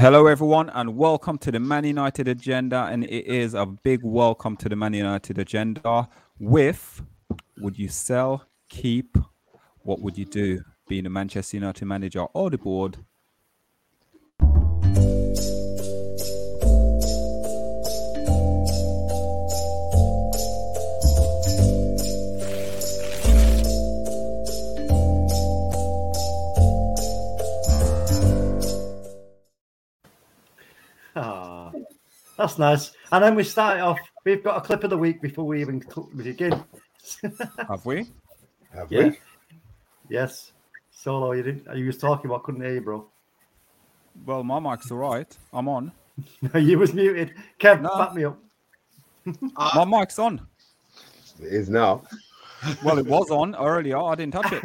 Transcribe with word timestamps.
Hello, 0.00 0.28
everyone, 0.28 0.70
and 0.70 0.96
welcome 0.96 1.38
to 1.38 1.50
the 1.50 1.58
Man 1.58 1.82
United 1.82 2.28
Agenda. 2.28 2.86
And 2.88 3.02
it 3.02 3.26
is 3.26 3.54
a 3.54 3.66
big 3.66 3.98
welcome 4.04 4.56
to 4.58 4.68
the 4.68 4.76
Man 4.76 4.94
United 4.94 5.38
Agenda 5.38 6.08
with 6.38 7.02
Would 7.56 7.76
you 7.76 7.88
sell, 7.88 8.46
keep? 8.68 9.18
What 9.80 10.00
would 10.00 10.16
you 10.16 10.24
do? 10.24 10.62
Being 10.86 11.06
a 11.06 11.10
Manchester 11.10 11.56
United 11.56 11.84
manager 11.84 12.20
or 12.32 12.48
the 12.48 12.58
board? 12.58 12.98
That's 32.38 32.58
nice. 32.58 32.92
And 33.12 33.22
then 33.22 33.34
we 33.34 33.44
start 33.44 33.76
it 33.78 33.80
off. 33.80 33.98
We've 34.24 34.42
got 34.42 34.56
a 34.56 34.60
clip 34.60 34.84
of 34.84 34.90
the 34.90 34.96
week 34.98 35.20
before 35.20 35.44
we 35.44 35.60
even 35.60 35.82
begin. 36.16 36.52
Have 37.68 37.84
we? 37.84 38.06
Have 38.74 38.90
Yeah. 38.90 39.08
we? 39.08 39.18
Yes. 40.08 40.52
Solo, 40.90 41.32
you 41.32 41.42
didn't. 41.42 41.76
You 41.76 41.86
was 41.86 41.98
talking 41.98 42.30
about 42.30 42.42
couldn't 42.44 42.62
hear 42.62 42.74
you, 42.74 42.80
bro. 42.80 43.06
Well, 44.26 44.42
my 44.42 44.58
mic's 44.58 44.90
all 44.90 44.98
right. 44.98 45.36
I'm 45.52 45.68
on. 45.68 45.92
No, 46.42 46.58
you 46.60 46.78
was 46.78 46.92
muted. 46.94 47.34
Kev, 47.60 47.80
No. 47.82 47.96
back 47.96 48.14
me 48.14 48.24
up. 48.24 48.38
Uh, 49.56 49.84
my 49.84 50.00
mic's 50.00 50.18
on. 50.18 50.40
It 51.40 51.52
is 51.52 51.68
now. 51.68 52.02
Well, 52.82 52.98
it 52.98 53.06
was 53.06 53.30
on 53.30 53.54
earlier. 53.54 53.98
I 53.98 54.14
didn't 54.14 54.32
touch 54.32 54.52
it. 54.52 54.64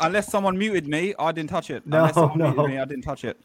Unless 0.00 0.28
someone 0.30 0.56
muted 0.58 0.88
me, 0.88 1.14
I 1.18 1.30
didn't 1.30 1.50
touch 1.50 1.70
it. 1.70 1.86
No, 1.86 1.98
Unless 1.98 2.14
someone 2.14 2.38
no. 2.38 2.50
muted 2.50 2.66
me, 2.70 2.78
I 2.78 2.84
didn't 2.86 3.04
touch 3.04 3.24
it. 3.24 3.38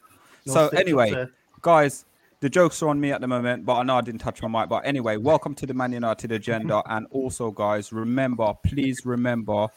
No 0.47 0.53
so 0.53 0.67
anyway, 0.69 1.11
there. 1.11 1.31
guys, 1.61 2.05
the 2.41 2.49
jokes 2.49 2.81
are 2.81 2.89
on 2.89 2.99
me 2.99 3.11
at 3.11 3.21
the 3.21 3.27
moment, 3.27 3.65
but 3.65 3.75
I 3.75 3.83
know 3.83 3.97
I 3.97 4.01
didn't 4.01 4.19
touch 4.21 4.41
my 4.41 4.61
mic. 4.61 4.67
But 4.67 4.83
anyway, 4.83 5.15
welcome 5.17 5.53
to 5.55 5.67
the 5.67 5.75
Man 5.75 5.93
United 5.93 6.31
agenda. 6.31 6.81
And 6.91 7.05
also, 7.11 7.51
guys, 7.51 7.93
remember, 7.93 8.53
please 8.65 9.05
remember, 9.05 9.67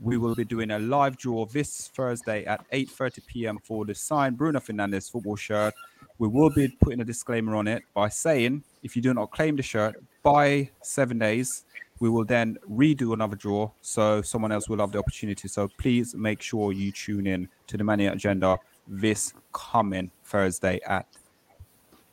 we 0.00 0.16
will 0.16 0.34
be 0.34 0.44
doing 0.44 0.70
a 0.70 0.78
live 0.78 1.18
draw 1.18 1.44
this 1.44 1.88
Thursday 1.94 2.44
at 2.46 2.68
8:30 2.70 3.26
p.m. 3.26 3.58
for 3.62 3.84
the 3.84 3.94
signed 3.94 4.38
Bruno 4.38 4.60
Fernandes 4.60 5.10
football 5.10 5.36
shirt. 5.36 5.74
We 6.18 6.28
will 6.28 6.48
be 6.48 6.68
putting 6.80 7.00
a 7.00 7.04
disclaimer 7.04 7.54
on 7.54 7.68
it 7.68 7.82
by 7.92 8.08
saying 8.08 8.64
if 8.82 8.96
you 8.96 9.02
do 9.02 9.12
not 9.12 9.30
claim 9.30 9.56
the 9.56 9.62
shirt 9.62 10.02
by 10.22 10.70
seven 10.82 11.18
days, 11.18 11.64
we 12.00 12.08
will 12.08 12.24
then 12.24 12.56
redo 12.70 13.12
another 13.12 13.36
draw 13.36 13.70
so 13.82 14.22
someone 14.22 14.52
else 14.52 14.70
will 14.70 14.78
have 14.78 14.92
the 14.92 14.98
opportunity. 14.98 15.48
So 15.48 15.68
please 15.76 16.14
make 16.14 16.40
sure 16.40 16.72
you 16.72 16.92
tune 16.92 17.26
in 17.26 17.48
to 17.66 17.76
the 17.76 17.84
Man 17.84 17.98
United 17.98 18.16
agenda 18.16 18.58
this 18.88 19.34
coming 19.52 20.10
Thursday 20.24 20.80
at 20.86 21.06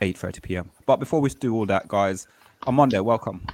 8:30 0.04 0.42
p.m. 0.42 0.70
But 0.86 0.98
before 0.98 1.22
we 1.22 1.30
do 1.30 1.54
all 1.56 1.66
that, 1.68 1.88
guys, 1.88 2.28
I'm 2.68 2.80
on 2.80 2.90
there. 2.90 3.04
Welcome, 3.04 3.46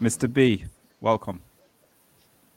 Mr. 0.00 0.32
B. 0.32 0.64
Welcome, 1.00 1.40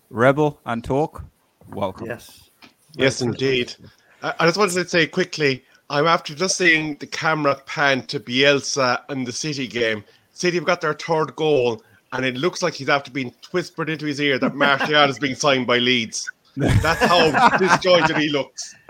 Rebel 0.10 0.60
and 0.66 0.84
Talk. 0.84 1.24
Welcome. 1.70 2.08
Yes. 2.08 2.50
Yes, 2.96 3.22
indeed. 3.22 3.76
I, 4.22 4.34
I 4.40 4.46
just 4.46 4.58
wanted 4.58 4.74
to 4.74 4.88
say 4.88 5.08
quickly, 5.08 5.64
I'm 5.90 6.08
after 6.08 6.36
just 6.36 6.58
seeing 6.58 6.96
the 6.96 7.08
camera 7.08 7.56
pan 7.66 8.06
to 8.08 8.20
Bielsa 8.20 9.02
in 9.10 9.24
the 9.24 9.32
City 9.32 9.68
game. 9.68 10.04
City 10.34 10.58
have 10.58 10.66
got 10.66 10.82
their 10.82 10.94
third 10.94 11.36
goal, 11.36 11.82
and 12.14 12.26
it 12.26 12.36
looks 12.36 12.62
like 12.62 12.74
he's 12.76 12.90
after 12.90 13.12
being 13.12 13.34
whispered 13.52 13.90
into 13.90 14.06
his 14.06 14.20
ear 14.20 14.38
that 14.40 14.56
Martial 14.56 15.10
is 15.10 15.20
being 15.20 15.36
signed 15.36 15.66
by 15.66 15.80
Leeds. 15.80 16.30
That's 16.56 17.06
how 17.06 17.58
disjointed 17.58 18.18
he 18.18 18.30
looks. 18.30 18.76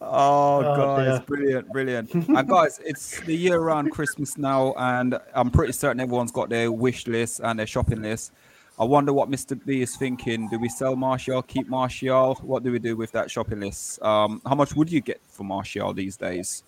Oh, 0.00 0.58
Oh, 0.64 0.76
guys, 0.76 1.18
dear. 1.18 1.20
brilliant, 1.26 1.72
brilliant. 1.72 2.14
and 2.28 2.48
guys, 2.48 2.80
it's 2.84 3.20
the 3.20 3.34
year 3.34 3.60
round 3.60 3.90
Christmas 3.92 4.36
now, 4.38 4.74
and 4.78 5.18
I'm 5.34 5.50
pretty 5.50 5.72
certain 5.72 6.00
everyone's 6.00 6.32
got 6.32 6.48
their 6.48 6.70
wish 6.72 7.06
list 7.06 7.40
and 7.42 7.58
their 7.58 7.66
shopping 7.66 8.02
list. 8.02 8.32
I 8.78 8.84
wonder 8.84 9.12
what 9.12 9.30
Mr. 9.30 9.58
B 9.64 9.82
is 9.82 9.96
thinking. 9.96 10.48
Do 10.48 10.58
we 10.58 10.68
sell 10.68 10.96
Martial, 10.96 11.42
keep 11.42 11.68
Martial? 11.68 12.34
What 12.42 12.62
do 12.64 12.72
we 12.72 12.78
do 12.78 12.96
with 12.96 13.12
that 13.12 13.30
shopping 13.30 13.60
list? 13.60 14.02
Um, 14.02 14.40
how 14.46 14.54
much 14.54 14.74
would 14.74 14.90
you 14.90 15.00
get 15.00 15.20
for 15.28 15.44
Martial 15.44 15.92
these 15.92 16.16
days? 16.16 16.64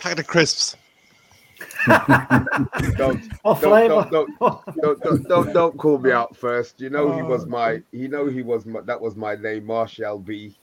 Pack 0.00 0.18
of 0.18 0.26
crisps. 0.26 0.76
Don't, 2.96 3.22
Oh, 3.44 3.58
don't, 3.60 4.10
don't, 4.10 4.10
don't, 4.10 4.64
don't, 4.82 5.00
don't, 5.02 5.28
don't, 5.28 5.52
don't 5.54 5.76
call 5.78 5.98
me 5.98 6.12
out 6.12 6.36
first. 6.36 6.80
You 6.80 6.90
know 6.90 7.12
he 7.14 7.22
was 7.22 7.46
my. 7.46 7.82
You 7.92 8.08
know 8.08 8.26
he 8.26 8.42
was 8.42 8.66
my, 8.66 8.80
that 8.82 9.00
was 9.00 9.16
my 9.16 9.36
name, 9.36 9.64
Martial 9.66 10.18
B, 10.18 10.54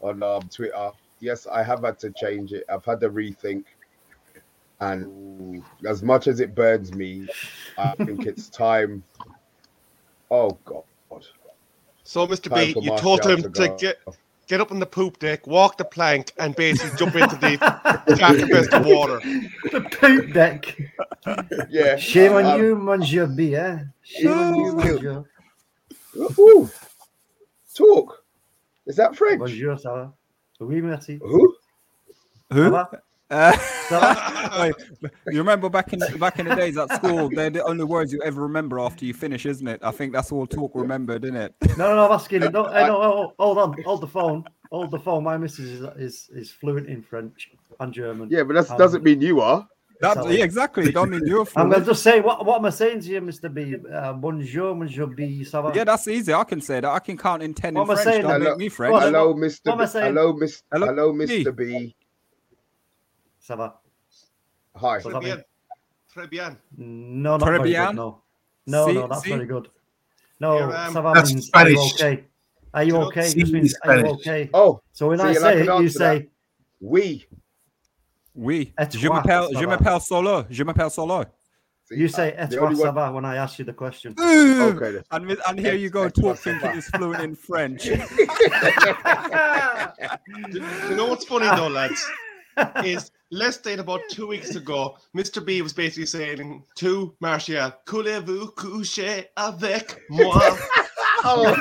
on 0.00 0.22
um, 0.22 0.42
Twitter. 0.48 0.90
Yes, 1.20 1.46
I 1.46 1.62
have 1.62 1.84
had 1.84 1.98
to 2.00 2.10
change 2.10 2.52
it. 2.52 2.64
I've 2.68 2.84
had 2.84 3.00
to 3.00 3.10
rethink, 3.10 3.64
and 4.80 5.62
as 5.86 6.02
much 6.02 6.26
as 6.26 6.40
it 6.40 6.54
burns 6.54 6.94
me, 6.94 7.28
I 7.78 7.94
think 7.96 8.26
it's 8.26 8.48
time. 8.50 9.02
Oh 10.30 10.58
God. 10.64 10.84
So, 12.04 12.26
Mr. 12.26 12.52
B, 12.52 12.74
you 12.80 12.96
told 12.96 13.24
him 13.24 13.42
to 13.42 13.48
to 13.50 13.76
get 13.78 13.98
get 14.50 14.60
up 14.60 14.72
on 14.72 14.80
the 14.80 14.86
poop 14.86 15.18
deck, 15.20 15.46
walk 15.46 15.76
the 15.76 15.84
plank, 15.84 16.32
and 16.38 16.56
basically 16.56 16.98
jump 16.98 17.14
into 17.14 17.36
the 17.36 17.56
jack 18.16 18.36
and 18.38 18.50
best 18.50 18.72
of 18.72 18.84
water. 18.84 19.20
the 19.70 19.80
poop 19.80 20.32
deck. 20.32 20.76
Yeah. 21.70 21.96
Shame 21.96 22.32
on 22.32 22.46
um, 22.46 22.60
you, 22.60 22.74
Monsieur 22.74 23.26
B, 23.26 23.54
eh? 23.54 23.78
Shame 24.02 24.28
on 24.32 24.56
you, 24.56 24.72
Monsieur. 24.74 25.24
Ooh. 26.16 26.68
Talk. 27.74 28.19
Is 28.90 28.96
that 28.96 29.14
French? 29.14 29.38
Bonjour, 29.38 29.78
ça 29.78 29.92
va? 29.94 30.12
Oui, 30.58 30.82
merci. 30.82 31.20
Who? 31.22 31.54
Who? 32.52 32.64
Ça 32.64 32.70
va? 32.70 32.90
Uh, 33.32 33.52
wait, 34.60 34.74
you 35.28 35.38
remember 35.38 35.68
back 35.68 35.92
in 35.92 36.00
back 36.18 36.40
in 36.40 36.48
the 36.48 36.56
days 36.56 36.76
at 36.76 36.92
school, 36.96 37.28
they're 37.32 37.48
the 37.48 37.62
only 37.62 37.84
words 37.84 38.12
you 38.12 38.20
ever 38.24 38.42
remember 38.42 38.80
after 38.80 39.04
you 39.04 39.14
finish, 39.14 39.46
isn't 39.46 39.68
it? 39.68 39.78
I 39.84 39.92
think 39.92 40.12
that's 40.12 40.32
all 40.32 40.48
talk 40.48 40.72
remembered, 40.74 41.22
isn't 41.24 41.36
it? 41.36 41.54
No, 41.78 41.90
no, 41.90 41.94
no, 41.94 42.06
I'm 42.06 42.12
asking. 42.12 42.40
No, 42.52 42.66
I, 42.66 42.88
no, 42.88 43.00
oh, 43.00 43.32
hold 43.38 43.58
on. 43.58 43.82
Hold 43.84 44.00
the 44.00 44.08
phone. 44.08 44.42
Hold 44.72 44.90
the 44.90 44.98
phone. 44.98 45.22
My 45.22 45.38
missus 45.38 45.70
is, 45.70 45.82
is, 45.96 46.28
is 46.34 46.50
fluent 46.50 46.88
in 46.88 47.02
French 47.02 47.52
and 47.78 47.92
German. 47.92 48.28
Yeah, 48.32 48.42
but 48.42 48.54
that 48.54 48.68
Um, 48.68 48.78
doesn't 48.78 49.04
mean 49.04 49.20
you 49.20 49.40
are. 49.40 49.64
That, 50.00 50.14
Sorry. 50.14 50.38
yeah, 50.38 50.44
exactly. 50.44 50.86
You 50.86 50.92
don't 50.92 51.10
mean 51.10 51.26
you're 51.26 51.46
I'm 51.56 51.68
going 51.68 51.80
to 51.82 51.86
just 51.86 52.02
say, 52.02 52.20
what, 52.20 52.46
what 52.46 52.56
am 52.58 52.64
I 52.64 52.70
saying 52.70 53.00
to 53.02 53.06
you, 53.08 53.20
Mr. 53.20 53.52
B? 53.52 53.76
Uh, 53.92 54.14
bonjour, 54.14 54.74
Monsieur 54.74 55.04
B. 55.06 55.44
Ça 55.44 55.62
va? 55.62 55.72
Yeah, 55.74 55.84
that's 55.84 56.08
easy. 56.08 56.32
I 56.32 56.42
can 56.44 56.62
say 56.62 56.80
that. 56.80 56.88
I 56.90 56.98
can 57.00 57.18
count 57.18 57.42
in 57.42 57.52
ten 57.52 57.74
What 57.74 57.82
in 57.84 57.90
am 57.90 57.90
I 57.90 57.94
French. 58.02 58.04
saying? 58.14 58.22
Don't 58.22 58.30
Hello- 58.40 58.50
make 58.52 58.58
me 58.58 58.68
French. 58.70 58.92
What- 58.92 59.02
Hello, 59.02 59.28
what 59.28 59.36
Mr. 59.36 59.72
am 59.72 59.80
I 59.80 59.84
B. 59.84 59.90
saying? 59.90 60.06
Hello, 60.14 60.32
Mr. 60.32 60.62
Hello, 60.72 60.86
Hello, 60.86 61.12
Mr. 61.12 61.56
B. 61.56 61.94
Ça 63.46 63.56
va? 63.56 63.74
Hi. 64.76 64.80
What's 65.00 65.04
that 65.04 65.22
mean? 65.22 65.44
Très 66.16 66.30
bien. 66.30 66.56
No, 66.78 67.36
not 67.36 67.40
Très 67.46 67.58
very 67.58 67.70
bien. 67.70 67.86
good, 67.88 67.96
no. 67.96 68.22
No, 68.66 68.86
Si- 68.86 68.94
no, 68.94 69.06
that's 69.06 69.22
si. 69.22 69.30
very 69.30 69.46
good. 69.46 69.68
No, 70.40 70.52
Here, 70.56 70.64
um, 70.64 70.92
ça 70.94 71.02
va 71.02 71.12
that's 71.12 71.30
means, 71.34 71.50
are 71.52 71.68
you 71.68 71.76
Spanish. 71.76 71.94
okay? 72.02 72.24
Are 72.72 72.84
you 72.84 72.94
You 72.96 73.02
okay? 73.02 73.22
si 73.28 73.40
Just 73.40 73.52
means, 73.52 73.74
are 73.84 73.98
you 73.98 74.06
okay? 74.14 74.48
Oh, 74.54 74.80
So 74.92 75.08
when 75.08 75.18
See, 75.18 75.24
I 75.26 75.32
say 75.34 75.66
can 75.66 75.76
it, 75.76 75.82
you 75.82 75.88
say, 75.90 76.28
we. 76.80 77.00
Oui. 77.00 77.26
Et 78.36 78.72
Je 78.96 79.08
m'appelle, 79.08 79.44
je 79.58 79.64
m'appelle 79.66 80.00
Solo. 80.00 80.44
Je 80.50 80.62
m'appelle 80.64 80.90
Solo. 80.90 81.24
See, 81.88 81.96
you 81.98 82.06
say, 82.08 82.32
uh, 82.38 82.44
et 82.44 82.48
the 82.50 82.56
toi, 82.56 82.72
ça 82.76 82.92
va 82.92 83.10
when 83.10 83.24
I 83.24 83.36
ask 83.36 83.58
you 83.58 83.64
the 83.64 83.72
question. 83.74 84.14
Okay. 84.18 84.92
then. 84.92 85.02
And, 85.10 85.26
with- 85.26 85.40
and 85.48 85.58
here 85.58 85.74
you 85.74 85.90
go, 85.90 86.04
Ex- 86.04 86.12
ex- 86.18 86.20
talk 86.22 86.32
ex- 86.36 86.42
thinking 86.44 86.70
it's 86.78 86.88
fluent 86.90 87.20
in 87.24 87.34
French. 87.34 87.82
Do 87.88 87.92
you 90.88 90.94
know 90.96 91.06
what's 91.06 91.24
funny 91.24 91.48
though, 91.56 91.66
lads? 91.68 92.00
Is 92.84 93.10
less 93.32 93.56
than 93.58 93.80
about 93.80 94.02
two 94.10 94.26
weeks 94.28 94.54
ago, 94.54 94.96
Mr. 95.16 95.44
B 95.44 95.62
was 95.62 95.72
basically 95.72 96.06
saying 96.06 96.62
to 96.76 97.14
Martial, 97.20 97.72
Coulez-vous 97.86 98.52
coucher 98.54 99.24
avec 99.36 99.98
moi? 100.10 100.38
Oh, 101.24 101.54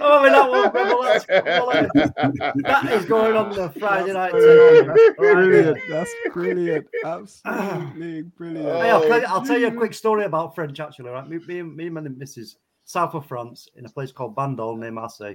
oh, 0.00 0.18
I 0.18 0.22
mean, 0.22 0.32
that 0.32 0.50
one, 0.50 0.72
well, 0.72 1.02
that's, 1.02 1.26
that 1.26 2.92
is 2.92 3.04
going 3.04 3.36
on 3.36 3.50
the 3.54 3.70
Friday 3.78 4.12
night. 4.12 4.32
Right 4.32 5.16
brilliant. 5.16 5.78
That's 5.88 6.10
brilliant. 6.32 6.86
Absolutely 7.04 8.22
brilliant. 8.22 8.66
Hey, 8.66 8.90
I'll, 8.90 9.02
tell 9.02 9.20
you, 9.20 9.26
I'll 9.26 9.44
tell 9.44 9.58
you 9.58 9.68
a 9.68 9.72
quick 9.72 9.94
story 9.94 10.24
about 10.24 10.54
French, 10.54 10.80
actually. 10.80 11.10
Right, 11.10 11.28
me, 11.28 11.38
me, 11.46 11.58
and- 11.60 11.76
me 11.76 11.86
and 11.86 11.94
my 11.94 12.00
missus, 12.02 12.56
south 12.84 13.14
of 13.14 13.26
France, 13.26 13.68
in 13.76 13.84
a 13.86 13.88
place 13.88 14.12
called 14.12 14.36
Bandol 14.36 14.78
near 14.78 14.90
Marseille. 14.92 15.34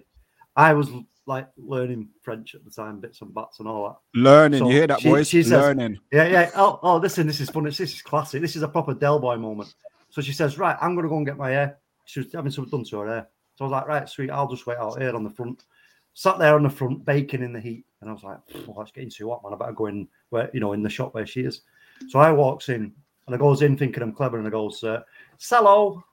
I 0.56 0.74
was 0.74 0.90
like 1.28 1.48
learning 1.58 2.10
French 2.24 2.56
at 2.56 2.66
the 2.66 2.72
time, 2.72 3.00
bits 3.00 3.22
and 3.22 3.34
bats 3.34 3.60
and 3.60 3.68
all 3.68 3.88
that. 3.90 4.20
Learning. 4.20 4.60
So 4.60 4.68
you 4.70 4.76
hear 4.78 4.88
that, 4.88 5.02
she- 5.02 5.10
boys? 5.10 5.28
she 5.28 5.44
says- 5.44 5.52
Learning. 5.52 6.00
Yeah, 6.12 6.28
yeah. 6.28 6.52
Oh, 6.56 6.80
oh, 6.84 6.98
listen, 6.98 7.28
this 7.28 7.40
is 7.40 7.50
funny. 7.50 7.70
This 7.70 7.80
is 7.80 8.02
classic. 8.02 8.42
This 8.42 8.56
is 8.56 8.64
a 8.64 8.68
proper 8.68 8.94
Del 8.94 9.20
Boy 9.20 9.38
moment. 9.38 9.74
So 10.10 10.22
she 10.22 10.34
says, 10.34 10.58
Right, 10.58 10.76
I'm 10.82 10.94
going 10.96 11.04
to 11.04 11.10
go 11.10 11.18
and 11.18 11.26
get 11.26 11.38
my 11.38 11.52
hair. 11.52 11.78
She 12.06 12.20
was 12.20 12.34
having 12.34 12.52
something 12.52 12.72
done 12.80 12.86
to 12.90 12.98
her 13.00 13.08
hair. 13.08 13.28
So 13.56 13.66
I 13.66 13.68
was 13.68 13.72
like, 13.72 13.88
Right, 13.88 14.10
sweet, 14.10 14.30
I'll 14.30 14.48
just 14.48 14.68
wait 14.68 14.78
out 14.78 15.00
here 15.00 15.16
on 15.16 15.24
the 15.24 15.30
front. 15.30 15.66
Sat 16.14 16.40
there 16.40 16.56
on 16.56 16.64
the 16.64 16.70
front, 16.70 17.06
baking 17.06 17.44
in 17.44 17.54
the 17.54 17.60
heat. 17.60 17.86
And 18.02 18.10
I 18.10 18.14
was 18.14 18.24
like, 18.24 18.38
Oh, 18.68 18.82
it's 18.82 18.92
getting 18.92 19.10
too 19.10 19.30
hot, 19.30 19.44
man. 19.44 19.54
I 19.54 19.58
better 19.58 19.72
go 19.74 19.88
in 19.88 20.08
where, 20.30 20.50
you 20.54 20.60
know, 20.60 20.74
in 20.74 20.84
the 20.84 20.90
shop 20.90 21.14
where 21.14 21.26
she 21.26 21.42
is. 21.42 21.62
So 22.10 22.20
I 22.20 22.32
walks 22.32 22.70
in 22.70 22.94
and 23.26 23.36
I 23.36 23.38
goes 23.38 23.62
in 23.62 23.78
thinking 23.78 24.04
I'm 24.04 24.14
clever 24.14 24.38
and 24.38 24.48
I 24.48 24.52
goes, 24.52 24.84
uh, 24.84 25.02
Hello. 25.40 26.04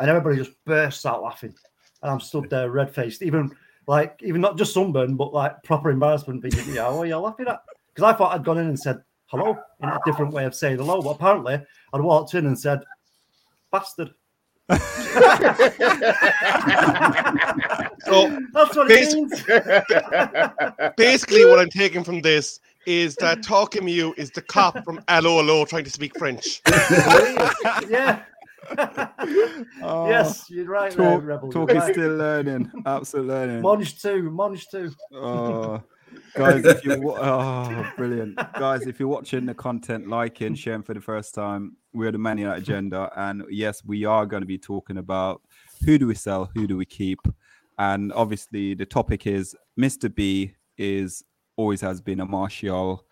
And 0.00 0.10
everybody 0.10 0.36
just 0.36 0.52
bursts 0.64 1.06
out 1.06 1.22
laughing. 1.22 1.54
And 2.02 2.10
I'm 2.10 2.20
stood 2.20 2.50
there 2.50 2.70
red 2.70 2.92
faced. 2.92 3.22
Even 3.22 3.54
like 3.86 4.20
even 4.22 4.40
not 4.40 4.56
just 4.56 4.74
sunburn, 4.74 5.16
but 5.16 5.32
like 5.32 5.62
proper 5.62 5.90
embarrassment. 5.90 6.42
Thinking, 6.42 6.74
yeah, 6.74 6.88
what 6.88 7.02
are 7.02 7.06
you 7.06 7.16
laughing 7.18 7.48
at? 7.48 7.60
Because 7.94 8.12
I 8.12 8.16
thought 8.16 8.34
I'd 8.34 8.44
gone 8.44 8.58
in 8.58 8.66
and 8.66 8.78
said 8.78 9.02
hello 9.26 9.58
in 9.80 9.88
a 9.88 10.00
different 10.04 10.32
way 10.32 10.44
of 10.44 10.54
saying 10.54 10.78
hello, 10.78 11.00
but 11.02 11.10
apparently 11.10 11.60
I'd 11.92 12.00
walked 12.00 12.34
in 12.34 12.46
and 12.46 12.58
said 12.58 12.80
bastard. 13.70 14.14
So 18.06 18.28
That's 18.52 18.76
what 18.76 18.88
Bas- 18.88 19.14
it 19.14 19.16
means. 19.16 20.92
basically, 20.96 21.44
what 21.44 21.58
I'm 21.58 21.68
taking 21.70 22.04
from 22.04 22.20
this 22.20 22.60
is 22.86 23.16
that 23.16 23.42
Talking 23.42 23.88
You 23.88 24.14
is 24.16 24.30
the 24.30 24.42
cop 24.42 24.84
from 24.84 25.00
Allo 25.08 25.38
Allo 25.40 25.64
trying 25.64 25.84
to 25.84 25.90
speak 25.90 26.16
French. 26.18 26.60
yeah. 27.88 28.22
Oh, 29.82 30.08
yes, 30.08 30.46
you're 30.48 30.64
right 30.64 30.90
there, 30.90 31.18
Rebel. 31.20 31.52
talk 31.52 31.68
you're 31.68 31.76
is 31.76 31.82
right. 31.84 31.92
still 31.94 32.16
learning. 32.16 32.72
Absolute 32.86 33.26
learning. 33.26 33.60
Monge 33.60 34.00
two, 34.00 34.30
Monge 34.30 34.66
too. 34.70 34.90
Oh, 35.12 35.82
guys, 36.34 36.64
if 36.64 36.82
you 36.82 36.98
wa- 36.98 37.18
oh, 37.20 37.86
brilliant, 37.98 38.36
guys, 38.58 38.86
if 38.86 38.98
you're 38.98 39.08
watching 39.10 39.44
the 39.44 39.52
content, 39.52 40.08
liking, 40.08 40.54
sharing 40.54 40.82
for 40.82 40.94
the 40.94 41.02
first 41.02 41.34
time, 41.34 41.76
we're 41.94 42.12
the 42.12 42.18
Man 42.18 42.38
United 42.38 42.62
agenda, 42.62 43.10
and 43.16 43.44
yes, 43.48 43.84
we 43.84 44.04
are 44.04 44.26
going 44.26 44.42
to 44.42 44.46
be 44.46 44.58
talking 44.58 44.98
about 44.98 45.42
who 45.84 45.96
do 45.98 46.06
we 46.06 46.14
sell, 46.14 46.50
who 46.54 46.66
do 46.66 46.76
we 46.76 46.84
keep, 46.84 47.20
and 47.78 48.12
obviously 48.12 48.74
the 48.74 48.86
topic 48.86 49.26
is 49.26 49.54
Mr. 49.78 50.12
B 50.14 50.54
is 50.76 51.24
always 51.56 51.80
has 51.80 52.00
been 52.00 52.20
a 52.20 52.26
Martial 52.26 53.04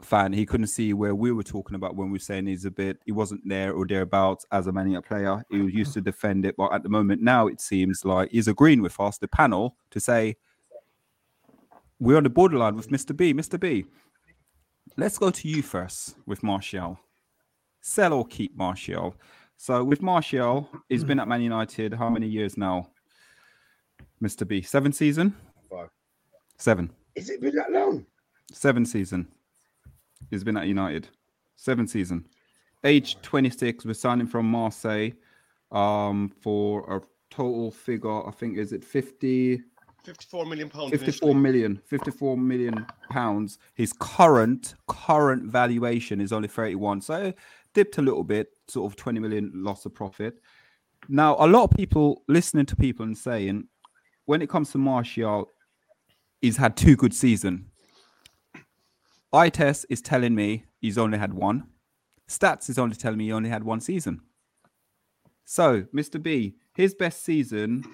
fan. 0.00 0.32
He 0.32 0.46
couldn't 0.46 0.68
see 0.68 0.92
where 0.92 1.14
we 1.14 1.32
were 1.32 1.42
talking 1.42 1.74
about 1.74 1.96
when 1.96 2.08
we 2.08 2.14
were 2.14 2.18
saying 2.18 2.46
he's 2.46 2.64
a 2.64 2.70
bit, 2.70 2.98
he 3.04 3.12
wasn't 3.12 3.40
there 3.48 3.72
or 3.72 3.86
thereabouts 3.86 4.46
as 4.52 4.66
a 4.66 4.72
Man 4.72 4.88
United 4.88 5.08
player. 5.08 5.42
He 5.50 5.60
was 5.60 5.74
used 5.74 5.94
to 5.94 6.00
defend 6.00 6.46
it, 6.46 6.56
but 6.56 6.72
at 6.72 6.82
the 6.82 6.88
moment 6.88 7.22
now 7.22 7.46
it 7.46 7.60
seems 7.60 8.04
like 8.04 8.30
he's 8.30 8.48
agreeing 8.48 8.82
with 8.82 8.98
us, 9.00 9.18
the 9.18 9.28
panel, 9.28 9.76
to 9.90 10.00
say 10.00 10.36
we're 11.98 12.16
on 12.16 12.22
the 12.22 12.30
borderline 12.30 12.76
with 12.76 12.90
Mr. 12.90 13.16
B. 13.16 13.34
Mr. 13.34 13.58
B, 13.58 13.86
let's 14.96 15.18
go 15.18 15.30
to 15.30 15.48
you 15.48 15.62
first 15.62 16.16
with 16.26 16.42
Martial. 16.42 16.98
Sell 17.88 18.12
or 18.12 18.26
keep 18.26 18.54
Martial. 18.54 19.14
So 19.56 19.82
with 19.82 20.02
Martial, 20.02 20.68
he's 20.90 21.04
been 21.04 21.18
at 21.18 21.26
Man 21.26 21.40
United 21.40 21.94
how 21.94 22.10
many 22.10 22.26
years 22.28 22.58
now? 22.58 22.90
Mr. 24.22 24.46
B, 24.46 24.60
seven 24.60 24.92
season? 24.92 25.34
Five. 25.70 25.88
Seven. 26.58 26.92
Is 27.14 27.30
it 27.30 27.40
been 27.40 27.56
that 27.56 27.72
long? 27.72 28.04
Seven 28.52 28.84
season. 28.84 29.26
He's 30.30 30.44
been 30.44 30.58
at 30.58 30.66
United. 30.66 31.08
Seven 31.56 31.88
season. 31.88 32.26
Age 32.84 33.16
26, 33.22 33.86
we're 33.86 33.94
signing 33.94 34.26
from 34.26 34.46
Marseille 34.46 35.12
um, 35.72 36.30
for 36.40 36.80
a 36.94 37.00
total 37.34 37.70
figure, 37.70 38.28
I 38.28 38.32
think, 38.32 38.58
is 38.58 38.72
it 38.74 38.84
50? 38.84 39.62
54 40.04 40.46
million 40.46 40.68
pounds. 40.68 40.90
54 40.90 41.34
million 41.34 41.82
54 41.84 42.36
million 42.38 42.86
pounds 43.10 43.58
his 43.74 43.92
current 43.92 44.74
current 44.86 45.44
valuation 45.44 46.20
is 46.20 46.32
only 46.32 46.48
31 46.48 47.00
so 47.00 47.32
dipped 47.74 47.98
a 47.98 48.02
little 48.02 48.24
bit 48.24 48.48
sort 48.68 48.90
of 48.90 48.96
20 48.96 49.20
million 49.20 49.52
loss 49.54 49.86
of 49.86 49.94
profit. 49.94 50.40
Now 51.08 51.36
a 51.38 51.46
lot 51.46 51.64
of 51.64 51.70
people 51.70 52.22
listening 52.28 52.66
to 52.66 52.76
people 52.76 53.04
and 53.04 53.16
saying 53.16 53.68
when 54.26 54.42
it 54.42 54.48
comes 54.48 54.72
to 54.72 54.78
martial 54.78 55.48
he's 56.40 56.56
had 56.56 56.76
two 56.76 56.96
good 56.96 57.14
season. 57.14 57.66
eye 59.32 59.48
test 59.48 59.86
is 59.90 60.00
telling 60.00 60.34
me 60.34 60.64
he's 60.80 60.98
only 60.98 61.18
had 61.18 61.32
one. 61.32 61.68
Stats 62.28 62.68
is 62.68 62.78
only 62.78 62.96
telling 62.96 63.18
me 63.18 63.26
he 63.26 63.32
only 63.32 63.48
had 63.48 63.64
one 63.64 63.80
season. 63.80 64.20
So 65.44 65.84
mr 65.94 66.22
b 66.22 66.56
his 66.74 66.94
best 66.94 67.24
season 67.24 67.84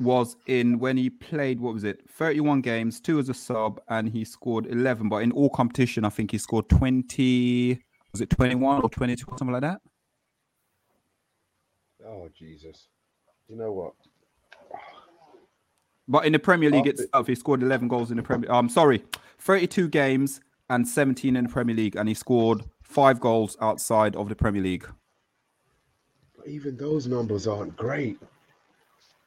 was 0.00 0.36
in 0.46 0.78
when 0.78 0.96
he 0.96 1.10
played 1.10 1.60
what 1.60 1.74
was 1.74 1.84
it 1.84 2.00
31 2.10 2.62
games 2.62 3.00
two 3.00 3.18
as 3.18 3.28
a 3.28 3.34
sub 3.34 3.80
and 3.88 4.08
he 4.08 4.24
scored 4.24 4.66
11 4.66 5.10
but 5.10 5.18
in 5.18 5.30
all 5.30 5.50
competition 5.50 6.06
i 6.06 6.08
think 6.08 6.30
he 6.30 6.38
scored 6.38 6.66
20 6.70 7.78
was 8.12 8.20
it 8.20 8.30
21 8.30 8.82
or 8.82 8.88
22 8.88 9.24
or 9.28 9.38
something 9.38 9.52
like 9.52 9.62
that 9.62 9.80
Oh 12.06 12.28
Jesus! 12.34 12.88
You 13.48 13.56
know 13.56 13.72
what? 13.72 13.92
but 16.08 16.24
in 16.26 16.32
the 16.32 16.38
premier 16.38 16.70
league 16.70 16.88
After- 16.88 17.02
itself 17.04 17.26
he 17.26 17.34
scored 17.34 17.62
11 17.62 17.86
goals 17.88 18.10
in 18.10 18.16
the 18.16 18.22
premier 18.22 18.50
i'm 18.50 18.68
sorry 18.68 19.04
32 19.38 19.88
games 19.88 20.40
and 20.68 20.86
17 20.88 21.36
in 21.36 21.44
the 21.44 21.50
premier 21.50 21.76
league 21.76 21.94
and 21.96 22.08
he 22.08 22.14
scored 22.14 22.64
five 22.82 23.20
goals 23.20 23.56
outside 23.60 24.16
of 24.16 24.28
the 24.28 24.34
premier 24.34 24.62
league 24.62 24.88
But 26.36 26.48
even 26.48 26.76
those 26.76 27.06
numbers 27.06 27.46
aren't 27.46 27.76
great. 27.76 28.18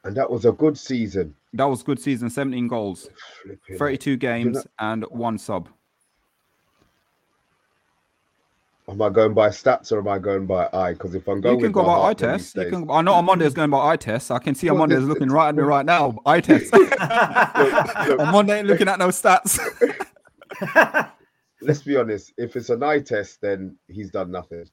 And 0.02 0.14
that 0.16 0.28
was 0.30 0.44
a 0.44 0.52
good 0.52 0.76
season. 0.76 1.34
that 1.54 1.64
was 1.64 1.82
good 1.82 1.98
season 2.00 2.28
17 2.28 2.68
goals 2.68 3.08
Flipping 3.42 3.78
32 3.78 4.16
games 4.18 4.66
and 4.78 5.04
one 5.10 5.38
sub 5.38 5.68
Am 8.86 9.00
I 9.00 9.08
going 9.08 9.32
by 9.32 9.48
stats 9.48 9.92
or 9.92 9.98
am 9.98 10.08
I 10.08 10.18
going 10.18 10.46
by 10.46 10.68
eye? 10.72 10.92
Because 10.92 11.14
if 11.14 11.26
I'm 11.26 11.40
going, 11.40 11.56
you 11.58 11.64
can 11.64 11.72
go 11.72 11.84
by 11.84 12.10
eye 12.10 12.14
test. 12.14 12.54
You 12.54 12.66
can. 12.68 12.90
I 12.90 13.00
know 13.00 13.14
Amonde's 13.14 13.54
going 13.54 13.70
by 13.70 13.92
eye 13.92 13.96
test. 13.96 14.30
I 14.30 14.38
can 14.38 14.54
see 14.54 14.68
Well, 14.68 14.82
Amonde's 14.82 15.04
looking 15.04 15.30
right 15.30 15.48
at 15.48 15.54
me 15.54 15.62
right 15.62 15.86
now. 15.86 16.18
Eye 16.26 16.40
test. 16.40 16.72
Amonde 16.74 18.50
ain't 18.50 18.66
looking 18.66 18.88
at 18.88 18.98
no 18.98 19.08
stats. 19.08 19.58
Let's 21.62 21.82
be 21.82 21.96
honest. 21.96 22.34
If 22.36 22.56
it's 22.56 22.68
an 22.68 22.82
eye 22.82 23.00
test, 23.00 23.40
then 23.40 23.78
he's 23.88 24.10
done 24.10 24.30
nothing. 24.30 24.66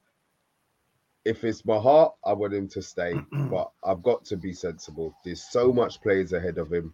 If 1.24 1.42
it's 1.42 1.64
my 1.64 1.78
heart, 1.78 2.12
I 2.22 2.34
want 2.34 2.52
him 2.52 2.68
to 2.68 2.82
stay. 2.82 3.14
but 3.32 3.70
I've 3.82 4.02
got 4.02 4.26
to 4.26 4.36
be 4.36 4.52
sensible. 4.52 5.16
There's 5.24 5.50
so 5.50 5.72
much 5.72 6.02
players 6.02 6.34
ahead 6.34 6.58
of 6.58 6.70
him. 6.70 6.92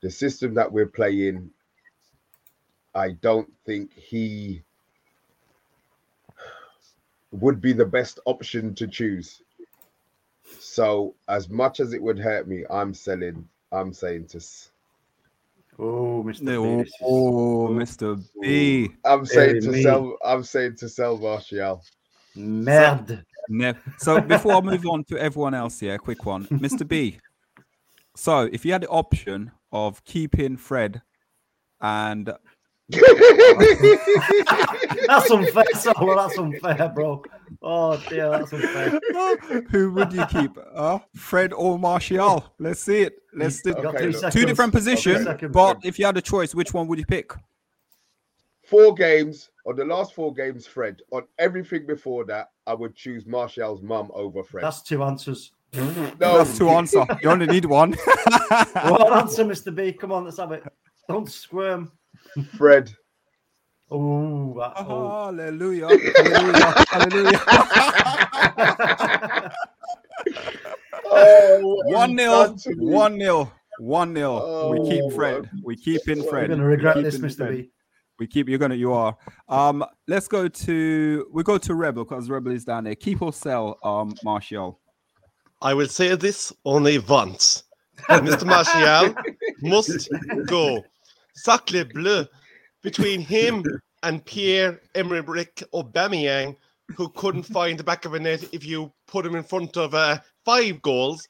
The 0.00 0.10
system 0.10 0.54
that 0.54 0.72
we're 0.72 0.86
playing, 0.86 1.50
I 2.96 3.10
don't 3.12 3.48
think 3.64 3.92
he 3.94 4.64
would 7.32 7.60
be 7.60 7.72
the 7.72 7.84
best 7.84 8.20
option 8.26 8.74
to 8.76 8.86
choose. 8.86 9.42
So, 10.58 11.14
as 11.28 11.48
much 11.48 11.80
as 11.80 11.92
it 11.92 12.02
would 12.02 12.18
hurt 12.18 12.46
me, 12.46 12.64
I'm 12.70 12.94
selling. 12.94 13.48
I'm 13.72 13.92
saying 13.92 14.26
to. 14.28 14.40
Oh, 15.78 16.22
Mr. 16.24 16.84
B, 16.84 16.92
oh, 17.02 17.68
Mr. 17.70 18.22
B. 18.40 18.90
I'm 19.04 19.26
saying 19.26 19.54
Hey, 19.54 19.60
to 19.60 19.72
me. 19.72 19.82
sell. 19.82 20.16
I'm 20.24 20.44
saying 20.44 20.76
to 20.76 20.88
sell 20.88 21.16
Martial. 21.16 21.82
Merde. 22.36 23.22
Ne- 23.48 23.74
So 23.98 24.20
before 24.20 24.56
I 24.56 24.60
move 24.60 24.86
on 24.86 25.04
to 25.04 25.18
everyone 25.18 25.54
else 25.54 25.80
here, 25.80 25.98
quick 25.98 26.24
one, 26.24 26.46
Mr. 26.52 26.86
B. 26.86 27.18
So 28.14 28.48
if 28.52 28.64
you 28.64 28.72
had 28.72 28.82
the 28.82 28.88
option 28.88 29.50
of 29.72 30.04
keeping 30.04 30.56
Fred 30.56 31.02
and 31.80 32.30
That's 35.06 35.30
unfair, 35.30 35.64
Solo. 35.74 36.14
That's 36.16 36.38
unfair, 36.38 36.92
bro. 36.94 37.24
Oh 37.60 37.96
dear, 38.08 38.30
that's 38.30 38.52
unfair. 38.52 38.98
who 39.70 39.92
would 39.92 40.12
you 40.12 40.24
keep? 40.26 40.52
Uh, 40.74 40.98
Fred 41.14 41.52
or 41.52 41.78
Martial? 41.78 42.44
Let's 42.58 42.80
see 42.80 43.02
it. 43.02 43.14
Let's 43.34 43.60
do 43.62 43.70
You 43.70 43.76
Okay, 43.88 43.98
three 43.98 44.06
look. 44.12 44.14
seconds. 44.16 44.34
two 44.34 44.46
different 44.46 44.72
positions. 44.72 45.24
seconds. 45.24 45.52
But 45.52 45.78
if 45.84 45.98
you 45.98 46.06
had 46.06 46.16
a 46.16 46.22
choice, 46.22 46.54
which 46.54 46.72
one 46.72 46.86
would 46.88 46.98
you 46.98 47.06
pick? 47.06 47.32
four 48.64 48.94
games 48.94 49.50
on 49.66 49.76
the 49.76 49.84
last 49.84 50.14
four 50.14 50.32
games, 50.32 50.66
Fred. 50.66 51.02
On 51.10 51.22
everything 51.38 51.84
before 51.84 52.24
that, 52.24 52.52
I 52.66 52.72
would 52.72 52.94
choose 52.94 53.26
Martial's 53.26 53.82
mum 53.82 54.10
over 54.14 54.42
Fred. 54.42 54.64
that's 54.64 54.80
two 54.80 55.02
answers. 55.02 55.52
no, 55.74 56.10
That's 56.18 56.56
two 56.56 56.70
answers. 56.70 57.04
You 57.22 57.28
only 57.30 57.46
need 57.46 57.66
one. 57.66 57.92
One 58.74 59.12
answer, 59.12 59.44
Mr. 59.44 59.74
B. 59.74 59.92
Come 59.92 60.12
on, 60.12 60.24
let's 60.24 60.38
have 60.38 60.52
it. 60.52 60.62
Don't 61.08 61.28
squirm. 61.30 61.92
Fred. 62.56 62.94
Oh, 63.94 64.54
that, 64.58 64.72
oh. 64.88 65.26
Hallelujah. 65.26 65.88
Hallelujah. 66.16 66.74
Hallelujah. 66.90 67.40
Oh, 71.04 71.58
what 71.84 71.98
One 71.98 72.08
he's 72.10 72.16
nil. 72.16 72.30
done 72.32 72.56
to 72.56 72.74
me. 72.74 72.86
One 72.86 73.18
nil. 73.18 73.52
One 73.78 74.14
nil. 74.14 74.70
we 74.70 74.88
keep 74.88 75.04
Oh, 75.04 75.10
Fred. 75.10 75.50
We 75.62 75.76
keep 75.76 76.08
in 76.08 76.18
You're 76.22 76.30
Fred. 76.30 76.48
You're 76.48 76.56
gonna 76.56 76.68
regret 76.68 76.96
We 76.96 77.02
this, 77.02 77.16
keep 77.16 77.24
in 77.24 77.28
Mr. 77.30 77.36
Fred. 77.36 77.56
B. 77.56 77.70
We 78.18 78.26
keep. 78.26 78.48
You're 78.48 78.58
gonna. 78.58 78.76
You 78.76 78.92
are. 78.94 79.16
Um. 79.48 79.84
Let's 80.08 80.26
go 80.28 80.48
to. 80.48 81.26
We 81.30 81.42
go 81.42 81.58
to 81.58 81.74
Rebel 81.74 82.04
because 82.04 82.30
Rebel 82.30 82.52
is 82.52 82.64
down 82.64 82.84
there. 82.84 82.94
Keep 82.94 83.20
or 83.20 83.32
sell. 83.32 83.78
Um. 83.84 84.14
Martial. 84.24 84.80
I 85.60 85.74
will 85.74 85.88
say 85.88 86.14
this 86.16 86.50
only 86.64 86.98
once. 86.98 87.64
Mr. 88.08 88.46
Martial 88.46 89.14
must 89.62 90.08
go. 90.46 90.82
Sacre 91.34 91.84
bleu. 91.84 92.24
Between 92.82 93.20
him 93.24 93.64
and 94.02 94.24
Pierre 94.24 94.80
Emerick 94.94 95.62
Aubameyang, 95.72 96.56
who 96.96 97.08
couldn't 97.10 97.42
find 97.54 97.78
the 97.78 97.84
back 97.84 98.04
of 98.04 98.14
a 98.14 98.20
net 98.20 98.44
if 98.52 98.64
you 98.64 98.92
put 99.06 99.26
him 99.26 99.34
in 99.34 99.42
front 99.42 99.76
of 99.76 99.94
uh, 99.94 100.18
five 100.44 100.82
goals. 100.82 101.26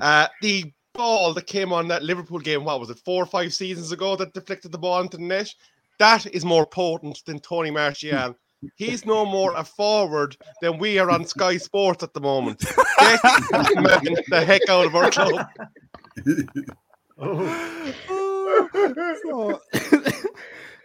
Uh, 0.00 0.28
the 0.42 0.70
ball 0.92 1.32
that 1.32 1.46
came 1.46 1.72
on 1.72 1.88
that 1.88 2.02
Liverpool 2.02 2.40
game, 2.40 2.64
what 2.64 2.78
was 2.80 2.90
it, 2.90 2.98
four 3.04 3.22
or 3.22 3.26
five 3.26 3.54
seasons 3.54 3.92
ago 3.92 4.16
that 4.16 4.34
deflected 4.34 4.72
the 4.72 4.78
ball 4.78 5.00
into 5.00 5.16
the 5.16 5.22
net? 5.22 5.54
That 5.98 6.26
is 6.26 6.44
more 6.44 6.66
potent 6.66 7.22
than 7.24 7.40
Tony 7.40 7.70
Martial. 7.70 8.36
He's 8.76 9.06
no 9.06 9.24
more 9.24 9.54
a 9.56 9.64
forward 9.64 10.36
than 10.60 10.78
we 10.78 10.98
are 10.98 11.10
on 11.10 11.24
Sky 11.24 11.56
Sports 11.56 12.02
at 12.02 12.12
the 12.12 12.20
moment. 12.20 12.58
Get 12.60 12.76
the 14.28 14.44
heck 14.44 14.68
out 14.68 14.86
of 14.86 14.96
our 14.96 15.10
club. 15.10 15.46
Oh, 17.18 17.68
So, 19.24 19.60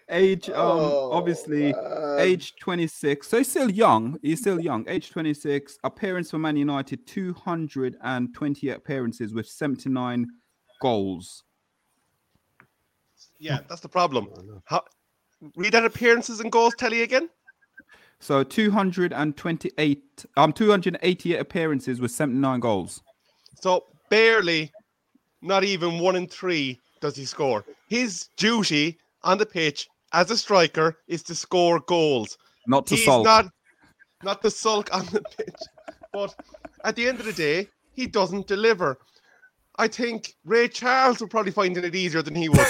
age, 0.10 0.50
um, 0.50 0.56
Oh, 0.58 1.12
obviously, 1.12 1.74
man. 1.74 2.18
age 2.20 2.54
26. 2.60 3.28
So 3.28 3.38
he's 3.38 3.50
still 3.50 3.70
young. 3.72 4.18
He's 4.22 4.40
still 4.40 4.60
young. 4.60 4.86
Age 4.88 5.10
26. 5.12 5.78
Appearance 5.84 6.32
for 6.32 6.38
Man 6.40 6.56
United 6.58 7.06
228 7.08 8.72
appearances 8.76 9.34
with 9.34 9.48
79 9.48 10.28
goals. 10.82 11.44
Yeah, 13.40 13.60
that's 13.68 13.82
the 13.82 13.90
problem. 13.90 14.30
How, 14.66 14.84
read 15.56 15.74
that 15.74 15.86
appearances 15.86 16.40
and 16.40 16.52
goals 16.52 16.76
tally 16.76 17.02
again. 17.02 17.30
So 18.20 18.44
228, 18.44 20.26
um, 20.38 20.54
288 20.54 21.40
appearances 21.40 22.00
with 22.00 22.12
79 22.12 22.60
goals. 22.62 23.02
So 23.62 23.86
barely, 24.10 24.72
not 25.42 25.64
even 25.66 26.00
one 26.00 26.16
in 26.16 26.28
three 26.28 26.80
does 27.02 27.18
he 27.18 27.26
score. 27.26 27.66
His 27.90 28.30
duty 28.38 28.98
on 29.24 29.38
the 29.38 29.46
pitch 29.46 29.90
as 30.14 30.32
a 30.32 30.38
striker 30.38 30.98
is 31.08 31.24
to 31.24 31.36
score 31.36 31.80
goals. 31.82 32.38
Not 32.68 32.86
to 32.88 32.96
He's 32.96 33.06
sulk. 33.06 33.26
not 33.26 33.52
not 34.24 34.42
to 34.42 34.50
sulk 34.50 34.94
on 34.96 35.06
the 35.08 35.22
pitch, 35.38 35.60
but 36.14 36.34
at 36.86 36.96
the 36.96 37.08
end 37.08 37.20
of 37.20 37.26
the 37.26 37.34
day, 37.34 37.68
he 37.94 38.08
doesn't 38.08 38.48
deliver. 38.48 38.98
I 39.78 39.88
think 39.88 40.36
Ray 40.46 40.68
Charles 40.70 41.20
would 41.20 41.30
probably 41.32 41.52
find 41.52 41.76
it 41.78 41.96
easier 41.96 42.22
than 42.22 42.36
he 42.36 42.48
would. 42.48 42.60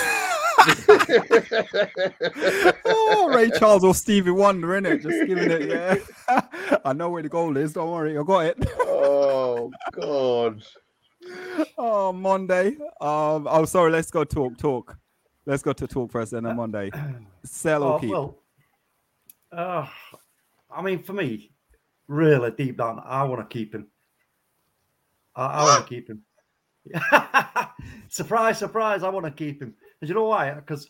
oh, 2.85 3.31
Ray 3.35 3.51
Charles 3.59 3.83
or 3.83 3.93
Stevie 3.93 4.31
Wonder, 4.31 4.69
innit? 4.69 5.03
Just 5.03 5.27
giving 5.27 5.51
it, 5.51 5.69
yeah. 5.69 5.97
I 6.85 6.93
know 6.93 7.09
where 7.09 7.21
the 7.21 7.29
goal 7.29 7.57
is. 7.57 7.73
Don't 7.73 7.91
worry, 7.91 8.17
I 8.17 8.23
got 8.23 8.45
it. 8.45 8.57
oh 8.79 9.69
God. 9.91 10.63
Oh, 11.77 12.13
Monday. 12.13 12.77
Um, 13.01 13.47
oh, 13.49 13.65
sorry. 13.65 13.91
Let's 13.91 14.09
go 14.11 14.23
talk. 14.23 14.57
Talk. 14.57 14.97
Let's 15.45 15.61
go 15.63 15.73
to 15.73 15.87
talk 15.87 16.11
first, 16.11 16.31
then 16.31 16.45
on 16.45 16.55
Monday. 16.55 16.89
Sell 17.45 17.83
or 17.83 17.95
Oh, 17.95 17.99
keep. 17.99 18.09
well, 18.11 18.39
uh, 19.51 19.87
I 20.71 20.81
mean, 20.81 21.03
for 21.03 21.13
me, 21.13 21.51
really 22.07 22.51
deep 22.51 22.77
down, 22.77 23.01
I 23.05 23.23
want 23.23 23.47
to 23.47 23.53
keep 23.53 23.73
him. 23.75 23.87
I, 25.35 25.45
I 25.45 25.63
want 25.63 25.87
to 25.87 25.89
keep 25.89 26.09
him. 26.09 26.21
surprise, 28.09 28.57
surprise! 28.57 29.03
I 29.03 29.09
want 29.09 29.25
to 29.25 29.31
keep 29.31 29.61
him. 29.61 29.73
And 30.01 30.09
you 30.09 30.15
know 30.15 30.25
why? 30.25 30.51
Because 30.51 30.89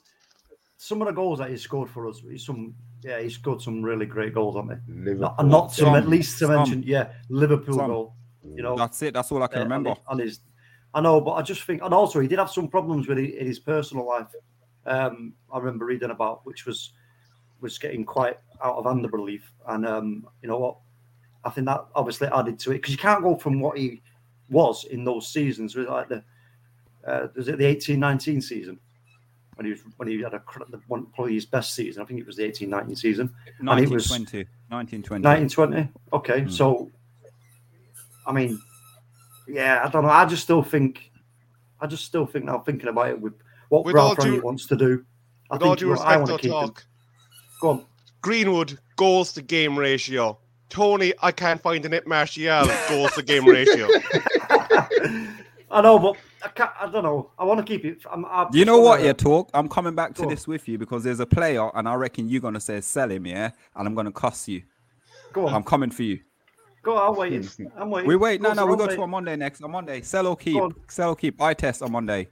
some 0.77 1.01
of 1.01 1.07
the 1.07 1.13
goals 1.13 1.39
that 1.39 1.49
he 1.49 1.57
scored 1.57 1.89
for 1.89 2.07
us, 2.07 2.19
he's 2.29 2.45
some 2.45 2.73
yeah, 3.03 3.19
he 3.19 3.29
scored 3.29 3.61
some 3.61 3.81
really 3.81 4.05
great 4.05 4.33
goals, 4.33 4.55
haven't 4.55 4.81
he? 4.87 4.93
Liverpool. 4.93 5.19
Not, 5.37 5.45
not 5.47 5.69
to 5.73 5.81
Some, 5.81 5.95
at 5.95 6.07
least 6.07 6.39
to 6.39 6.45
some. 6.45 6.55
mention, 6.55 6.83
yeah, 6.83 7.09
Liverpool 7.29 7.75
Some. 7.75 7.87
goal. 7.87 8.15
You 8.43 8.61
know, 8.63 8.75
That's 8.77 9.01
it. 9.01 9.13
That's 9.13 9.31
all 9.31 9.41
I 9.43 9.47
can 9.47 9.59
uh, 9.59 9.63
remember. 9.63 9.89
his- 9.91 9.99
On 10.07 10.19
his, 10.19 10.39
I 10.93 11.01
know, 11.01 11.19
but 11.21 11.31
I 11.33 11.41
just 11.41 11.63
think, 11.63 11.81
and 11.81 11.93
also 11.93 12.19
he 12.19 12.27
did 12.27 12.39
have 12.39 12.49
some 12.51 12.67
problems 12.67 13.07
with 13.07 13.17
it 13.17 13.35
in 13.35 13.45
his 13.47 13.59
personal 13.59 14.05
life. 14.07 14.27
Um, 14.85 15.33
I 15.51 15.57
remember 15.59 15.85
reading 15.85 16.11
about, 16.11 16.45
which 16.45 16.65
was 16.65 16.93
was 17.61 17.77
getting 17.77 18.03
quite 18.05 18.37
out 18.63 18.75
of 18.75 18.85
hand, 18.85 19.05
I 19.05 19.09
believe. 19.09 19.49
And 19.67 19.85
um, 19.87 20.27
you 20.41 20.49
know 20.49 20.59
what? 20.59 20.77
I 21.45 21.49
think 21.49 21.65
that 21.67 21.85
obviously 21.95 22.27
added 22.27 22.59
to 22.59 22.71
it 22.71 22.75
because 22.75 22.91
you 22.91 22.97
can't 22.97 23.23
go 23.23 23.35
from 23.37 23.59
what 23.59 23.77
he 23.77 24.01
was 24.49 24.83
in 24.85 25.03
those 25.03 25.27
seasons 25.31 25.75
with 25.75 25.87
like 25.87 26.09
the 26.09 26.23
uh, 27.07 27.27
was 27.35 27.47
it 27.47 27.57
the 27.57 27.65
eighteen 27.65 27.99
nineteen 27.99 28.41
season 28.41 28.79
when 29.55 29.65
he 29.65 29.71
was 29.71 29.81
when 29.97 30.07
he 30.09 30.21
had 30.21 30.33
a 30.33 30.41
one 30.87 31.05
probably 31.15 31.33
his 31.35 31.45
best 31.45 31.73
season. 31.75 32.01
I 32.01 32.05
think 32.05 32.19
it 32.19 32.25
was 32.27 32.35
the 32.37 32.43
eighteen 32.43 32.69
nineteen 32.69 32.95
season. 32.95 33.27
it 33.47 33.89
was- 33.89 34.09
1920. 34.09 34.45
1920. 34.69 35.23
1920. 35.23 35.89
Okay, 36.13 36.41
Mm. 36.41 36.51
so 36.51 36.91
I 38.25 38.31
mean, 38.31 38.59
yeah, 39.47 39.81
I 39.85 39.89
don't 39.89 40.03
know. 40.03 40.09
I 40.09 40.25
just 40.25 40.43
still 40.43 40.63
think, 40.63 41.11
I 41.81 41.87
just 41.87 42.05
still 42.05 42.25
think 42.25 42.45
now 42.45 42.59
thinking 42.59 42.87
about 42.89 43.09
it 43.09 43.19
with 43.21 43.33
what 43.73 43.85
With 43.85 43.95
Ralph 43.95 44.17
Rangnick 44.19 44.35
due- 44.35 44.41
wants 44.41 44.67
to 44.67 44.75
do. 44.75 45.03
I 45.49 45.55
With 45.55 45.63
all 45.63 45.69
think 45.69 45.79
due 45.79 45.89
well, 45.89 45.99
I 46.01 46.15
respect, 46.15 46.17
want 46.19 46.27
to 46.27 46.33
I'll 46.33 46.37
keep 46.39 46.51
him. 46.51 46.67
talk. 46.75 46.85
Go 47.61 47.69
on. 47.71 47.85
Greenwood 48.21 48.79
goals 48.95 49.33
to 49.33 49.41
game 49.41 49.77
ratio. 49.77 50.37
Tony, 50.69 51.13
I 51.21 51.31
can't 51.31 51.61
find 51.61 51.83
the 51.83 51.89
net 51.89 52.05
Martial 52.07 52.65
goals 52.89 53.11
to 53.13 53.21
game 53.23 53.45
ratio. 53.45 53.87
I 55.71 55.81
know, 55.81 55.97
but 55.97 56.15
I 56.43 56.49
can't. 56.49 56.71
I 56.79 56.89
don't 56.91 57.03
know. 57.03 57.31
I 57.37 57.43
want 57.45 57.59
to 57.59 57.65
keep 57.65 57.83
it. 57.83 57.97
I'm, 58.11 58.25
I 58.25 58.47
You 58.53 58.63
know 58.65 58.77
what, 58.79 58.97
wanna- 58.99 59.05
yeah, 59.05 59.13
talk. 59.13 59.49
I'm 59.53 59.67
coming 59.67 59.95
back 59.95 60.13
to 60.15 60.25
this 60.27 60.47
with 60.47 60.67
you 60.67 60.77
because 60.77 61.03
there's 61.03 61.19
a 61.19 61.25
player, 61.25 61.69
and 61.75 61.89
I 61.89 61.95
reckon 61.95 62.29
you're 62.29 62.41
gonna 62.41 62.59
say 62.59 62.79
sell 62.81 63.09
him, 63.09 63.25
yeah, 63.25 63.51
and 63.75 63.87
I'm 63.87 63.95
gonna 63.95 64.11
cuss 64.11 64.47
you. 64.47 64.61
Go 65.33 65.47
on. 65.47 65.53
I'm 65.53 65.63
coming 65.63 65.89
for 65.89 66.03
you. 66.03 66.19
Go 66.83 66.95
on. 66.97 67.09
I'm 67.11 67.17
waiting. 67.17 67.49
I'm 67.75 67.89
waiting. 67.89 68.07
We 68.07 68.15
wait. 68.15 68.39
No, 68.41 68.53
no, 68.53 68.65
we 68.67 68.77
go 68.77 68.87
to 68.87 69.01
a 69.01 69.07
Monday 69.07 69.35
next. 69.35 69.61
On 69.63 69.71
Monday, 69.71 70.01
sell 70.01 70.27
or 70.27 70.35
keep. 70.37 70.61
Sell 70.87 71.09
or 71.09 71.15
keep. 71.15 71.41
I 71.41 71.53
test 71.55 71.81
on 71.81 71.91
Monday. 71.91 72.27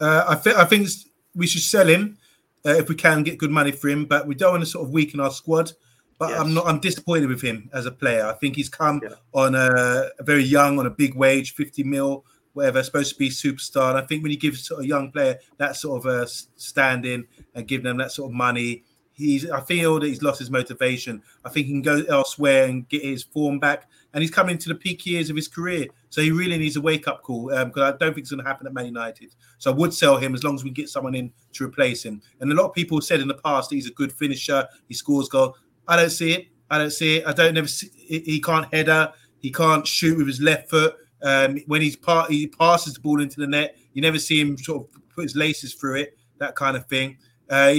Uh, 0.00 0.24
I 0.28 0.34
think 0.34 0.56
I 0.56 0.64
think 0.64 0.88
we 1.34 1.46
should 1.46 1.62
sell 1.62 1.86
him 1.86 2.18
uh, 2.66 2.70
if 2.70 2.88
we 2.88 2.94
can 2.94 3.22
get 3.22 3.38
good 3.38 3.50
money 3.50 3.72
for 3.72 3.88
him, 3.88 4.04
but 4.06 4.26
we 4.26 4.34
don't 4.34 4.52
want 4.52 4.62
to 4.64 4.68
sort 4.70 4.86
of 4.86 4.92
weaken 4.92 5.20
our 5.20 5.30
squad. 5.30 5.72
But 6.18 6.32
I'm 6.38 6.54
not. 6.54 6.66
I'm 6.66 6.78
disappointed 6.80 7.28
with 7.28 7.42
him 7.42 7.68
as 7.72 7.86
a 7.86 7.90
player. 7.90 8.24
I 8.26 8.34
think 8.34 8.54
he's 8.56 8.68
come 8.68 9.00
Yeah. 9.02 9.16
on 9.32 9.54
a, 9.54 10.10
a 10.18 10.22
very 10.22 10.44
young, 10.44 10.78
on 10.78 10.86
a 10.86 10.90
big 10.90 11.14
wage, 11.16 11.54
50 11.54 11.82
mil, 11.82 12.24
whatever. 12.52 12.82
Supposed 12.82 13.12
to 13.12 13.18
be 13.18 13.28
superstar. 13.30 13.90
And 13.90 13.98
I 13.98 14.02
think 14.02 14.22
when 14.22 14.30
you 14.30 14.38
give 14.38 14.56
sort 14.56 14.78
of 14.80 14.84
a 14.84 14.88
young 14.88 15.10
player 15.10 15.38
that 15.58 15.74
sort 15.76 16.04
of 16.04 16.06
a 16.06 16.26
standing 16.28 17.26
and 17.54 17.66
give 17.66 17.82
them 17.82 17.96
that 17.98 18.12
sort 18.12 18.30
of 18.30 18.34
money, 18.34 18.84
he's. 19.12 19.50
I 19.50 19.60
feel 19.60 19.98
that 20.00 20.06
he's 20.06 20.22
lost 20.22 20.38
his 20.38 20.50
motivation. 20.50 21.20
I 21.44 21.48
think 21.48 21.66
he 21.66 21.72
can 21.72 21.82
go 21.82 22.04
elsewhere 22.08 22.66
and 22.66 22.88
get 22.88 23.02
his 23.02 23.24
form 23.24 23.58
back. 23.58 23.88
And 24.12 24.22
he's 24.22 24.30
coming 24.30 24.56
to 24.58 24.68
the 24.68 24.76
peak 24.76 25.04
years 25.06 25.28
of 25.30 25.34
his 25.36 25.48
career, 25.48 25.86
so 26.14 26.22
he 26.22 26.30
really 26.30 26.56
needs 26.56 26.76
a 26.76 26.80
wake 26.80 27.08
up 27.08 27.22
call. 27.22 27.48
Because 27.48 27.82
I 27.82 27.90
don't 27.96 28.14
think 28.14 28.18
it's 28.18 28.30
going 28.30 28.40
to 28.40 28.48
happen 28.48 28.68
at 28.68 28.72
Man 28.72 28.86
United. 28.86 29.34
So 29.58 29.72
I 29.72 29.74
would 29.74 29.92
sell 29.92 30.16
him 30.16 30.32
as 30.32 30.44
long 30.44 30.54
as 30.54 30.62
we 30.62 30.70
get 30.70 30.88
someone 30.88 31.16
in 31.16 31.32
to 31.54 31.64
replace 31.64 32.04
him. 32.04 32.22
And 32.38 32.52
a 32.52 32.54
lot 32.54 32.66
of 32.66 32.72
people 32.72 33.00
said 33.00 33.18
in 33.18 33.26
the 33.26 33.34
past 33.34 33.70
that 33.70 33.74
he's 33.74 33.88
a 33.88 33.92
good 33.94 34.12
finisher. 34.12 34.68
He 34.86 34.94
scores 34.94 35.28
goal. 35.28 35.56
I 35.88 35.96
don't 35.96 36.10
see 36.10 36.34
it. 36.34 36.46
I 36.70 36.78
don't 36.78 36.92
see 36.92 37.16
it. 37.16 37.26
I 37.26 37.32
don't 37.32 37.52
never 37.52 37.66
see. 37.66 37.90
He 37.96 38.20
he 38.20 38.40
can't 38.40 38.72
header. 38.72 39.12
He 39.40 39.50
can't 39.50 39.84
shoot 39.84 40.16
with 40.16 40.28
his 40.28 40.40
left 40.40 40.70
foot. 40.70 40.94
Um, 41.20 41.58
when 41.66 41.82
he's 41.82 41.96
part, 41.96 42.30
he 42.30 42.46
passes 42.46 42.94
the 42.94 43.00
ball 43.00 43.20
into 43.20 43.40
the 43.40 43.48
net. 43.48 43.76
You 43.92 44.00
never 44.00 44.20
see 44.20 44.40
him 44.40 44.56
sort 44.56 44.86
of 44.86 45.08
put 45.16 45.24
his 45.24 45.34
laces 45.34 45.74
through 45.74 45.96
it. 45.96 46.16
That 46.38 46.54
kind 46.54 46.76
of 46.76 46.86
thing. 46.86 47.18
Uh, 47.50 47.74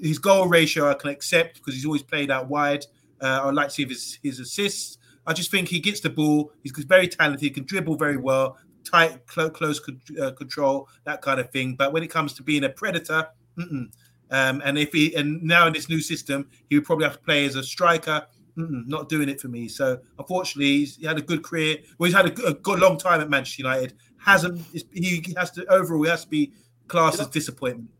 his 0.00 0.20
goal 0.20 0.46
ratio 0.46 0.88
I 0.88 0.94
can 0.94 1.10
accept 1.10 1.56
because 1.56 1.74
he's 1.74 1.84
always 1.84 2.04
played 2.04 2.30
out 2.30 2.48
wide. 2.48 2.84
Uh, 3.20 3.40
I'd 3.42 3.54
like 3.54 3.70
to 3.70 3.74
see 3.74 3.86
his, 3.86 4.20
his 4.22 4.38
assists. 4.38 4.98
I 5.26 5.32
just 5.32 5.50
think 5.50 5.68
he 5.68 5.80
gets 5.80 6.00
the 6.00 6.10
ball. 6.10 6.52
He's 6.62 6.72
very 6.72 7.08
talented. 7.08 7.40
He 7.40 7.50
can 7.50 7.64
dribble 7.64 7.96
very 7.96 8.16
well. 8.16 8.58
Tight, 8.84 9.26
close, 9.26 9.50
close 9.50 9.80
uh, 10.20 10.32
control, 10.32 10.88
that 11.04 11.22
kind 11.22 11.38
of 11.38 11.50
thing. 11.50 11.74
But 11.76 11.92
when 11.92 12.02
it 12.02 12.08
comes 12.08 12.32
to 12.34 12.42
being 12.42 12.64
a 12.64 12.68
predator, 12.68 13.28
mm-mm. 13.56 13.90
Um, 14.32 14.62
and 14.64 14.78
if 14.78 14.92
he 14.92 15.14
and 15.14 15.42
now 15.42 15.66
in 15.66 15.74
this 15.74 15.90
new 15.90 16.00
system, 16.00 16.48
he 16.70 16.76
would 16.76 16.86
probably 16.86 17.04
have 17.04 17.18
to 17.18 17.22
play 17.22 17.44
as 17.44 17.54
a 17.54 17.62
striker. 17.62 18.26
Mm-mm, 18.56 18.86
not 18.86 19.08
doing 19.08 19.28
it 19.28 19.40
for 19.40 19.48
me. 19.48 19.68
So 19.68 19.98
unfortunately, 20.18 20.78
he's, 20.78 20.96
he 20.96 21.06
had 21.06 21.18
a 21.18 21.22
good 21.22 21.42
career. 21.42 21.78
Well, 21.98 22.06
he's 22.06 22.16
had 22.16 22.26
a, 22.26 22.30
good- 22.30 22.48
a 22.50 22.54
good 22.54 22.80
long 22.80 22.98
time 22.98 23.20
at 23.20 23.30
Manchester 23.30 23.62
United. 23.62 23.94
Hasn't 24.18 24.60
he 24.92 25.22
has 25.36 25.50
to 25.52 25.66
overall 25.66 26.02
he 26.02 26.10
has 26.10 26.24
to 26.24 26.30
be 26.30 26.52
classed 26.88 27.20
as 27.20 27.28
disappointment. 27.28 27.90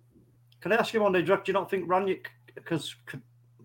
Can 0.61 0.73
I 0.73 0.77
ask 0.77 0.95
you 0.95 1.03
one 1.03 1.13
day, 1.13 1.23
Jack? 1.23 1.45
Do 1.45 1.51
you 1.51 1.55
not 1.55 1.71
think 1.71 1.87
Rangnick 1.87 2.27
because 2.55 2.95
could 3.07 3.23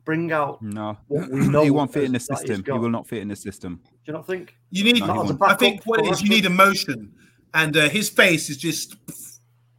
bring 0.08 0.32
out? 0.32 0.62
No, 0.62 0.98
What 1.10 1.30
we 1.30 1.48
know 1.54 1.64
he 1.64 1.70
won't 1.70 1.92
fit 1.94 2.06
in 2.06 2.14
the 2.14 2.18
is 2.18 2.28
that 2.28 2.40
he's 2.40 2.48
system. 2.48 2.64
He 2.74 2.80
will 2.80 2.90
not 2.90 3.08
fit 3.08 3.22
in 3.22 3.28
the 3.28 3.36
system. 3.36 3.82
Do 3.84 3.90
you 4.06 4.14
not 4.14 4.26
think? 4.26 4.56
You 4.72 4.84
need. 4.86 5.00
No. 5.02 5.38
I 5.42 5.54
think 5.56 5.84
what 5.86 6.00
it 6.00 6.08
is, 6.08 6.22
you 6.24 6.30
need 6.30 6.46
emotion, 6.46 7.14
and 7.54 7.76
uh, 7.78 7.90
his 7.90 8.10
face 8.10 8.50
is 8.50 8.58
just. 8.58 8.96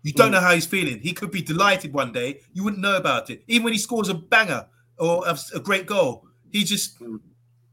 You 0.04 0.12
don't 0.12 0.28
Mm. 0.28 0.32
know 0.34 0.40
how 0.40 0.54
he's 0.54 0.64
feeling. 0.66 1.00
He 1.00 1.12
could 1.12 1.32
be 1.32 1.42
delighted 1.42 1.92
one 1.92 2.12
day. 2.12 2.40
You 2.52 2.62
wouldn't 2.64 2.80
know 2.80 2.96
about 2.96 3.30
it. 3.30 3.42
Even 3.48 3.64
when 3.64 3.72
he 3.72 3.78
scores 3.80 4.08
a 4.08 4.14
banger 4.14 4.66
or 4.96 5.26
a, 5.26 5.36
a 5.54 5.60
great 5.60 5.86
goal, 5.86 6.24
he 6.52 6.62
just, 6.62 7.00
Mm. 7.00 7.18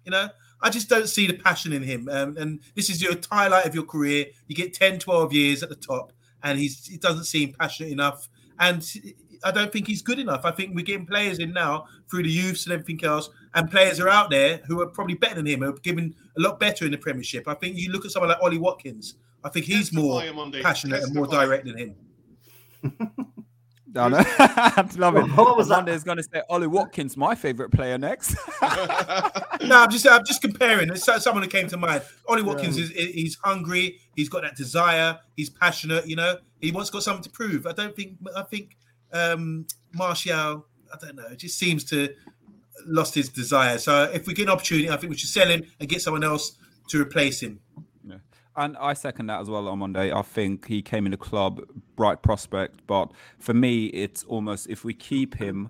you 0.06 0.12
know, 0.12 0.28
I 0.62 0.70
just 0.72 0.90
don't 0.90 1.08
see 1.08 1.28
the 1.28 1.34
passion 1.38 1.72
in 1.72 1.84
him. 1.84 2.10
Um, 2.10 2.36
and 2.38 2.60
this 2.76 2.90
is 2.90 3.00
your 3.02 3.14
highlight 3.32 3.66
of 3.68 3.76
your 3.76 3.84
career. 3.86 4.26
You 4.48 4.56
get 4.56 4.74
10, 4.74 4.98
12 5.00 5.34
years 5.34 5.62
at 5.62 5.70
the 5.70 5.76
top, 5.92 6.12
and 6.42 6.58
he's 6.58 6.86
he 6.88 6.98
doesn't 6.98 7.26
seem 7.26 7.54
passionate 7.54 7.92
enough. 7.92 8.28
And 8.60 8.80
I 9.44 9.52
don't 9.52 9.72
think 9.72 9.88
he's 9.88 10.02
good 10.02 10.20
enough. 10.20 10.46
I 10.46 10.52
think 10.52 10.76
we're 10.76 10.86
getting 10.86 11.06
players 11.06 11.40
in 11.40 11.54
now 11.54 11.86
through 12.10 12.24
the 12.24 12.30
youths 12.30 12.66
and 12.66 12.74
everything 12.74 13.04
else, 13.04 13.30
and 13.54 13.70
players 13.70 14.00
are 14.00 14.10
out 14.10 14.30
there 14.30 14.62
who 14.68 14.82
are 14.82 14.88
probably 14.88 15.16
better 15.16 15.36
than 15.36 15.46
him, 15.46 15.62
who 15.62 15.70
are 15.70 15.74
giving 15.80 16.14
a 16.38 16.42
lot 16.42 16.60
better 16.60 16.86
in 16.86 16.92
the 16.92 16.98
Premiership. 16.98 17.48
I 17.48 17.54
think 17.56 17.78
you 17.78 17.92
look 17.92 18.06
at 18.06 18.12
someone 18.12 18.30
like 18.30 18.42
Ollie 18.42 18.58
Watkins. 18.58 19.16
I 19.44 19.50
think 19.50 19.66
he's 19.66 19.94
more 19.94 20.22
Testify 20.22 20.30
on 20.30 20.36
Monday. 20.36 20.62
passionate 20.62 21.04
and 21.04 21.14
more 21.14 21.28
direct 21.28 21.66
than 21.66 21.78
him. 21.78 21.96
I 23.98 24.10
know. 24.10 24.18
I 24.20 24.90
love 24.98 25.16
it. 25.16 25.24
What 25.38 25.56
was 25.56 25.70
that? 25.70 25.78
Monday's 25.78 26.04
going 26.04 26.18
to 26.18 26.24
say 26.24 26.42
Ollie 26.50 26.68
Watkins, 26.68 27.16
my 27.16 27.34
favorite 27.34 27.72
player, 27.72 27.98
next. 27.98 28.36
No, 29.62 29.82
I'm 29.82 29.90
just 29.90 30.08
I'm 30.08 30.24
just 30.26 30.42
comparing. 30.42 30.90
It's 30.90 31.06
someone 31.24 31.42
who 31.44 31.50
came 31.50 31.68
to 31.70 31.78
mind. 31.78 32.04
Ollie 32.28 32.44
Watkins 32.44 32.78
is 32.78 32.92
he's 32.92 33.36
hungry. 33.44 34.00
He's 34.16 34.30
got 34.30 34.44
that 34.44 34.56
desire. 34.56 35.18
He's 35.36 35.50
passionate. 35.50 36.08
You 36.08 36.18
know, 36.18 36.38
he 36.62 36.72
wants 36.72 36.90
got 36.90 37.04
something 37.04 37.24
to 37.24 37.30
prove. 37.30 37.66
I 37.66 37.72
don't 37.72 37.96
think 37.96 38.18
I 38.36 38.44
think 38.44 38.78
um 39.12 39.66
Martial. 39.94 40.66
I 40.94 40.98
don't 41.02 41.16
know. 41.16 41.28
It 41.28 41.40
just 41.40 41.58
seems 41.58 41.84
to 41.86 42.10
lost 42.86 43.16
his 43.16 43.30
desire. 43.30 43.78
So 43.78 44.04
if 44.14 44.28
we 44.28 44.34
get 44.34 44.44
an 44.44 44.50
opportunity, 44.50 44.90
I 44.90 44.98
think 44.98 45.12
we 45.12 45.18
should 45.18 45.30
sell 45.30 45.48
him 45.48 45.64
and 45.80 45.90
get 45.90 46.02
someone 46.02 46.24
else 46.24 46.58
to 46.90 47.02
replace 47.02 47.42
him. 47.42 47.60
And 48.58 48.78
I 48.78 48.94
second 48.94 49.28
that 49.28 49.42
as 49.42 49.50
well 49.50 49.68
on 49.68 49.80
Monday. 49.80 50.14
I 50.14 50.22
think 50.22 50.68
he 50.68 50.82
came 50.82 51.06
in 51.06 51.12
the 51.12 51.18
club, 51.18 51.62
bright 51.96 52.22
prospect. 52.22 52.88
But 52.88 53.12
for 53.38 53.54
me, 53.54 53.88
it's 53.88 54.24
almost 54.24 54.70
if 54.70 54.86
we 54.86 54.94
keep 54.94 55.36
him, 55.36 55.70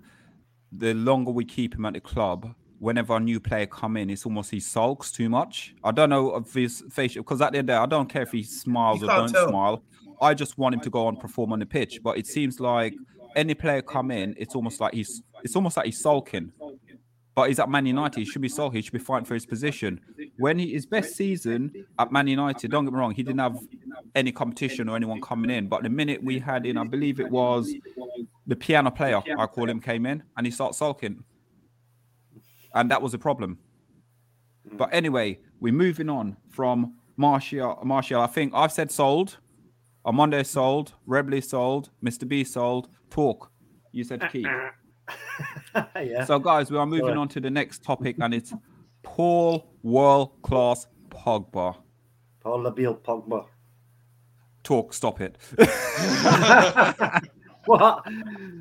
the 0.71 0.93
longer 0.93 1.31
we 1.31 1.45
keep 1.45 1.73
him 1.73 1.85
at 1.85 1.93
the 1.93 1.99
club, 1.99 2.53
whenever 2.77 3.15
a 3.15 3.19
new 3.19 3.39
player 3.39 3.65
come 3.65 3.97
in, 3.97 4.11
it's 4.11 4.25
almost 4.25 4.51
he 4.51 4.59
sulks 4.59 5.11
too 5.11 5.29
much. 5.29 5.73
I 5.83 5.91
don't 5.91 6.09
know 6.09 6.35
if 6.35 6.53
his 6.53 6.83
facial 6.91 7.23
because 7.23 7.41
at 7.41 7.53
the 7.53 7.57
end 7.57 7.69
of 7.69 7.73
the 7.73 7.79
day, 7.79 7.83
I 7.83 7.85
don't 7.87 8.07
care 8.07 8.21
if 8.21 8.31
he 8.31 8.43
smiles 8.43 9.01
or 9.01 9.07
don't 9.07 9.33
tell. 9.33 9.49
smile. 9.49 9.83
I 10.21 10.35
just 10.35 10.57
want 10.57 10.75
him 10.75 10.81
to 10.81 10.89
go 10.89 11.07
on 11.07 11.17
perform 11.17 11.53
on 11.53 11.59
the 11.59 11.65
pitch. 11.65 12.01
But 12.03 12.19
it 12.19 12.27
seems 12.27 12.59
like 12.59 12.93
any 13.35 13.53
player 13.53 13.81
come 13.81 14.11
in, 14.11 14.35
it's 14.37 14.55
almost 14.55 14.79
like 14.79 14.93
he's 14.93 15.21
it's 15.43 15.55
almost 15.55 15.77
like 15.77 15.85
he's 15.87 16.01
sulking. 16.01 16.51
But 17.35 17.49
he's 17.49 17.59
at 17.59 17.69
Man 17.69 17.85
United. 17.85 18.17
He 18.17 18.25
should 18.25 18.41
be 18.41 18.47
sulking. 18.47 18.77
He 18.77 18.81
should 18.81 18.93
be 18.93 18.99
fighting 18.99 19.25
for 19.25 19.33
his 19.33 19.45
position. 19.45 19.99
When 20.37 20.57
he, 20.57 20.71
his 20.71 20.85
best 20.85 21.15
season 21.15 21.85
at 21.99 22.09
Man 22.09 22.27
United, 22.27 22.71
don't 22.71 22.85
get 22.85 22.93
me 22.93 22.99
wrong, 22.99 23.11
he 23.13 23.23
didn't 23.23 23.41
have 23.41 23.57
any 24.15 24.31
competition 24.31 24.87
or 24.87 24.95
anyone 24.95 25.21
coming 25.21 25.51
in. 25.51 25.67
But 25.67 25.83
the 25.83 25.89
minute 25.89 26.23
we 26.23 26.39
had 26.39 26.65
in, 26.65 26.77
I 26.77 26.85
believe 26.85 27.19
it 27.19 27.29
was 27.29 27.73
the 28.47 28.55
piano 28.55 28.89
player, 28.89 29.21
I 29.37 29.45
call 29.47 29.69
him, 29.69 29.81
came 29.81 30.05
in 30.05 30.23
and 30.37 30.47
he 30.47 30.51
started 30.51 30.75
sulking. 30.75 31.25
And 32.73 32.89
that 32.89 33.01
was 33.01 33.13
a 33.13 33.17
problem. 33.17 33.57
But 34.73 34.89
anyway, 34.93 35.39
we're 35.59 35.73
moving 35.73 36.09
on 36.09 36.37
from 36.49 36.95
Martial. 37.17 37.79
Martial, 37.83 38.21
I 38.21 38.27
think 38.27 38.53
I've 38.55 38.71
said 38.71 38.91
sold. 38.91 39.37
Armando 40.05 40.43
sold. 40.43 40.93
Rebley 41.07 41.43
sold. 41.43 41.89
Mr. 42.03 42.27
B 42.27 42.43
sold. 42.43 42.89
Talk. 43.15 43.49
You 43.93 44.03
said 44.03 44.27
keep. 44.29 44.45
yeah. 45.95 46.25
So, 46.25 46.37
guys, 46.37 46.69
we 46.69 46.77
are 46.77 46.85
moving 46.85 47.05
Sorry. 47.05 47.17
on 47.17 47.29
to 47.29 47.39
the 47.39 47.49
next 47.49 47.81
topic, 47.81 48.17
and 48.19 48.33
it's 48.33 48.53
Paul 49.03 49.71
World 49.83 50.41
Class 50.41 50.85
Pogba. 51.07 51.77
Paul 52.41 52.63
Labile 52.63 52.99
Pogba. 52.99 53.45
Talk. 54.63 54.93
Stop 54.93 55.21
it. 55.21 55.37
What? 57.67 58.05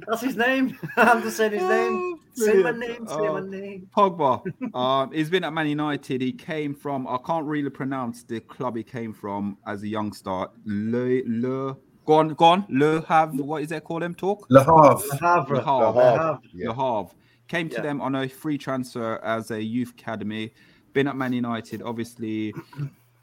That's 0.09 0.23
his 0.23 0.35
name. 0.37 0.79
I'm 0.97 1.21
just 1.23 1.37
saying 1.37 1.53
his 1.53 1.63
name. 1.63 2.15
Say 2.33 2.55
my 2.63 2.71
name. 2.71 3.07
Say 3.07 3.15
Oh. 3.17 3.35
my 3.35 3.41
name. 3.47 3.87
Pogba. 3.95 4.75
Um, 4.75 5.13
he's 5.13 5.29
been 5.29 5.45
at 5.45 5.53
Man 5.53 5.67
United. 5.67 6.23
He 6.23 6.33
came 6.33 6.75
from. 6.75 7.07
I 7.07 7.19
can't 7.27 7.45
really 7.45 7.69
pronounce 7.69 8.23
the 8.23 8.41
club 8.41 8.77
he 8.77 8.83
came 8.83 9.13
from 9.13 9.59
as 9.67 9.83
a 9.83 9.89
youngster. 9.89 10.47
Le 10.65 11.21
Le. 11.27 11.77
Go 12.05 12.15
on. 12.15 12.29
Go 12.35 12.45
on. 12.47 12.67
Le 12.69 13.05
Have. 13.07 13.35
What 13.39 13.63
is 13.63 13.69
that 13.71 13.85
called? 13.85 14.03
Him 14.03 14.15
talk. 14.15 14.47
Le 14.51 14.61
Havre. 14.61 15.03
Le 15.11 15.19
Havre. 15.21 15.55
Le 15.55 15.65
Havre. 15.65 15.95
Le 15.95 16.19
Havre. 16.19 16.41
Yeah. 16.53 16.69
Le 16.69 16.75
Havre. 16.75 17.11
Came 17.49 17.69
to 17.69 17.77
Yeah. 17.77 17.83
them 17.83 18.01
on 18.01 18.15
a 18.15 18.29
free 18.29 18.59
transfer 18.59 19.19
as 19.25 19.51
a 19.51 19.63
youth 19.63 19.91
academy. 19.91 20.53
Been 20.93 21.09
at 21.09 21.17
Man 21.17 21.33
United. 21.33 21.83
Obviously, 21.83 22.55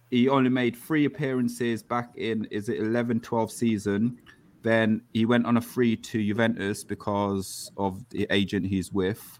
he 0.09 0.29
only 0.29 0.49
made 0.49 0.75
three 0.75 1.05
appearances 1.05 1.81
back 1.81 2.11
in 2.17 2.45
is 2.51 2.69
it 2.69 2.79
11 2.79 3.19
12 3.21 3.51
season. 3.51 4.17
Then 4.63 5.01
he 5.13 5.25
went 5.25 5.45
on 5.47 5.57
a 5.57 5.61
free 5.61 5.95
to 5.95 6.23
Juventus 6.23 6.83
because 6.83 7.71
of 7.77 8.07
the 8.09 8.27
agent 8.29 8.67
he's 8.67 8.91
with. 8.91 9.39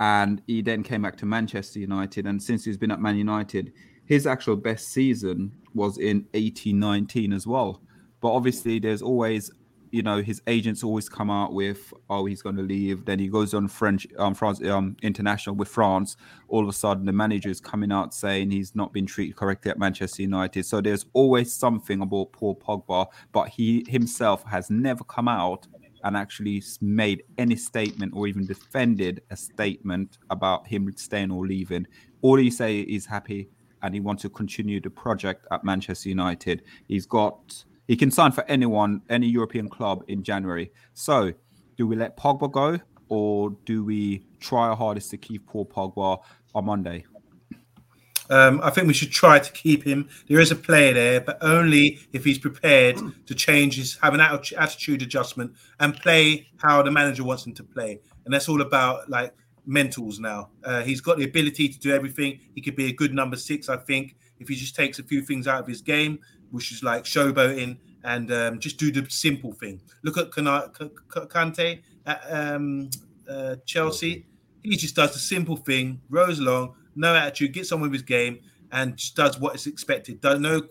And 0.00 0.42
he 0.46 0.62
then 0.62 0.82
came 0.82 1.02
back 1.02 1.16
to 1.18 1.26
Manchester 1.26 1.78
United. 1.78 2.26
And 2.26 2.42
since 2.42 2.64
he's 2.64 2.76
been 2.76 2.90
at 2.90 3.00
Man 3.00 3.16
United, 3.16 3.72
his 4.06 4.26
actual 4.26 4.56
best 4.56 4.88
season 4.88 5.52
was 5.74 5.98
in 5.98 6.26
18 6.34 6.78
19 6.78 7.32
as 7.32 7.46
well. 7.46 7.82
But 8.20 8.32
obviously, 8.32 8.78
there's 8.78 9.02
always, 9.02 9.50
you 9.90 10.02
know, 10.02 10.20
his 10.22 10.42
agents 10.46 10.82
always 10.82 11.08
come 11.08 11.30
out 11.30 11.52
with, 11.52 11.92
oh, 12.10 12.26
he's 12.26 12.42
going 12.42 12.56
to 12.56 12.62
leave. 12.62 13.04
Then 13.04 13.18
he 13.18 13.28
goes 13.28 13.54
on 13.54 13.68
French, 13.68 14.06
um, 14.18 14.34
France, 14.34 14.62
um, 14.64 14.96
international 15.02 15.56
with 15.56 15.68
France. 15.68 16.16
All 16.48 16.62
of 16.62 16.68
a 16.68 16.72
sudden, 16.72 17.06
the 17.06 17.12
manager 17.12 17.48
is 17.48 17.60
coming 17.60 17.92
out 17.92 18.12
saying 18.14 18.50
he's 18.50 18.74
not 18.74 18.92
been 18.92 19.06
treated 19.06 19.36
correctly 19.36 19.70
at 19.70 19.78
Manchester 19.78 20.22
United. 20.22 20.66
So 20.66 20.80
there's 20.80 21.06
always 21.12 21.52
something 21.52 22.02
about 22.02 22.32
Paul 22.32 22.56
Pogba, 22.56 23.06
but 23.32 23.48
he 23.48 23.84
himself 23.88 24.44
has 24.44 24.68
never 24.68 25.04
come 25.04 25.28
out 25.28 25.66
and 26.04 26.16
actually 26.16 26.62
made 26.80 27.22
any 27.38 27.56
statement 27.56 28.12
or 28.14 28.26
even 28.26 28.46
defended 28.46 29.22
a 29.30 29.36
statement 29.36 30.18
about 30.30 30.66
him 30.66 30.92
staying 30.96 31.30
or 31.30 31.46
leaving. 31.46 31.86
All 32.22 32.36
he 32.36 32.50
say 32.50 32.80
is 32.80 33.06
happy 33.06 33.48
and 33.82 33.94
he 33.94 34.00
wants 34.00 34.22
to 34.22 34.28
continue 34.28 34.80
the 34.80 34.90
project 34.90 35.46
at 35.50 35.64
Manchester 35.64 36.08
United. 36.08 36.62
He's 36.86 37.06
got 37.06 37.64
he 37.88 37.96
can 37.96 38.10
sign 38.10 38.30
for 38.32 38.44
anyone, 38.44 39.02
any 39.08 39.26
European 39.26 39.68
club 39.68 40.04
in 40.06 40.22
January. 40.22 40.70
So, 40.92 41.32
do 41.76 41.86
we 41.86 41.96
let 41.96 42.16
Pogba 42.16 42.52
go 42.52 42.78
or 43.08 43.50
do 43.64 43.82
we 43.82 44.26
try 44.40 44.68
our 44.68 44.76
hardest 44.76 45.10
to 45.10 45.16
keep 45.16 45.46
Paul 45.46 45.66
Pogba 45.66 46.22
on 46.54 46.64
Monday? 46.66 47.04
Um, 48.30 48.60
I 48.62 48.68
think 48.68 48.86
we 48.86 48.92
should 48.92 49.10
try 49.10 49.38
to 49.38 49.52
keep 49.52 49.82
him. 49.84 50.08
There 50.28 50.38
is 50.38 50.50
a 50.50 50.56
player 50.56 50.92
there, 50.92 51.20
but 51.22 51.38
only 51.40 51.98
if 52.12 52.24
he's 52.24 52.38
prepared 52.38 53.00
to 53.26 53.34
change 53.34 53.76
his, 53.76 53.96
have 54.02 54.12
an 54.12 54.20
attitude 54.20 55.00
adjustment 55.00 55.52
and 55.80 55.94
play 55.94 56.46
how 56.58 56.82
the 56.82 56.90
manager 56.90 57.24
wants 57.24 57.46
him 57.46 57.54
to 57.54 57.64
play. 57.64 58.00
And 58.26 58.34
that's 58.34 58.50
all 58.50 58.60
about 58.60 59.08
like 59.08 59.32
mentals 59.66 60.18
now. 60.18 60.50
Uh, 60.62 60.82
he's 60.82 61.00
got 61.00 61.16
the 61.16 61.24
ability 61.24 61.70
to 61.70 61.78
do 61.78 61.94
everything. 61.94 62.40
He 62.54 62.60
could 62.60 62.76
be 62.76 62.86
a 62.86 62.92
good 62.92 63.14
number 63.14 63.36
six, 63.36 63.70
I 63.70 63.78
think, 63.78 64.16
if 64.40 64.48
he 64.48 64.56
just 64.56 64.76
takes 64.76 64.98
a 64.98 65.02
few 65.02 65.22
things 65.22 65.48
out 65.48 65.60
of 65.60 65.66
his 65.66 65.80
game, 65.80 66.18
which 66.50 66.72
is 66.72 66.82
like 66.82 67.04
showboating 67.04 67.78
and 68.04 68.32
um, 68.32 68.58
just 68.58 68.78
do 68.78 68.90
the 68.90 69.06
simple 69.10 69.52
thing. 69.52 69.80
Look 70.02 70.16
at 70.16 70.32
Kana- 70.32 70.70
K- 70.76 70.90
K- 71.12 71.26
Kante 71.26 71.82
at 72.06 72.22
um, 72.30 72.90
uh, 73.28 73.56
Chelsea. 73.66 74.26
He 74.62 74.76
just 74.76 74.96
does 74.96 75.12
the 75.12 75.18
simple 75.18 75.56
thing, 75.56 76.00
rows 76.08 76.38
along, 76.38 76.74
no 76.94 77.14
attitude, 77.14 77.52
gets 77.52 77.72
on 77.72 77.80
with 77.80 77.92
his 77.92 78.02
game, 78.02 78.40
and 78.72 78.96
just 78.96 79.16
does 79.16 79.38
what 79.38 79.54
is 79.54 79.66
expected. 79.66 80.20
Does 80.20 80.40
no 80.40 80.62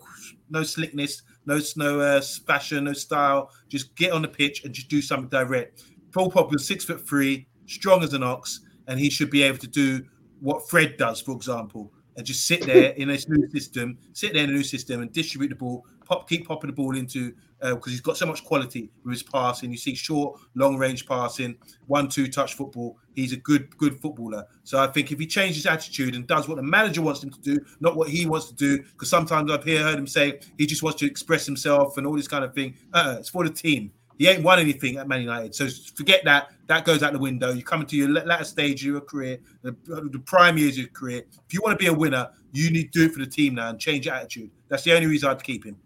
no 0.50 0.62
slickness, 0.62 1.22
no 1.46 1.60
no 1.76 2.00
uh, 2.00 2.20
fashion, 2.46 2.84
no 2.84 2.92
style. 2.92 3.50
Just 3.68 3.94
get 3.96 4.12
on 4.12 4.22
the 4.22 4.28
pitch 4.28 4.64
and 4.64 4.72
just 4.72 4.88
do 4.88 5.02
something 5.02 5.28
direct. 5.28 5.84
Paul 6.12 6.30
Pogba's 6.30 6.66
six 6.66 6.84
foot 6.84 7.06
three, 7.06 7.46
strong 7.66 8.02
as 8.02 8.14
an 8.14 8.22
ox, 8.22 8.60
and 8.86 8.98
he 8.98 9.10
should 9.10 9.30
be 9.30 9.42
able 9.42 9.58
to 9.58 9.66
do 9.66 10.04
what 10.40 10.68
Fred 10.68 10.96
does, 10.96 11.20
for 11.20 11.34
example, 11.34 11.92
and 12.18 12.26
just 12.26 12.46
sit 12.46 12.66
there 12.66 12.90
in 12.94 13.10
a 13.10 13.18
new 13.28 13.48
system, 13.48 13.96
sit 14.12 14.34
there 14.34 14.42
in 14.42 14.50
a 14.50 14.52
new 14.52 14.64
system, 14.64 15.00
and 15.00 15.12
distribute 15.12 15.50
the 15.50 15.54
ball, 15.54 15.86
pop, 16.04 16.28
keep 16.28 16.48
popping 16.48 16.68
the 16.68 16.74
ball 16.74 16.96
into 16.96 17.32
because 17.60 17.92
he's 17.92 18.00
got 18.00 18.16
so 18.16 18.26
much 18.26 18.44
quality 18.44 18.90
with 19.04 19.12
his 19.12 19.22
passing. 19.22 19.70
You 19.70 19.76
see 19.76 19.94
short, 19.94 20.38
long 20.56 20.76
range 20.76 21.06
passing, 21.06 21.56
one 21.86 22.08
two 22.08 22.26
touch 22.26 22.54
football. 22.54 22.98
He's 23.14 23.32
a 23.32 23.36
good 23.36 23.76
good 23.78 24.00
footballer. 24.00 24.46
So 24.64 24.80
I 24.80 24.88
think 24.88 25.12
if 25.12 25.20
he 25.20 25.26
changes 25.26 25.64
attitude 25.64 26.16
and 26.16 26.26
does 26.26 26.48
what 26.48 26.56
the 26.56 26.62
manager 26.62 27.02
wants 27.02 27.22
him 27.22 27.30
to 27.30 27.40
do, 27.40 27.64
not 27.78 27.94
what 27.94 28.08
he 28.08 28.26
wants 28.26 28.48
to 28.48 28.54
do, 28.54 28.82
because 28.82 29.08
sometimes 29.08 29.50
I've 29.52 29.64
heard 29.64 29.96
him 29.96 30.08
say 30.08 30.40
he 30.56 30.66
just 30.66 30.82
wants 30.82 30.98
to 30.98 31.06
express 31.06 31.46
himself 31.46 31.98
and 31.98 32.06
all 32.06 32.16
this 32.16 32.28
kind 32.28 32.44
of 32.44 32.52
thing. 32.52 32.74
Uh, 32.92 33.16
it's 33.20 33.28
for 33.28 33.44
the 33.44 33.54
team. 33.54 33.92
He 34.18 34.26
ain't 34.26 34.42
won 34.42 34.58
anything 34.58 34.96
at 34.96 35.06
Man 35.06 35.20
United, 35.20 35.54
so 35.54 35.68
forget 35.94 36.24
that. 36.24 36.50
That 36.68 36.84
goes 36.84 37.02
out 37.02 37.12
the 37.14 37.18
window. 37.18 37.50
You 37.52 37.62
come 37.62 37.80
into 37.80 37.96
your 37.96 38.10
la- 38.10 38.22
latter 38.22 38.44
stage 38.44 38.82
of 38.82 38.86
your 38.92 39.00
career, 39.00 39.38
the, 39.62 39.74
the 39.86 40.22
prime 40.24 40.58
years 40.58 40.74
of 40.74 40.78
your 40.78 40.88
career. 40.88 41.24
If 41.46 41.54
you 41.54 41.60
want 41.62 41.78
to 41.78 41.82
be 41.82 41.88
a 41.88 41.94
winner, 41.94 42.30
you 42.52 42.70
need 42.70 42.92
to 42.92 43.00
do 43.00 43.06
it 43.06 43.12
for 43.12 43.20
the 43.20 43.26
team 43.26 43.54
now 43.54 43.70
and 43.70 43.80
change 43.80 44.06
your 44.06 44.14
attitude. 44.14 44.50
That's 44.68 44.84
the 44.84 44.92
only 44.92 45.06
reason 45.06 45.30
I'd 45.30 45.42
keep 45.42 45.64
him. 45.64 45.76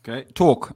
Okay, 0.00 0.24
talk. 0.32 0.74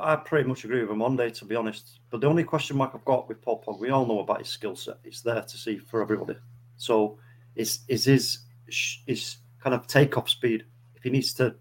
I 0.00 0.16
pretty 0.16 0.48
much 0.48 0.64
agree 0.64 0.80
with 0.80 0.90
him 0.90 1.02
on 1.02 1.10
Monday, 1.10 1.30
to 1.30 1.44
be 1.44 1.54
honest. 1.54 2.00
But 2.10 2.20
the 2.20 2.26
only 2.26 2.42
question 2.42 2.76
mark 2.76 2.92
I've 2.94 3.04
got 3.04 3.28
with 3.28 3.40
Paul 3.40 3.62
Pogba, 3.64 3.78
we 3.78 3.90
all 3.90 4.06
know 4.06 4.20
about 4.20 4.38
his 4.38 4.48
skill 4.48 4.74
set. 4.74 4.98
It's 5.04 5.20
there 5.20 5.42
to 5.42 5.56
see 5.56 5.78
for 5.78 6.02
everybody. 6.02 6.36
So, 6.76 7.18
is 7.54 7.80
is 7.88 8.04
his 8.04 8.38
his 9.06 9.36
kind 9.62 9.74
of 9.74 9.86
takeoff 9.86 10.28
speed? 10.28 10.64
If 10.96 11.02
he 11.04 11.10
needs 11.10 11.32
to 11.34 11.54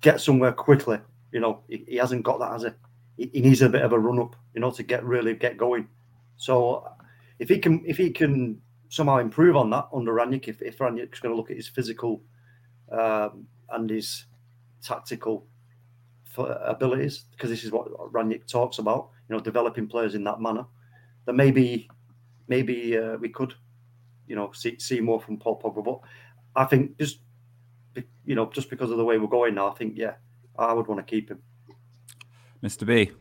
get 0.00 0.20
somewhere 0.20 0.52
quickly, 0.52 0.98
you 1.32 1.40
know, 1.40 1.62
he, 1.68 1.84
he 1.86 1.96
hasn't 1.96 2.22
got 2.22 2.38
that, 2.40 2.52
has 2.52 2.62
he? 2.62 3.24
he? 3.24 3.30
He 3.34 3.40
needs 3.40 3.62
a 3.62 3.68
bit 3.68 3.82
of 3.82 3.92
a 3.92 3.98
run 3.98 4.18
up, 4.20 4.36
you 4.54 4.60
know, 4.60 4.70
to 4.70 4.82
get 4.82 5.04
really 5.04 5.34
get 5.34 5.56
going. 5.56 5.88
So, 6.36 6.88
if 7.38 7.48
he 7.48 7.58
can 7.58 7.82
if 7.86 7.96
he 7.96 8.10
can 8.10 8.60
somehow 8.88 9.18
improve 9.18 9.56
on 9.56 9.70
that 9.70 9.88
under 9.94 10.12
Rangnick, 10.12 10.48
if 10.48 10.62
if 10.62 10.78
Rangnick's 10.78 11.20
going 11.20 11.32
to 11.32 11.36
look 11.36 11.50
at 11.50 11.56
his 11.56 11.68
physical 11.68 12.22
um, 12.90 13.46
and 13.70 13.88
his 13.88 14.26
tactical 14.82 15.46
abilities 16.36 17.24
because 17.32 17.50
this 17.50 17.64
is 17.64 17.72
what 17.72 17.88
Rangnick 18.12 18.46
talks 18.46 18.78
about. 18.78 19.10
You 19.28 19.36
know, 19.36 19.42
developing 19.42 19.86
players 19.86 20.14
in 20.14 20.24
that 20.24 20.40
manner. 20.40 20.64
Then 21.26 21.36
maybe, 21.36 21.88
maybe 22.48 22.96
uh, 22.96 23.16
we 23.16 23.28
could, 23.28 23.54
you 24.26 24.34
know, 24.34 24.50
see 24.52 24.78
see 24.78 25.00
more 25.00 25.20
from 25.20 25.38
Paul 25.38 25.60
Pogba. 25.60 25.84
But 25.84 26.00
I 26.56 26.64
think 26.64 26.98
just, 26.98 27.20
you 28.24 28.34
know, 28.34 28.50
just 28.50 28.70
because 28.70 28.90
of 28.90 28.96
the 28.96 29.04
way 29.04 29.18
we're 29.18 29.28
going 29.28 29.54
now, 29.54 29.68
I 29.68 29.74
think 29.74 29.96
yeah, 29.96 30.14
I 30.58 30.72
would 30.72 30.86
want 30.86 31.04
to 31.04 31.08
keep 31.08 31.30
him. 31.30 31.42
Mr. 32.62 32.86
B. 32.86 33.12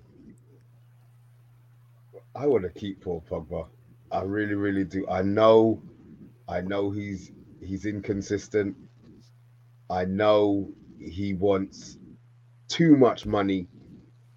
I 2.40 2.46
want 2.48 2.64
to 2.64 2.70
keep 2.70 3.02
Paul 3.02 3.22
Pogba. 3.30 3.68
I 4.12 4.22
really, 4.22 4.56
really 4.56 4.86
do. 4.86 5.06
I 5.10 5.22
know, 5.22 5.84
I 6.48 6.62
know 6.62 6.90
he's 6.90 7.32
he's 7.62 7.86
inconsistent. 7.86 8.78
I 9.90 10.06
know 10.06 10.72
he 11.00 11.34
wants 11.34 11.98
too 12.70 12.96
much 12.96 13.26
money 13.26 13.68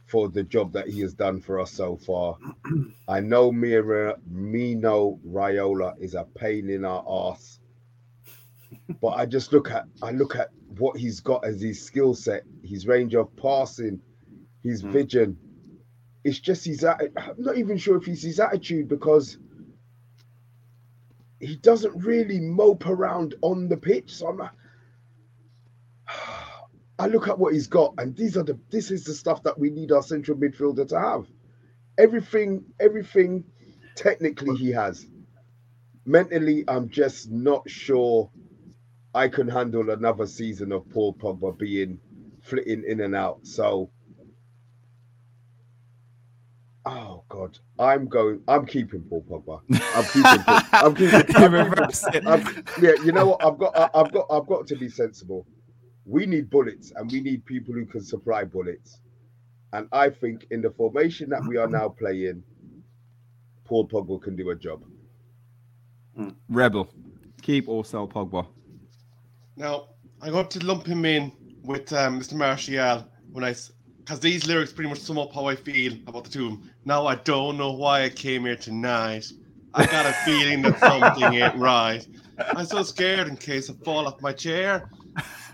for 0.06 0.28
the 0.28 0.42
job 0.42 0.72
that 0.72 0.88
he 0.88 1.00
has 1.00 1.14
done 1.14 1.40
for 1.40 1.60
us 1.60 1.70
so 1.70 1.96
far. 1.96 2.36
I 3.08 3.20
know 3.20 3.52
Mira, 3.52 4.16
Mino 4.28 5.20
Raiola 5.24 5.94
is 6.00 6.14
a 6.14 6.24
pain 6.34 6.70
in 6.70 6.84
our 6.84 7.04
ass. 7.08 7.60
but 9.00 9.10
I 9.10 9.26
just 9.26 9.52
look 9.52 9.70
at 9.70 9.84
I 10.02 10.10
look 10.10 10.34
at 10.34 10.48
what 10.78 10.96
he's 10.96 11.20
got 11.20 11.44
as 11.44 11.60
his 11.62 11.80
skill 11.80 12.14
set, 12.14 12.42
his 12.64 12.88
range 12.88 13.14
of 13.14 13.34
passing, 13.36 14.00
his 14.64 14.82
Mm. 14.82 14.92
vision. 14.92 15.38
It's 16.24 16.38
just 16.38 16.64
his. 16.64 16.84
I'm 16.84 17.10
not 17.38 17.56
even 17.56 17.78
sure 17.78 17.96
if 17.96 18.06
it's 18.08 18.22
his 18.22 18.40
attitude 18.40 18.88
because 18.88 19.38
he 21.40 21.56
doesn't 21.56 22.04
really 22.04 22.38
mope 22.38 22.86
around 22.86 23.34
on 23.42 23.68
the 23.68 23.76
pitch. 23.76 24.14
So 24.14 24.28
I'm 24.28 24.36
not. 24.36 24.54
I 26.98 27.06
look 27.06 27.26
at 27.26 27.38
what 27.38 27.52
he's 27.52 27.66
got, 27.66 27.94
and 27.98 28.16
these 28.16 28.36
are 28.36 28.44
the. 28.44 28.58
This 28.70 28.90
is 28.90 29.04
the 29.04 29.14
stuff 29.14 29.42
that 29.42 29.58
we 29.58 29.70
need 29.70 29.90
our 29.90 30.02
central 30.02 30.38
midfielder 30.38 30.88
to 30.88 31.00
have. 31.00 31.26
Everything, 31.98 32.64
everything, 32.78 33.44
technically 33.96 34.56
he 34.56 34.70
has. 34.70 35.06
Mentally, 36.06 36.64
I'm 36.68 36.88
just 36.88 37.30
not 37.30 37.68
sure 37.68 38.30
I 39.14 39.28
can 39.28 39.48
handle 39.48 39.90
another 39.90 40.26
season 40.26 40.72
of 40.72 40.88
Paul 40.88 41.14
Pogba 41.14 41.56
being 41.58 42.00
flitting 42.40 42.84
in 42.86 43.00
and 43.00 43.14
out. 43.14 43.46
So, 43.46 43.90
oh 46.86 47.24
god, 47.28 47.58
I'm 47.78 48.06
going. 48.08 48.42
I'm 48.48 48.66
keeping 48.66 49.02
Paul 49.02 49.24
Pogba. 49.28 49.60
I'm 49.94 50.04
keeping. 50.12 50.44
Paul, 50.44 50.62
I'm 50.72 50.94
keeping. 50.94 51.36
I'm 51.36 51.52
reverse 51.54 52.04
it. 52.14 52.26
I'm- 52.26 52.64
yeah, 52.80 52.92
you 53.04 53.12
know 53.12 53.26
what? 53.26 53.44
I've 53.44 53.58
got. 53.58 53.76
I, 53.76 53.90
I've 53.94 54.12
got. 54.12 54.26
I've 54.30 54.46
got 54.46 54.66
to 54.68 54.76
be 54.76 54.88
sensible. 54.88 55.46
We 56.04 56.26
need 56.26 56.50
bullets, 56.50 56.92
and 56.96 57.10
we 57.10 57.20
need 57.20 57.44
people 57.46 57.74
who 57.74 57.86
can 57.86 58.02
supply 58.02 58.44
bullets. 58.44 58.98
And 59.72 59.88
I 59.92 60.10
think 60.10 60.46
in 60.50 60.60
the 60.60 60.70
formation 60.70 61.30
that 61.30 61.44
we 61.46 61.56
are 61.56 61.68
now 61.68 61.88
playing, 61.88 62.42
Paul 63.64 63.88
Pogba 63.88 64.20
can 64.22 64.36
do 64.36 64.50
a 64.50 64.54
job. 64.56 64.82
Rebel, 66.48 66.88
keep 67.40 67.68
or 67.68 67.84
sell 67.84 68.06
Pogba. 68.06 68.46
Now, 69.56 69.88
I'm 70.20 70.32
going 70.32 70.48
to 70.48 70.64
lump 70.66 70.86
him 70.86 71.04
in 71.04 71.32
with 71.62 71.92
um, 71.92 72.20
Mr. 72.20 72.34
Martial 72.34 73.06
when 73.30 73.44
I, 73.44 73.54
because 74.04 74.20
these 74.20 74.46
lyrics 74.46 74.72
pretty 74.72 74.90
much 74.90 74.98
sum 74.98 75.18
up 75.18 75.32
how 75.32 75.46
I 75.46 75.54
feel 75.54 75.92
about 76.06 76.24
the 76.24 76.30
two. 76.30 76.60
Now, 76.84 77.06
I 77.06 77.14
don't 77.16 77.56
know 77.56 77.72
why 77.72 78.02
I 78.02 78.08
came 78.08 78.44
here 78.44 78.56
tonight. 78.56 79.30
I 79.74 79.86
got 79.86 80.06
a 80.06 80.12
feeling 80.24 80.62
that 80.62 80.78
something 80.80 81.34
ain't 81.34 81.56
right. 81.56 82.04
I'm 82.38 82.66
so 82.66 82.82
scared 82.82 83.28
in 83.28 83.36
case 83.36 83.70
I 83.70 83.74
fall 83.84 84.08
off 84.08 84.20
my 84.20 84.32
chair. 84.32 84.90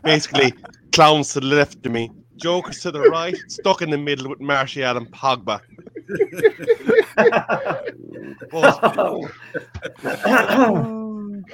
Basically, 0.02 0.54
clowns 0.92 1.34
to 1.34 1.40
the 1.40 1.46
left 1.46 1.84
of 1.84 1.92
me, 1.92 2.10
jokers 2.36 2.80
to 2.80 2.90
the 2.90 3.02
right, 3.02 3.36
stuck 3.48 3.82
in 3.82 3.90
the 3.90 3.98
middle 3.98 4.30
with 4.30 4.40
Martial 4.40 4.96
and 4.96 5.10
Pogba. 5.12 5.60
But 8.50 9.30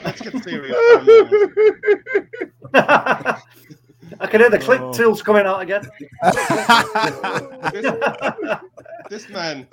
let's 0.05 0.21
get 0.21 0.45
serious. 0.45 0.77
for 4.19 4.23
a 4.23 4.23
moment. 4.23 4.23
I 4.23 4.27
can 4.27 4.41
hear 4.41 4.51
the 4.51 4.59
click 4.59 4.81
Oh. 4.81 4.93
tools 4.93 5.23
coming 5.23 5.47
out 5.47 5.61
again. 5.63 5.83
this, 7.73 7.93
this 9.11 9.29
man 9.29 9.67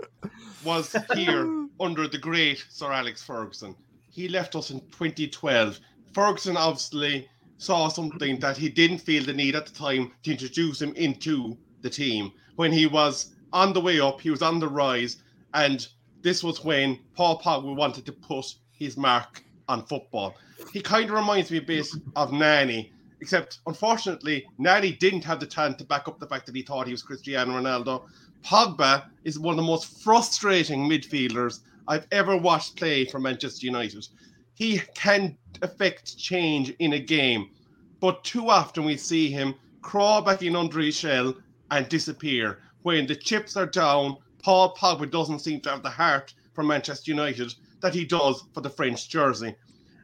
was 0.64 0.96
here 1.14 1.66
under 1.80 2.08
the 2.08 2.18
great 2.18 2.66
Sir 2.70 2.92
Alex 2.92 3.24
Ferguson. 3.24 3.76
He 4.10 4.28
left 4.28 4.56
us 4.56 4.72
in 4.72 4.80
2012. 4.92 5.80
Ferguson 6.14 6.58
obviously 6.58 7.28
saw 7.58 7.88
something 7.88 8.40
that 8.40 8.58
he 8.58 8.70
didn't 8.70 8.98
feel 9.00 9.24
the 9.24 9.34
need 9.34 9.56
at 9.56 9.66
the 9.66 9.74
time 9.74 10.12
to 10.24 10.32
introduce 10.32 10.82
him 10.82 10.94
into 10.96 11.58
the 11.82 11.90
team. 11.90 12.32
When 12.56 12.72
he 12.72 12.88
was 12.88 13.34
on 13.54 13.74
the 13.74 13.82
way 13.82 14.00
up, 14.00 14.20
he 14.22 14.30
was 14.30 14.42
on 14.42 14.60
the 14.60 14.68
rise, 14.68 15.18
and 15.54 15.88
this 16.22 16.44
was 16.44 16.64
when 16.64 17.00
Paul 17.16 17.40
Pogba 17.40 17.76
wanted 17.76 18.06
to 18.08 18.12
put 18.12 18.46
his 18.72 18.98
mark 18.98 19.44
on 19.68 19.86
football. 19.86 20.36
He 20.74 20.82
kind 20.82 21.10
of 21.10 21.16
reminds 21.16 21.50
me 21.52 21.58
a 21.58 21.62
bit 21.62 21.88
of 22.16 22.32
Nani, 22.34 22.92
except 23.22 23.60
unfortunately, 23.68 24.46
Nani 24.58 24.92
didn't 24.94 25.24
have 25.24 25.40
the 25.40 25.46
talent 25.46 25.78
to 25.78 25.86
back 25.86 26.08
up 26.08 26.20
the 26.20 26.28
fact 26.28 26.48
that 26.48 26.56
he 26.56 26.64
thought 26.64 26.88
he 26.88 26.94
was 26.94 27.04
Cristiano 27.04 27.54
Ronaldo. 27.54 28.04
Pogba 28.44 29.06
is 29.24 29.38
one 29.38 29.54
of 29.54 29.58
the 29.58 29.64
most 29.64 30.04
frustrating 30.04 30.90
midfielders 30.90 31.60
I've 31.88 32.08
ever 32.12 32.36
watched 32.36 32.76
play 32.76 33.06
for 33.06 33.20
Manchester 33.20 33.68
United. 33.68 34.08
He 34.56 34.82
can 34.96 35.38
affect 35.62 36.18
change 36.18 36.72
in 36.80 36.94
a 36.94 37.00
game, 37.00 37.52
but 38.00 38.24
too 38.24 38.50
often 38.50 38.86
we 38.86 38.98
see 38.98 39.30
him 39.30 39.54
crawl 39.82 40.22
back 40.24 40.42
in 40.42 40.56
under 40.56 40.80
his 40.80 40.98
shell 40.98 41.36
and 41.70 41.88
disappear. 41.88 42.60
When 42.82 43.06
the 43.06 43.16
chips 43.16 43.56
are 43.56 43.68
down, 43.68 44.18
Paul 44.42 44.76
Pogba 44.76 45.10
doesn't 45.10 45.40
seem 45.40 45.62
to 45.62 45.70
have 45.70 45.84
the 45.84 45.90
heart 45.90 46.34
for 46.54 46.64
Manchester 46.64 47.12
United 47.12 47.54
that 47.82 47.94
he 47.94 48.04
does 48.04 48.44
for 48.54 48.62
the 48.62 48.70
French 48.70 49.10
jersey. 49.10 49.56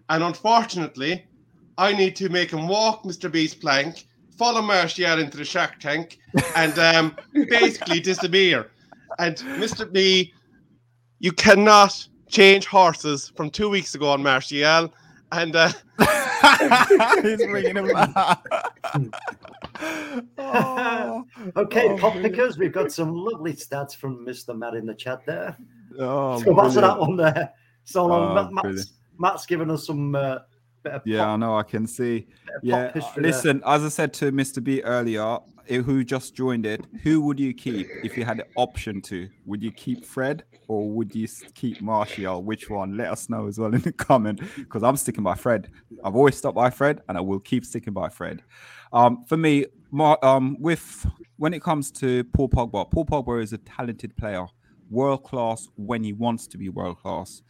And 0.10 0.24
unfortunately, 0.24 1.26
I 1.78 1.94
need 1.94 2.16
to 2.18 2.30
make 2.30 2.52
him 2.52 2.68
walk 2.68 3.04
Mr. 3.04 3.32
Beast 3.32 3.60
plank, 3.62 4.08
follow 4.38 4.62
Martial 4.62 5.20
into 5.20 5.38
the 5.38 5.46
Shark 5.46 5.80
Tank, 5.80 6.18
and 6.56 6.78
um, 6.80 7.16
basically 7.50 8.00
disappear. 8.00 8.72
And 9.20 9.38
Mr. 9.38 9.92
B, 9.92 10.34
you 11.20 11.32
cannot 11.32 12.08
change 12.30 12.66
horses 12.66 13.32
from 13.36 13.50
two 13.50 13.70
weeks 13.70 13.96
ago 13.96 14.10
on 14.10 14.22
Martial. 14.24 14.92
And 15.32 15.56
uh, 15.56 15.72
He's 17.22 17.38
bringing 17.46 17.76
him 17.78 17.88
back. 17.88 18.40
oh, 20.38 21.26
Okay, 21.56 21.90
Oh, 21.90 21.98
pop 21.98 22.14
brilliant. 22.14 22.36
pickers, 22.36 22.58
we've 22.58 22.72
got 22.72 22.92
some 22.92 23.14
lovely 23.14 23.54
stats 23.54 23.96
from 23.96 24.26
Mr. 24.26 24.58
Matt 24.58 24.74
in 24.76 24.86
the 24.86 24.94
chat 24.96 25.26
there. 25.26 25.58
oh, 26.00 26.42
so 26.42 26.52
what's 26.52 26.76
that 26.76 27.00
one 27.00 27.18
there? 27.18 27.52
So 27.84 28.06
long, 28.06 28.38
Oh, 28.38 28.50
Matt, 28.52 28.66
Matt's. 28.66 28.94
Matt's 29.20 29.46
given 29.46 29.70
us 29.72 29.86
some 29.88 30.16
uh, 30.16 30.40
of 30.92 31.02
Yeah, 31.06 31.28
I 31.28 31.38
know. 31.38 31.58
I 31.58 31.64
can 31.64 31.88
see. 31.88 32.28
Yeah, 32.64 32.92
pop 32.92 33.18
listen. 33.18 33.62
As 33.66 33.84
I 33.84 33.90
said 33.90 34.14
to 34.16 34.32
Mr. 34.32 34.64
B 34.64 34.82
earlier, 34.84 35.40
who 35.68 36.04
just 36.04 36.36
joined 36.36 36.66
it, 36.66 36.86
who 37.04 37.22
would 37.22 37.40
you 37.40 37.54
keep 37.54 37.88
if 38.04 38.18
you 38.18 38.26
had 38.26 38.38
the 38.38 38.46
option 38.56 39.02
to? 39.02 39.30
Would 39.46 39.62
you 39.62 39.72
keep 39.72 40.06
Fred 40.06 40.44
or 40.68 40.90
would 40.90 41.14
you 41.14 41.28
keep 41.54 41.82
Martial? 41.82 42.44
Which 42.44 42.70
one? 42.70 42.98
Let 42.98 43.12
us 43.12 43.30
know 43.30 43.48
as 43.48 43.60
well 43.60 43.74
in 43.74 43.82
the 43.82 43.92
comment 43.92 44.42
because 44.56 44.84
I'm 44.84 44.98
sticking 44.98 45.24
by 45.24 45.36
Fred. 45.36 45.70
I've 46.04 46.16
always 46.16 46.38
stuck 46.38 46.56
by 46.56 46.70
Fred, 46.70 47.02
and 47.10 47.18
I 47.18 47.22
will 47.22 47.40
keep 47.40 47.66
sticking 47.66 47.94
by 47.94 48.10
Fred. 48.10 48.44
Um, 48.94 49.26
for 49.26 49.38
me, 49.38 49.66
Mar- 49.92 50.20
um, 50.24 50.58
with 50.60 51.06
when 51.38 51.54
it 51.54 51.62
comes 51.62 51.92
to 51.92 52.24
Paul 52.26 52.50
Pogba, 52.50 52.90
Paul 52.90 53.06
Pogba 53.06 53.44
is 53.44 53.54
a 53.54 53.58
talented 53.60 54.16
player, 54.18 54.46
world 54.90 55.24
class 55.24 55.68
when 55.76 56.04
he 56.04 56.14
wants 56.14 56.48
to 56.48 56.58
be 56.58 56.70
world 56.70 57.00
class 57.00 57.42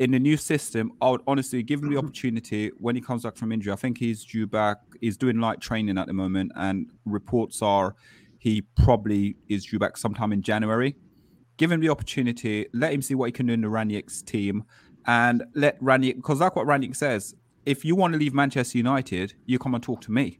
in 0.00 0.12
the 0.12 0.18
new 0.18 0.38
system, 0.38 0.92
I 1.02 1.10
would 1.10 1.20
honestly 1.26 1.62
give 1.62 1.82
him 1.82 1.90
the 1.90 1.96
mm-hmm. 1.96 2.06
opportunity 2.06 2.70
when 2.78 2.94
he 2.96 3.02
comes 3.02 3.22
back 3.22 3.36
from 3.36 3.52
injury. 3.52 3.70
I 3.70 3.76
think 3.76 3.98
he's 3.98 4.24
due 4.24 4.46
back. 4.46 4.78
He's 5.00 5.18
doing 5.18 5.38
light 5.40 5.60
training 5.60 5.98
at 5.98 6.06
the 6.06 6.14
moment, 6.14 6.52
and 6.56 6.86
reports 7.04 7.60
are 7.60 7.94
he 8.38 8.62
probably 8.82 9.36
is 9.48 9.66
due 9.66 9.78
back 9.78 9.98
sometime 9.98 10.32
in 10.32 10.40
January. 10.40 10.96
Give 11.58 11.70
him 11.70 11.80
the 11.80 11.90
opportunity. 11.90 12.66
Let 12.72 12.94
him 12.94 13.02
see 13.02 13.14
what 13.14 13.26
he 13.26 13.32
can 13.32 13.46
do 13.46 13.52
in 13.52 13.60
the 13.60 13.68
Rangnick's 13.68 14.22
team, 14.22 14.64
and 15.06 15.44
let 15.54 15.78
Rangnick 15.82 16.16
because 16.16 16.38
that's 16.38 16.56
what 16.56 16.66
Rangnick 16.66 16.96
says. 16.96 17.34
If 17.66 17.84
you 17.84 17.94
want 17.94 18.14
to 18.14 18.18
leave 18.18 18.32
Manchester 18.32 18.78
United, 18.78 19.34
you 19.44 19.58
come 19.58 19.74
and 19.74 19.84
talk 19.84 20.00
to 20.02 20.12
me. 20.12 20.38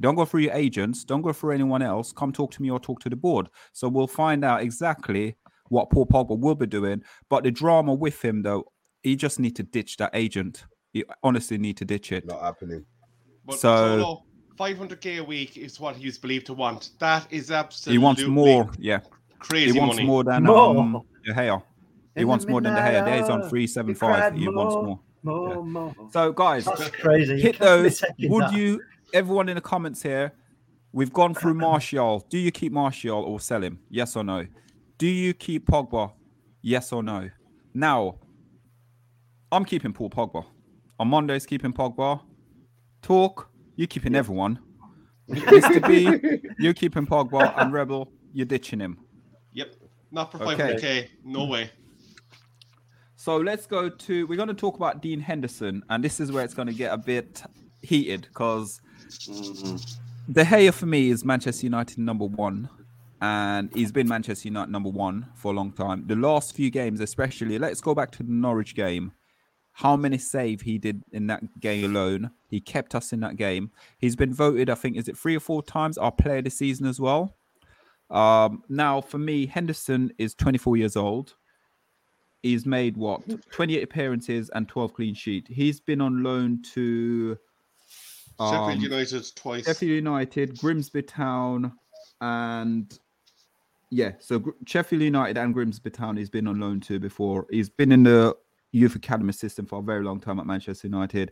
Don't 0.00 0.16
go 0.16 0.24
through 0.24 0.40
your 0.40 0.54
agents. 0.54 1.04
Don't 1.04 1.22
go 1.22 1.32
through 1.32 1.52
anyone 1.52 1.82
else. 1.82 2.12
Come 2.12 2.32
talk 2.32 2.50
to 2.50 2.62
me 2.62 2.68
or 2.68 2.80
talk 2.80 2.98
to 3.02 3.08
the 3.08 3.14
board. 3.14 3.48
So 3.72 3.88
we'll 3.88 4.08
find 4.08 4.44
out 4.44 4.60
exactly 4.60 5.36
what 5.68 5.90
Paul 5.90 6.06
Pogba 6.06 6.38
will 6.38 6.54
be 6.54 6.66
doing. 6.66 7.02
But 7.28 7.44
the 7.44 7.50
drama 7.50 7.94
with 7.94 8.22
him, 8.22 8.42
though, 8.42 8.71
he 9.02 9.16
just 9.16 9.38
need 9.40 9.56
to 9.56 9.62
ditch 9.62 9.96
that 9.98 10.10
agent. 10.14 10.64
You 10.92 11.04
honestly 11.22 11.58
need 11.58 11.76
to 11.78 11.84
ditch 11.84 12.12
it. 12.12 12.26
Not 12.26 12.40
happening. 12.42 12.84
but 13.44 13.58
So- 13.58 13.98
Solo, 13.98 14.22
500k 14.58 15.18
a 15.18 15.24
week 15.24 15.56
is 15.56 15.80
what 15.80 15.96
he's 15.96 16.18
believed 16.18 16.46
to 16.46 16.54
want. 16.54 16.90
That 17.00 17.26
is 17.30 17.50
absolutely 17.50 17.94
He 17.94 17.98
wants 17.98 18.22
more. 18.24 18.70
Yeah, 18.78 19.00
crazy 19.38 19.72
he 19.72 19.78
wants 19.80 19.96
money. 19.96 20.06
more 20.06 20.22
than 20.24 20.44
More. 20.44 20.76
um, 20.78 21.00
De 21.24 21.32
Gea. 21.32 21.62
He 22.14 22.20
In 22.22 22.28
wants 22.28 22.46
more 22.46 22.60
than 22.60 22.74
De 22.74 22.80
Gea. 22.80 22.92
midnight 22.92 23.04
De 23.16 23.22
Gea's 23.22 23.30
on 23.30 23.48
three 23.48 23.66
seven 23.66 23.94
five. 23.94 24.34
he 24.34 24.44
five. 24.46 24.54
wants 24.54 24.74
more. 24.74 24.84
more. 24.84 25.00
More, 25.24 25.48
Yeah. 25.54 25.60
more. 25.62 25.94
So 26.12 26.32
guys, 26.32 26.64
That's 26.66 26.90
crazy. 26.90 27.40
Hit 27.40 27.58
those. 27.58 28.02
Would 28.20 28.42
that. 28.44 28.52
you? 28.54 28.80
Everyone 29.14 29.48
in 29.48 29.54
the 29.56 29.60
comments 29.60 30.02
here, 30.02 30.32
we've 30.92 31.12
gone 31.12 31.34
through 31.34 31.54
Martial. 31.68 32.24
Do 32.28 32.38
you 32.38 32.50
keep 32.50 32.72
Martial 32.72 33.22
or 33.22 33.40
sell 33.40 33.62
him? 33.62 33.78
Yes 33.88 34.14
or 34.16 34.24
no? 34.24 34.46
Do 34.98 35.06
you 35.06 35.32
keep 35.34 35.66
Pogba? 35.66 36.12
Yes 36.60 36.92
or 36.92 37.02
no? 37.02 37.30
Now, 37.74 38.16
I'm 39.52 39.64
keeping 39.64 39.92
Paul 39.92 40.10
Pogba. 40.10 40.44
On 40.98 41.06
Mondays, 41.08 41.46
keeping 41.46 41.72
Pogba. 41.72 42.20
Talk, 43.02 43.50
you 43.76 43.86
keeping 43.86 44.14
everyone. 44.14 44.58
Mr. 45.30 45.86
B, 45.86 46.50
you're 46.58 46.74
keeping 46.74 47.06
Pogba, 47.06 47.52
and 47.60 47.72
Rebel, 47.72 48.10
you're 48.32 48.46
ditching 48.46 48.80
him. 48.80 48.98
Yep. 49.52 49.74
Not 50.10 50.32
for 50.32 50.42
Okay. 50.42 50.74
500k. 50.74 51.08
No 51.24 51.44
way. 51.46 51.70
So 53.16 53.36
let's 53.36 53.66
go 53.66 53.88
to. 53.88 54.26
We're 54.26 54.36
going 54.36 54.48
to 54.48 54.54
talk 54.54 54.76
about 54.76 55.00
Dean 55.00 55.20
Henderson, 55.20 55.82
and 55.90 56.02
this 56.02 56.18
is 56.18 56.32
where 56.32 56.44
it's 56.44 56.54
going 56.54 56.68
to 56.68 56.74
get 56.74 56.92
a 56.92 56.98
bit 56.98 57.42
heated 57.82 58.22
because 58.22 58.80
Mhm. 59.08 59.96
De 60.32 60.44
Gea 60.44 60.72
for 60.72 60.86
me 60.86 61.10
is 61.10 61.24
Manchester 61.24 61.66
United 61.66 61.98
number 61.98 62.24
one, 62.24 62.68
and 63.20 63.70
he's 63.74 63.92
been 63.92 64.08
Manchester 64.08 64.48
United 64.48 64.70
number 64.70 64.88
one 64.88 65.26
for 65.34 65.52
a 65.52 65.54
long 65.54 65.72
time. 65.72 66.04
The 66.06 66.16
last 66.16 66.54
few 66.54 66.70
games, 66.70 67.00
especially, 67.00 67.58
let's 67.58 67.80
go 67.80 67.94
back 67.94 68.10
to 68.12 68.22
the 68.22 68.30
Norwich 68.32 68.74
game. 68.74 69.12
How 69.72 69.96
many 69.96 70.18
save 70.18 70.60
he 70.60 70.78
did 70.78 71.02
in 71.12 71.26
that 71.28 71.60
game 71.60 71.84
alone? 71.84 72.30
He 72.48 72.60
kept 72.60 72.94
us 72.94 73.12
in 73.12 73.20
that 73.20 73.36
game. 73.36 73.70
He's 73.98 74.16
been 74.16 74.34
voted, 74.34 74.68
I 74.68 74.74
think, 74.74 74.96
is 74.96 75.08
it 75.08 75.16
three 75.16 75.36
or 75.36 75.40
four 75.40 75.62
times 75.62 75.96
our 75.96 76.12
player 76.12 76.38
of 76.38 76.44
the 76.44 76.50
season 76.50 76.86
as 76.86 77.00
well. 77.00 77.34
Um, 78.10 78.62
now, 78.68 79.00
for 79.00 79.18
me, 79.18 79.46
Henderson 79.46 80.12
is 80.18 80.34
24 80.34 80.76
years 80.76 80.96
old. 80.96 81.34
He's 82.42 82.66
made 82.66 82.96
what 82.96 83.22
28 83.50 83.82
appearances 83.82 84.50
and 84.54 84.68
12 84.68 84.92
clean 84.92 85.14
sheet. 85.14 85.48
He's 85.48 85.80
been 85.80 86.00
on 86.00 86.22
loan 86.22 86.62
to 86.74 87.38
Sheffield 88.38 88.70
um, 88.70 88.80
United 88.80 89.24
twice. 89.34 89.64
Sheffield 89.64 89.92
United, 89.92 90.58
Grimsby 90.58 91.02
Town, 91.02 91.72
and 92.20 92.98
yeah, 93.90 94.12
so 94.18 94.42
Sheffield 94.66 95.02
United 95.02 95.38
and 95.38 95.52
Grimsby 95.54 95.90
Town 95.90 96.16
he's 96.16 96.30
been 96.30 96.46
on 96.46 96.58
loan 96.58 96.80
to 96.80 96.98
before. 96.98 97.46
He's 97.50 97.68
been 97.68 97.92
in 97.92 98.02
the 98.02 98.34
youth 98.72 98.96
academy 98.96 99.32
system 99.32 99.66
for 99.66 99.78
a 99.78 99.82
very 99.82 100.02
long 100.02 100.20
time 100.20 100.40
at 100.40 100.46
Manchester 100.46 100.88
United. 100.88 101.30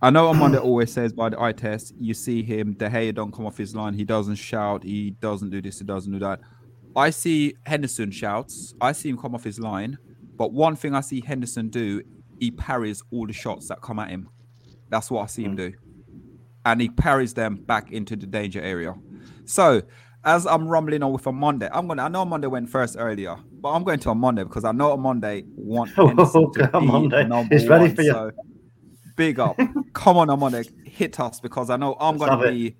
I 0.00 0.10
know 0.10 0.28
Amanda 0.28 0.60
always 0.60 0.92
says 0.92 1.12
by 1.12 1.30
the 1.30 1.40
eye 1.40 1.52
test, 1.52 1.94
you 1.98 2.14
see 2.14 2.42
him, 2.42 2.74
De 2.74 2.88
Gea 2.88 3.14
don't 3.14 3.32
come 3.32 3.46
off 3.46 3.56
his 3.56 3.74
line. 3.74 3.94
He 3.94 4.04
doesn't 4.04 4.36
shout. 4.36 4.82
He 4.82 5.10
doesn't 5.10 5.50
do 5.50 5.62
this. 5.62 5.78
He 5.78 5.84
doesn't 5.84 6.12
do 6.12 6.18
that. 6.18 6.40
I 6.96 7.10
see 7.10 7.54
Henderson 7.66 8.10
shouts. 8.10 8.74
I 8.80 8.92
see 8.92 9.08
him 9.08 9.18
come 9.18 9.34
off 9.34 9.44
his 9.44 9.58
line. 9.58 9.98
But 10.36 10.52
one 10.52 10.76
thing 10.76 10.94
I 10.94 11.00
see 11.00 11.20
Henderson 11.20 11.68
do, 11.68 12.02
he 12.38 12.50
parries 12.50 13.02
all 13.10 13.26
the 13.26 13.32
shots 13.32 13.68
that 13.68 13.80
come 13.80 13.98
at 13.98 14.10
him. 14.10 14.28
That's 14.90 15.10
what 15.10 15.22
I 15.22 15.26
see 15.26 15.44
him 15.44 15.52
hmm. 15.52 15.56
do. 15.56 15.72
And 16.66 16.80
he 16.80 16.88
parries 16.88 17.34
them 17.34 17.56
back 17.56 17.90
into 17.90 18.16
the 18.16 18.26
danger 18.26 18.60
area. 18.60 18.94
So 19.44 19.82
as 20.24 20.46
I'm 20.46 20.66
rumbling 20.66 21.02
on 21.02 21.12
with 21.12 21.26
on 21.26 21.36
Monday, 21.36 21.68
I'm 21.72 21.86
gonna 21.86 22.04
I 22.04 22.08
know 22.08 22.24
Monday 22.24 22.46
went 22.46 22.70
first 22.70 22.96
earlier, 22.98 23.36
but 23.64 23.70
I'm 23.72 23.82
going 23.82 23.98
to 24.00 24.10
on 24.10 24.18
Monday 24.18 24.44
because 24.44 24.66
I 24.66 24.72
know 24.72 24.92
on 24.92 25.00
Monday 25.00 25.42
want 25.56 25.90
Oh, 25.98 26.06
Henderson 26.08 26.52
to 26.52 26.64
okay, 26.66 26.78
be 26.80 26.86
Monday. 26.86 27.24
number 27.26 27.56
He's 27.56 27.66
ready 27.66 27.86
one. 27.86 27.96
for 27.96 28.02
you. 28.02 28.10
So 28.12 28.30
big 29.16 29.40
up. 29.40 29.58
Come 29.94 30.18
on, 30.18 30.28
on 30.28 30.38
Monday, 30.38 30.64
hit 30.84 31.18
us 31.18 31.40
because 31.40 31.70
I 31.70 31.78
know 31.78 31.96
I'm 31.98 32.18
gonna 32.18 32.32
have 32.36 32.44
it. 32.44 32.52
be 32.52 32.76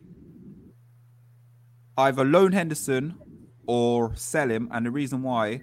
either 1.96 2.22
loan 2.22 2.52
Henderson 2.52 3.14
or 3.66 4.14
sell 4.14 4.50
him, 4.50 4.68
and 4.72 4.84
the 4.84 4.90
reason 4.90 5.22
why 5.22 5.62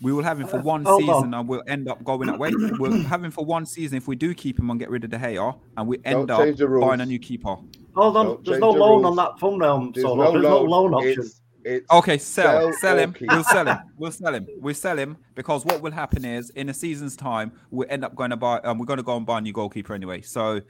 we 0.00 0.14
will 0.14 0.22
have 0.22 0.40
him 0.40 0.46
for 0.46 0.60
one 0.60 0.84
hold 0.84 1.00
season 1.02 1.34
on. 1.34 1.34
and 1.34 1.46
we'll 1.46 1.62
end 1.68 1.86
up 1.86 2.02
going 2.02 2.26
that 2.28 2.38
way. 2.38 2.52
We'll 2.78 3.02
have 3.02 3.22
him 3.22 3.30
for 3.30 3.44
one 3.44 3.66
season 3.66 3.98
if 3.98 4.08
we 4.08 4.16
do 4.16 4.32
keep 4.32 4.58
him 4.58 4.70
and 4.70 4.80
get 4.80 4.88
rid 4.88 5.04
of 5.04 5.10
De 5.10 5.18
Gea, 5.18 5.60
and 5.76 5.86
we 5.86 5.98
end 6.06 6.28
Don't 6.28 6.58
up 6.58 6.80
buying 6.80 7.02
a 7.02 7.06
new 7.06 7.18
keeper. 7.18 7.56
Hold 7.94 8.16
on, 8.16 8.26
Don't 8.26 8.44
there's 8.46 8.60
no 8.60 8.72
the 8.72 8.78
loan 8.78 9.02
rules. 9.02 9.06
on 9.10 9.16
that 9.16 9.38
thumbnail. 9.38 9.90
There's 9.92 10.06
So 10.06 10.14
no 10.14 10.32
there's 10.32 10.42
no 10.42 10.60
loan. 10.62 10.70
loan 10.70 10.94
option. 10.94 11.20
It's, 11.22 11.42
it's 11.66 11.90
Okay, 11.90 12.18
sell, 12.18 12.72
Sell 12.72 12.72
sell 12.74 12.98
him. 12.98 13.12
keep. 13.12 13.28
We'll 13.30 13.44
sell 13.44 13.66
him. 13.66 13.78
We'll 13.98 14.12
sell 14.12 14.34
him. 14.34 14.46
We'll 14.60 14.74
sell 14.74 14.98
him 14.98 15.16
because 15.34 15.64
what 15.64 15.82
will 15.82 15.92
happen 15.92 16.24
is 16.24 16.50
in 16.50 16.68
a 16.68 16.74
season's 16.74 17.16
time 17.16 17.52
we'll 17.70 17.88
end 17.90 18.04
up 18.04 18.14
going 18.14 18.30
to 18.30 18.36
buy. 18.36 18.60
Um, 18.60 18.78
we're 18.78 18.86
going 18.86 18.98
to 18.98 19.02
go 19.02 19.16
and 19.16 19.26
buy 19.26 19.38
a 19.38 19.40
new 19.40 19.52
goalkeeper 19.52 19.94
anyway. 19.94 20.20
So 20.22 20.60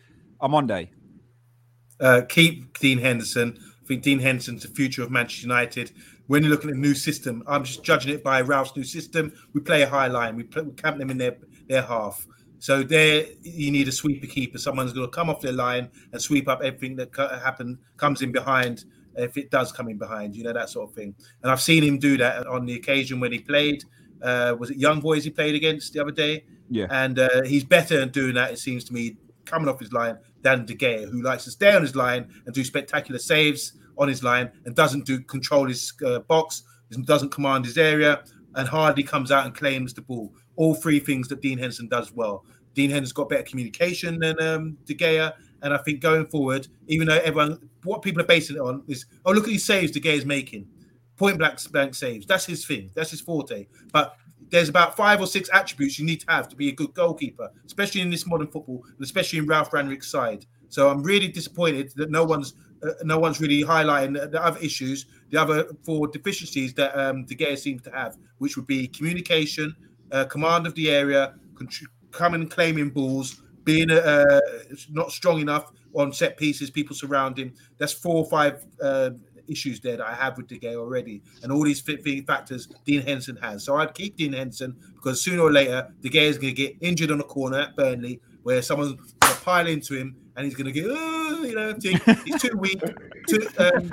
I'm 0.41 0.55
on 0.55 0.67
day. 0.67 0.91
uh, 2.01 2.23
keep 2.29 2.79
Dean 2.79 2.99
Henderson. 2.99 3.59
I 3.83 3.87
think 3.87 4.03
Dean 4.03 4.19
Henderson's 4.19 4.63
the 4.63 4.69
future 4.69 5.03
of 5.03 5.11
Manchester 5.11 5.47
United. 5.47 5.93
When 6.27 6.43
you're 6.43 6.51
looking 6.51 6.71
at 6.71 6.77
a 6.77 6.81
new 6.81 6.95
system, 6.95 7.43
I'm 7.47 7.63
just 7.65 7.85
judging 7.85 8.13
it 8.13 8.25
by 8.25 8.41
Ralph's 8.41 8.77
new 8.77 8.83
system. 8.85 9.33
We 9.55 9.61
play 9.61 9.83
a 9.83 9.89
high 9.89 10.09
line. 10.09 10.35
We, 10.37 10.43
play, 10.43 10.63
we 10.63 10.73
camp 10.73 10.99
them 10.99 11.11
in 11.11 11.19
their 11.19 11.37
their 11.69 11.83
half. 11.83 12.27
So 12.59 12.83
there, 12.83 13.27
you 13.43 13.71
need 13.71 13.87
a 13.87 13.93
sweeper 13.93 14.27
keeper. 14.27 14.59
Someone's 14.59 14.93
going 14.93 15.07
to 15.07 15.13
come 15.15 15.31
off 15.31 15.41
their 15.41 15.53
line 15.53 15.89
and 16.13 16.21
sweep 16.21 16.49
up 16.49 16.63
everything 16.63 16.97
that 16.97 17.13
co- 17.13 17.29
happen 17.39 17.79
comes 17.97 18.23
in 18.23 18.33
behind. 18.33 18.85
If 19.17 19.37
it 19.37 19.51
does 19.51 19.73
come 19.73 19.89
in 19.89 19.99
behind, 19.99 20.37
you 20.37 20.45
know 20.45 20.53
that 20.53 20.71
sort 20.71 20.91
of 20.91 20.95
thing. 20.95 21.15
And 21.43 21.51
I've 21.51 21.61
seen 21.61 21.83
him 21.83 21.99
do 21.99 22.17
that 22.19 22.47
on 22.47 22.67
the 22.67 22.75
occasion 22.75 23.21
when 23.21 23.33
he 23.33 23.39
played. 23.39 23.85
Uh, 24.23 24.57
was 24.59 24.71
it 24.71 24.79
Young 24.79 25.01
Boys 25.01 25.25
he 25.25 25.31
played 25.31 25.55
against 25.55 25.93
the 25.93 26.01
other 26.01 26.11
day? 26.13 26.45
Yeah. 26.71 26.87
And 26.91 27.19
uh, 27.19 27.43
he's 27.43 27.65
better 27.65 28.01
at 28.01 28.13
doing 28.13 28.35
that, 28.35 28.53
it 28.53 28.59
seems 28.59 28.85
to 28.85 28.93
me, 28.93 29.17
coming 29.45 29.69
off 29.69 29.79
his 29.79 29.93
line 29.93 30.19
than 30.43 30.67
De 30.67 30.75
Gea, 30.75 31.09
who 31.11 31.23
likes 31.23 31.45
to 31.45 31.51
stay 31.51 31.75
on 31.75 31.83
his 31.83 31.95
line 31.95 32.29
and 32.45 32.55
do 32.55 32.65
spectacular 32.65 33.19
saves 33.19 33.75
on 33.99 34.09
his 34.09 34.23
line 34.23 34.51
and 34.65 34.75
doesn't 34.75 35.07
do 35.07 35.21
control 35.21 35.67
his 35.67 35.93
uh, 36.05 36.19
box, 36.21 36.63
doesn't 37.05 37.31
command 37.31 37.65
his 37.65 37.79
area, 37.79 38.23
and 38.55 38.69
hardly 38.69 39.03
comes 39.03 39.31
out 39.31 39.45
and 39.45 39.55
claims 39.55 39.95
the 39.95 40.03
ball. 40.03 40.33
All 40.57 40.75
three 40.75 40.99
things 40.99 41.29
that 41.29 41.41
Dean 41.41 41.59
Henderson 41.59 41.89
does 41.89 42.13
well. 42.13 42.45
Dean 42.75 42.91
Henderson's 42.91 43.13
got 43.13 43.29
better 43.29 43.43
communication 43.43 44.19
than 44.19 44.41
um, 44.41 44.77
De 44.85 44.95
Gea, 44.95 45.33
and 45.63 45.73
I 45.73 45.79
think 45.79 46.01
going 46.01 46.27
forward, 46.27 46.69
even 46.87 47.09
though 47.09 47.19
everyone, 47.19 47.69
what 47.85 48.03
people 48.03 48.23
are 48.23 48.27
basing 48.27 48.57
it 48.57 48.61
on 48.61 48.83
is, 48.89 49.07
oh 49.25 49.33
look 49.33 49.45
at 49.45 49.51
these 49.51 49.65
saves 49.65 49.93
the 49.93 50.01
De 50.01 50.15
is 50.15 50.25
making, 50.25 50.67
point 51.17 51.39
blank 51.39 51.59
blank 51.71 51.95
saves. 51.95 52.27
That's 52.27 52.47
his 52.47 52.65
thing. 52.65 52.91
That's 52.95 53.11
his 53.11 53.21
forte. 53.21 53.67
But 53.93 54.17
there's 54.51 54.69
about 54.69 54.97
five 54.97 55.21
or 55.21 55.27
six 55.27 55.49
attributes 55.53 55.99
you 55.99 56.07
need 56.07 56.21
to 56.21 56.31
have 56.31 56.49
to 56.49 56.57
be 56.57 56.69
a 56.69 56.73
good 56.73 56.95
goalkeeper, 56.95 57.51
especially 57.65 58.01
in 58.01 58.11
this 58.11 58.27
modern 58.27 58.47
football, 58.47 58.85
and 58.85 59.05
especially 59.05 59.39
in 59.39 59.47
Ralph 59.47 59.71
Rangnick's 59.71 60.09
side. 60.09 60.47
So 60.69 60.89
I'm 60.91 61.03
really 61.03 61.29
disappointed 61.29 61.93
that 61.97 62.11
no 62.11 62.25
one's 62.25 62.55
uh, 62.83 62.91
no 63.05 63.19
one's 63.19 63.41
really 63.41 63.63
highlighting 63.63 64.19
the, 64.19 64.29
the 64.29 64.45
other 64.45 64.61
issues, 64.61 65.07
the 65.31 65.41
other 65.41 65.67
four 65.83 66.07
deficiencies 66.09 66.75
that 66.75 66.97
um, 66.99 67.25
De 67.25 67.35
Gea 67.35 67.59
seems 67.59 67.83
to 67.83 67.91
have, 67.91 68.17
which 68.39 68.57
would 68.57 68.67
be 68.67 68.87
communication, 68.87 69.75
uh, 70.13 70.25
command 70.27 70.67
of 70.67 70.75
the 70.75 70.91
area, 70.91 71.35
coming 72.13 72.49
claiming 72.49 72.91
balls, 72.91 73.43
being 73.67 73.91
uh, 73.91 74.41
not 74.91 75.11
strong 75.11 75.41
enough 75.41 75.73
on 75.93 76.13
set 76.13 76.39
pieces, 76.39 76.71
people 76.71 76.97
surround 76.97 77.39
him. 77.39 77.53
That's 77.77 77.93
four 77.93 78.17
or 78.17 78.25
five 78.25 78.65
uh, 78.81 79.11
issues 79.49 79.81
there 79.81 79.97
that 79.97 80.07
I 80.07 80.15
have 80.15 80.37
with 80.37 80.47
De 80.47 80.59
Gea 80.59 80.77
already, 80.77 81.21
and 81.43 81.53
all 81.53 81.65
these 81.65 81.81
fit 81.81 82.03
factors 82.27 82.69
Dean 82.85 83.03
Henderson 83.03 83.37
has. 83.37 83.65
So 83.65 83.77
I'd 83.77 83.93
keep 83.93 84.17
Dean 84.17 84.33
Henderson 84.33 84.77
because 84.95 85.21
sooner 85.21 85.43
or 85.43 85.53
later 85.53 85.93
De 86.01 86.09
Gea 86.09 86.23
is 86.23 86.39
going 86.39 86.55
to 86.55 86.63
get 86.63 86.77
injured 86.81 87.11
on 87.11 87.21
a 87.21 87.25
corner 87.25 87.59
at 87.59 87.77
Burnley, 87.77 88.21
where 88.45 88.63
someone's 88.63 88.95
going 88.95 89.35
to 89.35 89.41
pile 89.41 89.67
into 89.67 89.95
him, 89.95 90.17
and 90.37 90.45
he's 90.45 90.55
going 90.55 90.67
to 90.67 90.73
get, 90.73 90.85
you 90.85 91.55
know, 91.55 91.75
he's 92.25 92.41
too 92.41 92.57
weak. 92.57 92.81
To, 93.29 93.75
um, 93.75 93.91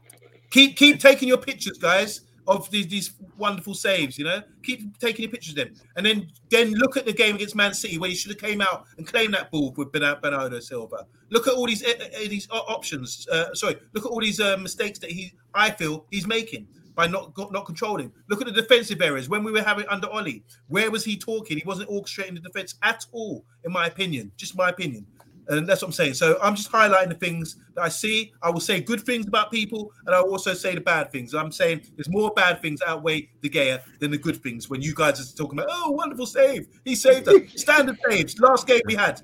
keep 0.50 0.76
keep 0.76 1.00
taking 1.00 1.28
your 1.28 1.38
pictures, 1.38 1.78
guys, 1.78 2.20
of 2.46 2.70
these, 2.70 2.86
these 2.88 3.12
wonderful 3.38 3.74
saves. 3.74 4.18
You 4.18 4.24
know, 4.24 4.42
keep 4.62 4.98
taking 4.98 5.22
your 5.24 5.30
pictures 5.30 5.50
of 5.50 5.56
them, 5.56 5.74
and 5.96 6.04
then 6.04 6.28
then 6.50 6.72
look 6.72 6.96
at 6.96 7.06
the 7.06 7.12
game 7.12 7.36
against 7.36 7.54
Man 7.54 7.74
City 7.74 7.98
where 7.98 8.10
he 8.10 8.16
should 8.16 8.30
have 8.30 8.40
came 8.40 8.60
out 8.60 8.86
and 8.98 9.06
claimed 9.06 9.34
that 9.34 9.50
ball 9.50 9.72
with 9.76 9.92
Bernardo 9.92 10.60
Silva. 10.60 11.06
Look 11.30 11.46
at 11.46 11.54
all 11.54 11.66
these 11.66 11.84
uh, 11.84 11.92
uh, 12.00 12.18
these 12.28 12.48
options. 12.50 13.26
Uh, 13.28 13.54
sorry, 13.54 13.76
look 13.92 14.04
at 14.04 14.10
all 14.10 14.20
these 14.20 14.40
uh, 14.40 14.56
mistakes 14.56 14.98
that 15.00 15.10
he 15.10 15.32
I 15.54 15.70
feel 15.70 16.06
he's 16.10 16.26
making 16.26 16.66
by 16.94 17.06
not 17.06 17.32
not 17.52 17.66
controlling. 17.66 18.12
Look 18.28 18.40
at 18.40 18.46
the 18.46 18.52
defensive 18.52 19.02
errors 19.02 19.28
when 19.28 19.42
we 19.44 19.52
were 19.52 19.62
having 19.62 19.86
under 19.88 20.08
Ole. 20.08 20.42
Where 20.68 20.90
was 20.90 21.04
he 21.04 21.16
talking? 21.16 21.56
He 21.56 21.64
wasn't 21.66 21.90
orchestrating 21.90 22.34
the 22.34 22.40
defense 22.40 22.74
at 22.82 23.04
all, 23.12 23.44
in 23.64 23.72
my 23.72 23.86
opinion. 23.86 24.32
Just 24.36 24.56
my 24.56 24.68
opinion. 24.68 25.06
And 25.48 25.66
that's 25.68 25.82
what 25.82 25.88
I'm 25.88 25.92
saying. 25.92 26.14
So 26.14 26.38
I'm 26.42 26.54
just 26.54 26.70
highlighting 26.72 27.08
the 27.10 27.14
things 27.16 27.56
that 27.74 27.82
I 27.82 27.88
see. 27.88 28.32
I 28.42 28.50
will 28.50 28.60
say 28.60 28.80
good 28.80 29.02
things 29.02 29.26
about 29.26 29.50
people, 29.50 29.92
and 30.06 30.14
I 30.14 30.20
will 30.20 30.30
also 30.30 30.54
say 30.54 30.74
the 30.74 30.80
bad 30.80 31.12
things. 31.12 31.34
I'm 31.34 31.52
saying 31.52 31.82
there's 31.96 32.08
more 32.08 32.30
bad 32.34 32.62
things 32.62 32.80
outweigh 32.86 33.28
De 33.42 33.48
Gea 33.50 33.80
than 34.00 34.10
the 34.10 34.18
good 34.18 34.42
things. 34.42 34.70
When 34.70 34.80
you 34.80 34.94
guys 34.94 35.20
are 35.20 35.36
talking 35.36 35.58
about, 35.58 35.68
oh, 35.70 35.90
wonderful 35.90 36.26
save, 36.26 36.66
he 36.84 36.94
saved 36.94 37.28
us. 37.28 37.36
Standard 37.56 37.98
saves. 38.08 38.38
Last 38.40 38.66
game 38.66 38.80
we 38.86 38.94
had 38.94 39.20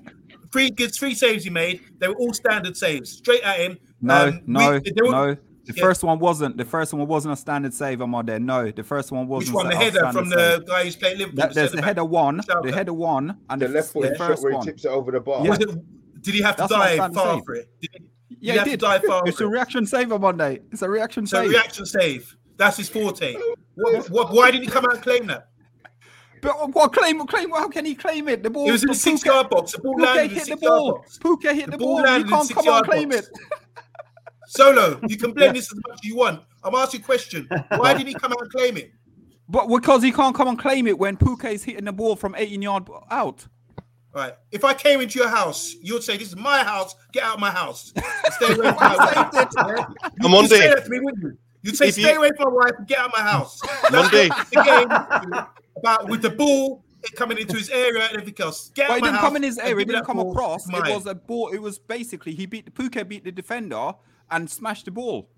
three 0.51 0.69
good 0.69 0.93
three 0.93 1.15
saves 1.15 1.43
he 1.43 1.49
made. 1.49 1.81
They 1.99 2.07
were 2.07 2.15
all 2.15 2.33
standard 2.33 2.77
saves, 2.77 3.09
straight 3.11 3.41
at 3.41 3.59
him. 3.59 3.77
No, 4.01 4.27
Um, 4.27 4.41
no, 4.45 4.79
they 4.79 4.91
were- 5.01 5.09
no. 5.11 5.37
The 5.63 5.73
Yeah. 5.75 5.83
first 5.83 6.03
one 6.03 6.17
wasn't. 6.17 6.57
The 6.57 6.65
first 6.65 6.91
one 6.91 7.07
wasn't 7.07 7.33
a 7.33 7.37
standard 7.37 7.71
save. 7.73 8.01
I'm 8.01 8.15
on 8.15 8.25
there. 8.25 8.39
No, 8.39 8.71
the 8.71 8.83
first 8.83 9.11
one 9.11 9.27
wasn't. 9.27 9.49
Which 9.55 9.55
one? 9.55 9.69
The 9.69 9.75
a 9.75 9.77
header 9.77 9.99
standard 9.99 10.13
from 10.13 10.29
save. 10.31 10.59
the 10.59 10.65
guy 10.65 10.83
who's 10.83 10.95
playing 10.95 11.17
Liverpool. 11.19 11.37
That, 11.37 11.53
there's 11.53 11.71
the 11.71 11.77
centre-back. 11.77 11.85
header 11.85 12.03
one, 12.05 12.41
Shout 12.41 12.63
the 12.63 12.69
out. 12.69 12.73
header 12.75 12.93
one, 12.93 13.37
and 13.47 13.61
the 13.61 13.67
the, 13.67 13.73
left 13.75 13.87
the 13.89 13.93
footed 13.93 14.17
shot 14.17 14.27
first 14.27 14.43
where 14.43 14.51
he 14.53 14.57
one. 14.57 14.65
tips 14.65 14.85
it 14.85 14.87
over 14.89 15.11
the 15.11 15.19
bar. 15.19 15.43
Yeah. 15.43 15.49
Was 15.51 15.59
it, 15.59 15.69
did 16.21 16.33
he 16.35 16.41
have 16.41 16.55
to 16.55 16.61
That's 16.63 16.71
dive 16.71 17.13
far 17.13 17.41
for 17.43 17.55
it? 17.55 17.67
Did 17.81 17.89
he, 17.93 18.05
Yeah, 18.39 18.53
he 18.53 18.57
have 18.59 18.67
he 18.67 18.71
to 18.73 18.77
did. 18.77 18.85
dive 18.85 19.03
far 19.03 19.23
It's 19.25 19.39
a 19.41 19.47
reaction 19.47 19.85
save 19.85 20.11
on 20.11 20.21
Monday. 20.21 20.59
It's 20.71 20.81
a 20.81 20.89
reaction 20.89 21.25
So 21.25 21.41
save. 21.41 21.49
reaction 21.49 21.85
save. 21.85 22.35
That's 22.57 22.77
his 22.77 22.89
forte. 22.89 23.35
What, 23.75 24.09
what, 24.09 24.33
why 24.33 24.51
didn't 24.51 24.65
he 24.65 24.69
come 24.69 24.83
out 24.85 24.95
and 24.95 25.01
claim 25.01 25.27
that? 25.27 25.47
But 26.41 26.55
uh, 26.59 26.67
what 26.67 26.91
claim? 26.93 27.25
Claim? 27.25 27.49
How 27.51 27.69
can 27.69 27.85
he 27.85 27.95
claim 27.95 28.27
it? 28.27 28.43
The 28.43 28.49
ball. 28.49 28.67
It 28.67 28.73
was 28.73 28.83
in 28.83 28.89
the 28.89 28.95
six 28.95 29.23
yard 29.25 29.49
box. 29.49 29.71
The 29.71 29.79
ball 29.79 29.95
landed 29.97 30.23
in 30.23 30.37
the 30.37 30.39
hit 30.45 30.59
the 30.59 30.67
ball. 30.67 31.05
Pukki 31.21 31.55
hit 31.55 31.65
The 31.67 31.71
the, 31.71 31.77
ball 31.77 32.03
ball. 32.03 32.17
You 32.17 32.25
can't 32.25 32.49
come 32.49 32.57
on 32.59 32.65
yard 32.65 32.85
claim 32.85 33.09
box. 33.09 33.27
it. 33.27 33.37
Solo, 34.47 34.99
you 35.07 35.17
can 35.17 35.31
blame 35.31 35.53
this 35.55 35.71
as 35.71 35.79
much 35.87 35.99
as 35.99 36.03
you 36.03 36.17
want. 36.17 36.41
I'm 36.63 36.75
asking 36.75 37.01
a 37.01 37.03
question. 37.03 37.47
Why 37.77 37.93
didn't 37.93 38.07
he 38.09 38.13
come 38.13 38.33
out 38.33 38.41
and 38.41 38.51
claim 38.51 38.77
it? 38.77 38.91
But 39.47 39.67
because 39.67 40.03
he 40.03 40.11
can't 40.11 40.35
come 40.35 40.49
and 40.49 40.59
claim 40.59 40.85
it 40.87 40.99
when 40.99 41.15
Pukki 41.17 41.53
is 41.53 41.63
hitting 41.63 41.85
the 41.85 41.93
ball 41.93 42.15
from 42.15 42.35
18 42.35 42.61
yard 42.61 42.87
out. 43.09 43.47
All 44.13 44.21
right. 44.21 44.33
If 44.51 44.65
I 44.65 44.73
came 44.73 44.99
into 44.99 45.17
your 45.19 45.29
house, 45.29 45.73
you 45.81 45.93
would 45.93 46.03
say, 46.03 46.17
"This 46.17 46.27
is 46.29 46.35
my 46.35 46.63
house. 46.63 46.95
Get 47.13 47.23
out 47.23 47.35
of 47.35 47.39
my 47.39 47.51
house. 47.51 47.93
Stay 48.31 48.45
away 48.53 48.67
from 48.67 48.75
my 48.75 48.95
wife." 48.97 49.49
Yeah? 49.55 49.65
You- 49.67 49.85
I'm 50.23 50.31
you'd 50.31 50.37
on 50.37 50.47
say 50.47 50.59
day. 50.59 50.67
that 50.69 50.83
to 50.83 50.89
me, 50.89 50.99
wouldn't 50.99 51.23
you? 51.23 51.37
You'd 51.61 51.77
say, 51.77 51.87
If 51.87 51.93
"Stay 51.93 52.11
you- 52.11 52.17
away 52.17 52.31
from 52.35 52.53
my 52.53 52.65
wife 52.65 52.73
get 52.87 52.99
out 52.99 53.05
of 53.07 53.13
my 53.13 53.21
house." 53.21 53.61
That's 53.83 53.91
Monday. 53.93 54.27
what 54.29 54.49
the 54.49 54.63
game 54.63 55.45
about 55.77 56.09
with 56.09 56.21
the 56.21 56.29
ball 56.29 56.83
coming 57.15 57.37
into 57.37 57.55
his 57.55 57.69
area 57.69 58.03
and 58.03 58.17
everything 58.17 58.35
else. 58.45 58.69
Get 58.75 58.89
But 58.89 58.93
out 58.95 58.97
it 58.99 59.03
didn't 59.05 59.19
come 59.19 59.35
in 59.37 59.43
his 59.43 59.57
area. 59.57 59.77
It 59.81 59.87
didn't 59.87 60.05
come 60.05 60.19
across. 60.19 60.67
It 60.69 60.93
was 60.93 61.05
a 61.05 61.15
ball. 61.15 61.49
It 61.53 61.61
was 61.61 61.79
basically 61.79 62.33
he 62.35 62.45
beat 62.45 62.65
the 62.65 62.71
Pukki 62.71 63.07
beat 63.07 63.23
the 63.23 63.31
defender 63.31 63.93
and 64.29 64.49
smashed 64.49 64.85
the 64.85 64.91
ball 64.91 65.29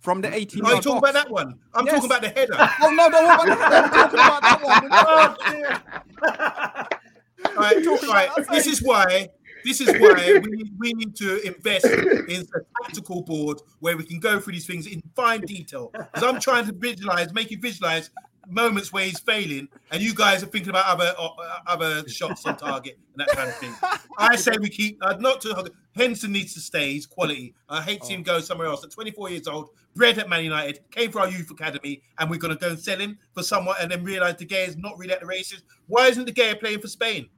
from 0.00 0.20
the 0.20 0.32
18 0.32 0.64
Are 0.64 0.76
you 0.76 0.80
talking 0.80 1.00
box. 1.00 1.10
about 1.10 1.14
that 1.24 1.30
one? 1.30 1.58
I'm 1.74 1.84
Yes. 1.86 1.94
talking 1.96 2.10
about 2.10 2.22
the 2.22 2.28
header. 2.28 2.54
Oh 2.82 2.90
no, 2.90 3.10
don't 3.10 3.24
worry 3.38 3.50
about 3.52 3.70
that. 3.70 3.84
I'm 3.84 4.60
talking 4.60 4.88
about 4.88 5.38
that 5.40 5.82
one. 6.22 6.84
Oh, 6.90 6.96
All 7.44 7.54
right, 7.54 7.84
right. 8.08 8.30
This 8.50 8.66
is 8.66 8.82
why 8.82 9.30
This 9.64 9.80
is 9.80 9.88
why 10.00 10.40
we 10.42 10.50
need, 10.50 10.72
we 10.78 10.92
need 10.92 11.16
to 11.16 11.46
invest 11.46 11.84
in 11.86 12.46
a 12.54 12.82
tactical 12.82 13.22
board 13.22 13.60
where 13.80 13.96
we 13.96 14.04
can 14.04 14.20
go 14.20 14.40
through 14.40 14.54
these 14.54 14.66
things 14.66 14.86
in 14.86 15.02
fine 15.14 15.42
detail. 15.42 15.90
Because 15.92 16.22
I'm 16.22 16.40
trying 16.40 16.66
to 16.66 16.72
visualize, 16.72 17.32
make 17.32 17.50
you 17.50 17.58
visualize 17.58 18.10
moments 18.48 18.92
where 18.92 19.04
he's 19.04 19.20
failing, 19.20 19.68
and 19.90 20.02
you 20.02 20.14
guys 20.14 20.42
are 20.42 20.46
thinking 20.46 20.70
about 20.70 20.86
other 20.86 21.12
uh, 21.18 21.30
other 21.66 22.08
shots 22.08 22.46
on 22.46 22.56
target 22.56 22.98
and 23.12 23.26
that 23.26 23.36
kind 23.36 23.48
of 23.50 23.56
thing. 23.56 23.74
I 24.18 24.36
say 24.36 24.52
we 24.60 24.70
keep 24.70 24.98
uh, 25.02 25.16
not 25.18 25.40
to 25.42 25.70
Henderson 25.94 26.32
needs 26.32 26.54
to 26.54 26.60
stay. 26.60 26.92
He's 26.92 27.06
quality. 27.06 27.54
I 27.68 27.82
hate 27.82 28.00
to 28.00 28.06
see 28.06 28.14
him 28.14 28.22
go 28.22 28.40
somewhere 28.40 28.68
else. 28.68 28.84
At 28.84 28.90
24 28.90 29.30
years 29.30 29.48
old, 29.48 29.70
bred 29.98 30.16
at 30.18 30.28
Man 30.30 30.44
United, 30.44 30.80
came 30.90 31.10
for 31.10 31.20
our 31.20 31.28
youth 31.28 31.50
academy, 31.50 32.02
and 32.18 32.30
we're 32.30 32.38
going 32.38 32.56
to 32.56 32.60
go 32.60 32.70
and 32.70 32.78
sell 32.78 32.98
him 32.98 33.18
for 33.34 33.42
someone, 33.42 33.76
and 33.80 33.90
then 33.90 34.02
realize 34.02 34.36
De 34.36 34.46
Gea 34.46 34.66
is 34.68 34.76
not 34.78 34.96
really 34.96 35.12
at 35.12 35.20
the 35.20 35.26
races. 35.26 35.62
Why 35.88 36.06
isn't 36.06 36.24
De 36.24 36.32
Gea 36.32 36.58
playing 36.58 36.80
for 36.80 36.88
Spain? 36.88 37.28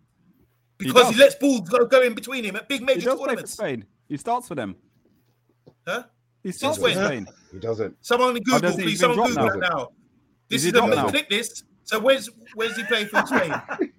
Because 0.79 1.09
he, 1.09 1.15
he 1.15 1.21
lets 1.21 1.35
balls 1.35 1.69
go, 1.69 1.85
go 1.87 2.03
in 2.03 2.15
between 2.15 2.45
him 2.45 2.55
at 2.57 2.69
big 2.69 2.83
major 2.83 3.01
he 3.01 3.07
does 3.07 3.19
tournaments. 3.19 3.57
Play 3.57 3.65
for 3.67 3.73
Spain. 3.73 3.85
He 4.09 4.17
starts 4.17 4.47
for 4.49 4.55
them. 4.55 4.77
Huh? 5.87 6.05
He 6.43 6.53
starts 6.53 6.79
Since 6.79 6.95
for? 6.97 7.05
Spain. 7.05 7.27
He 7.53 7.59
doesn't. 7.59 7.97
Someone 8.01 8.31
Oh, 8.31 8.41
Google, 8.41 8.61
does 8.61 8.75
please. 8.77 8.91
He's 8.91 9.01
Someone 9.01 9.29
Google 9.29 9.47
now. 9.47 9.69
now. 9.69 9.89
This 10.49 10.65
Is 10.65 10.73
he 10.73 10.79
is 10.79 10.95
the 10.97 11.05
clip 11.09 11.29
this. 11.29 11.65
So 11.85 11.99
where's 11.99 12.31
where's 12.55 12.77
he 12.77 12.85
playing 12.85 13.09
for 13.09 13.27
Spain? 13.27 13.53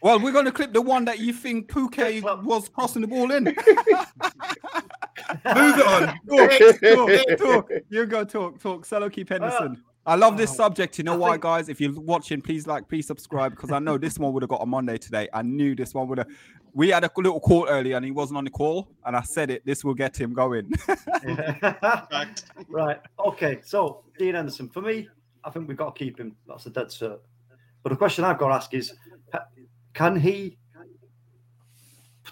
Well, 0.00 0.20
we're 0.20 0.32
going 0.32 0.44
to 0.44 0.52
clip 0.52 0.72
the 0.72 0.82
one 0.82 1.04
that 1.06 1.18
you 1.18 1.32
think 1.32 1.68
Pouquet 1.68 2.20
Club. 2.20 2.44
was 2.44 2.68
crossing 2.68 3.02
the 3.02 3.08
ball 3.08 3.30
in. 3.32 3.44
Move 3.44 3.56
it 5.44 5.86
on. 5.86 6.18
talk, 6.28 7.38
talk, 7.38 7.38
talk. 7.38 7.70
You 7.88 8.06
go 8.06 8.24
talk, 8.24 8.60
talk. 8.60 8.84
Salo 8.84 9.10
keep 9.10 9.30
uh, 9.30 9.34
Henderson. 9.34 9.82
I 10.06 10.14
love 10.14 10.38
this 10.38 10.52
oh, 10.52 10.54
subject. 10.54 10.96
You 10.96 11.04
know 11.04 11.14
I 11.14 11.16
why, 11.16 11.30
think- 11.32 11.42
guys? 11.42 11.68
If 11.68 11.80
you're 11.80 11.92
watching, 11.92 12.40
please 12.40 12.66
like, 12.66 12.88
please 12.88 13.06
subscribe 13.06 13.52
because 13.52 13.72
I 13.72 13.78
know 13.78 13.98
this 13.98 14.18
one 14.18 14.32
would 14.32 14.42
have 14.42 14.48
got 14.48 14.62
a 14.62 14.66
Monday 14.66 14.96
today. 14.96 15.28
I 15.34 15.42
knew 15.42 15.74
this 15.74 15.92
one 15.92 16.08
would 16.08 16.18
have. 16.18 16.28
We 16.72 16.90
had 16.90 17.04
a 17.04 17.10
little 17.16 17.40
call 17.40 17.66
earlier 17.68 17.96
and 17.96 18.04
he 18.04 18.10
wasn't 18.10 18.38
on 18.38 18.44
the 18.44 18.50
call, 18.50 18.88
and 19.04 19.16
I 19.16 19.22
said 19.22 19.50
it. 19.50 19.66
This 19.66 19.84
will 19.84 19.94
get 19.94 20.18
him 20.18 20.32
going. 20.32 20.70
Fact. 20.76 22.44
right. 22.68 23.00
Okay. 23.18 23.58
So 23.64 24.04
Dean 24.18 24.34
Henderson, 24.34 24.68
for 24.68 24.80
me, 24.80 25.08
I 25.44 25.50
think 25.50 25.68
we've 25.68 25.76
got 25.76 25.94
to 25.94 25.98
keep 26.04 26.18
him. 26.18 26.36
That's 26.46 26.66
a 26.66 26.70
dead 26.70 26.86
cert. 26.86 27.18
But 27.82 27.90
the 27.90 27.96
question 27.96 28.24
I've 28.24 28.38
got 28.38 28.48
to 28.48 28.54
ask 28.54 28.72
is, 28.74 28.90
ha- 28.90 29.07
can 29.98 30.14
he 30.14 30.56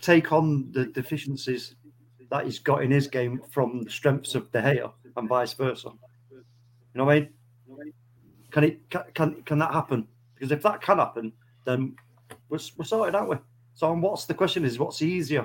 take 0.00 0.30
on 0.32 0.70
the 0.70 0.86
deficiencies 0.86 1.74
that 2.30 2.44
he's 2.44 2.60
got 2.60 2.84
in 2.84 2.92
his 2.92 3.08
game 3.08 3.42
from 3.50 3.82
the 3.82 3.90
strengths 3.90 4.36
of 4.36 4.52
De 4.52 4.62
Gea 4.62 4.92
and 5.16 5.28
vice 5.28 5.52
versa? 5.52 5.88
You 6.30 6.44
know 6.94 7.06
what 7.06 7.16
I 7.16 7.20
mean? 7.20 7.92
Can 8.52 8.62
it 8.62 8.88
can 9.14 9.42
can, 9.42 9.58
that 9.58 9.72
happen? 9.72 10.06
Because 10.34 10.52
if 10.52 10.62
that 10.62 10.80
can 10.80 10.98
happen, 10.98 11.32
then 11.64 11.96
we're, 12.48 12.60
we're 12.76 12.84
sorted, 12.84 13.16
aren't 13.16 13.30
we? 13.30 13.36
So 13.74 13.92
and 13.92 14.00
what's 14.00 14.26
the 14.26 14.34
question 14.34 14.64
is 14.64 14.78
what's 14.78 15.02
easier 15.02 15.44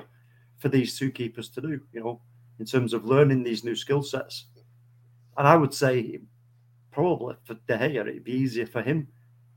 for 0.58 0.68
these 0.68 0.96
two 0.96 1.10
keepers 1.10 1.48
to 1.50 1.60
do? 1.60 1.80
You 1.92 2.00
know, 2.04 2.20
in 2.60 2.66
terms 2.66 2.92
of 2.92 3.04
learning 3.04 3.42
these 3.42 3.64
new 3.64 3.74
skill 3.74 4.04
sets. 4.04 4.46
And 5.36 5.48
I 5.48 5.56
would 5.56 5.74
say 5.74 6.20
probably 6.92 7.34
for 7.42 7.54
De 7.66 7.76
Gea, 7.76 8.06
it'd 8.06 8.22
be 8.22 8.32
easier 8.32 8.66
for 8.66 8.80
him 8.80 9.08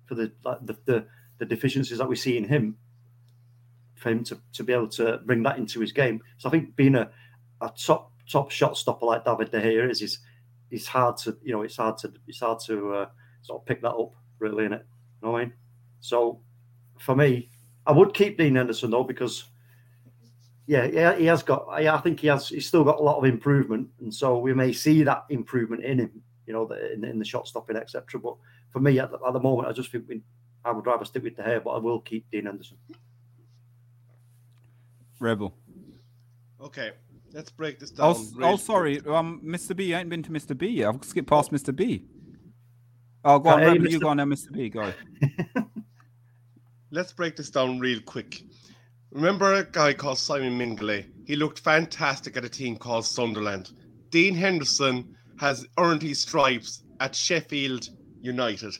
for 0.07 0.15
the 0.15 0.31
like 0.43 0.65
the, 0.65 0.75
the, 0.85 1.05
the 1.37 1.45
deficiencies 1.45 1.97
that 1.97 2.07
we 2.07 2.15
see 2.15 2.37
in 2.37 2.43
him 2.43 2.77
for 3.95 4.09
him 4.09 4.23
to, 4.23 4.37
to 4.53 4.63
be 4.63 4.73
able 4.73 4.87
to 4.89 5.19
bring 5.25 5.43
that 5.43 5.57
into 5.57 5.79
his 5.79 5.91
game. 5.91 6.21
So 6.37 6.49
I 6.49 6.51
think 6.51 6.75
being 6.75 6.95
a, 6.95 7.09
a 7.61 7.71
top 7.77 8.11
top 8.29 8.51
shot 8.51 8.77
stopper 8.77 9.05
like 9.05 9.23
David 9.23 9.51
De 9.51 9.61
Gea 9.61 9.89
is 9.89 10.01
is 10.01 10.19
it's 10.71 10.87
hard 10.87 11.17
to 11.17 11.37
you 11.43 11.53
know 11.53 11.61
it's 11.61 11.77
hard 11.77 11.97
to 11.99 12.11
it's 12.27 12.39
hard 12.39 12.59
to 12.65 12.93
uh, 12.93 13.05
sort 13.41 13.61
of 13.61 13.65
pick 13.65 13.81
that 13.81 13.93
up 13.93 14.13
really 14.39 14.65
in 14.65 14.73
it. 14.73 14.85
You 15.21 15.27
know 15.27 15.31
what 15.31 15.41
I 15.41 15.45
mean? 15.45 15.53
So 15.99 16.41
for 16.99 17.15
me, 17.15 17.49
I 17.85 17.91
would 17.91 18.13
keep 18.13 18.37
Dean 18.37 18.55
Henderson 18.55 18.91
though 18.91 19.03
because 19.03 19.45
yeah, 20.67 20.85
yeah, 20.85 21.15
he 21.15 21.25
has 21.25 21.43
got. 21.43 21.67
I 21.69 21.97
think 21.99 22.19
he 22.19 22.27
has. 22.27 22.49
He's 22.49 22.67
still 22.67 22.83
got 22.83 22.99
a 22.99 23.03
lot 23.03 23.17
of 23.17 23.25
improvement, 23.25 23.87
and 23.99 24.13
so 24.13 24.39
we 24.39 24.53
may 24.53 24.73
see 24.73 25.03
that 25.03 25.25
improvement 25.29 25.83
in 25.83 25.99
him. 25.99 26.23
You 26.47 26.53
know, 26.53 26.71
in, 26.93 27.03
in 27.03 27.19
the 27.19 27.25
shot 27.25 27.47
stopping, 27.47 27.75
etc. 27.75 28.19
But 28.19 28.35
for 28.71 28.79
me, 28.79 28.99
at 28.99 29.11
the, 29.11 29.19
at 29.25 29.33
the 29.33 29.39
moment, 29.39 29.67
I 29.67 29.73
just 29.73 29.91
think 29.91 30.05
we, 30.07 30.21
I 30.65 30.71
would 30.71 30.85
rather 30.85 31.05
stick 31.05 31.23
with 31.23 31.37
the 31.37 31.43
hair, 31.43 31.61
but 31.61 31.71
I 31.71 31.77
will 31.77 31.99
keep 31.99 32.29
Dean 32.31 32.45
Henderson. 32.45 32.77
Rebel. 35.19 35.55
Okay, 36.59 36.91
let's 37.33 37.51
break 37.51 37.79
this 37.79 37.91
down. 37.91 38.07
Oh, 38.07 38.11
s- 38.11 38.33
real 38.35 38.47
oh, 38.49 38.55
sorry. 38.55 38.99
Um, 39.05 39.41
Mr. 39.45 39.75
B, 39.75 39.93
I 39.93 39.99
ain't 39.99 40.09
been 40.09 40.23
to 40.23 40.31
Mr. 40.31 40.57
B 40.57 40.67
yet. 40.67 40.89
I've 40.89 41.03
skipped 41.03 41.29
past 41.29 41.51
Mr. 41.51 41.73
B. 41.73 42.03
Oh, 43.23 43.39
go 43.39 43.49
on, 43.49 43.59
hey, 43.59 43.69
Rebel, 43.69 43.89
you 43.89 43.99
go 43.99 44.09
on 44.09 44.17
there, 44.17 44.25
Mr. 44.25 44.51
B. 44.51 44.69
Go. 44.69 44.91
let's 46.91 47.13
break 47.13 47.35
this 47.35 47.49
down 47.49 47.79
real 47.79 47.99
quick. 48.01 48.43
Remember 49.11 49.53
a 49.53 49.63
guy 49.63 49.93
called 49.93 50.17
Simon 50.17 50.57
Mignolet? 50.57 51.05
He 51.25 51.35
looked 51.35 51.59
fantastic 51.59 52.35
at 52.37 52.43
a 52.43 52.49
team 52.49 52.75
called 52.75 53.05
Sunderland. 53.05 53.71
Dean 54.09 54.35
Henderson 54.35 55.15
has 55.39 55.65
earned 55.77 56.01
his 56.01 56.19
stripes 56.19 56.83
at 56.99 57.15
Sheffield 57.15 57.89
United. 58.21 58.75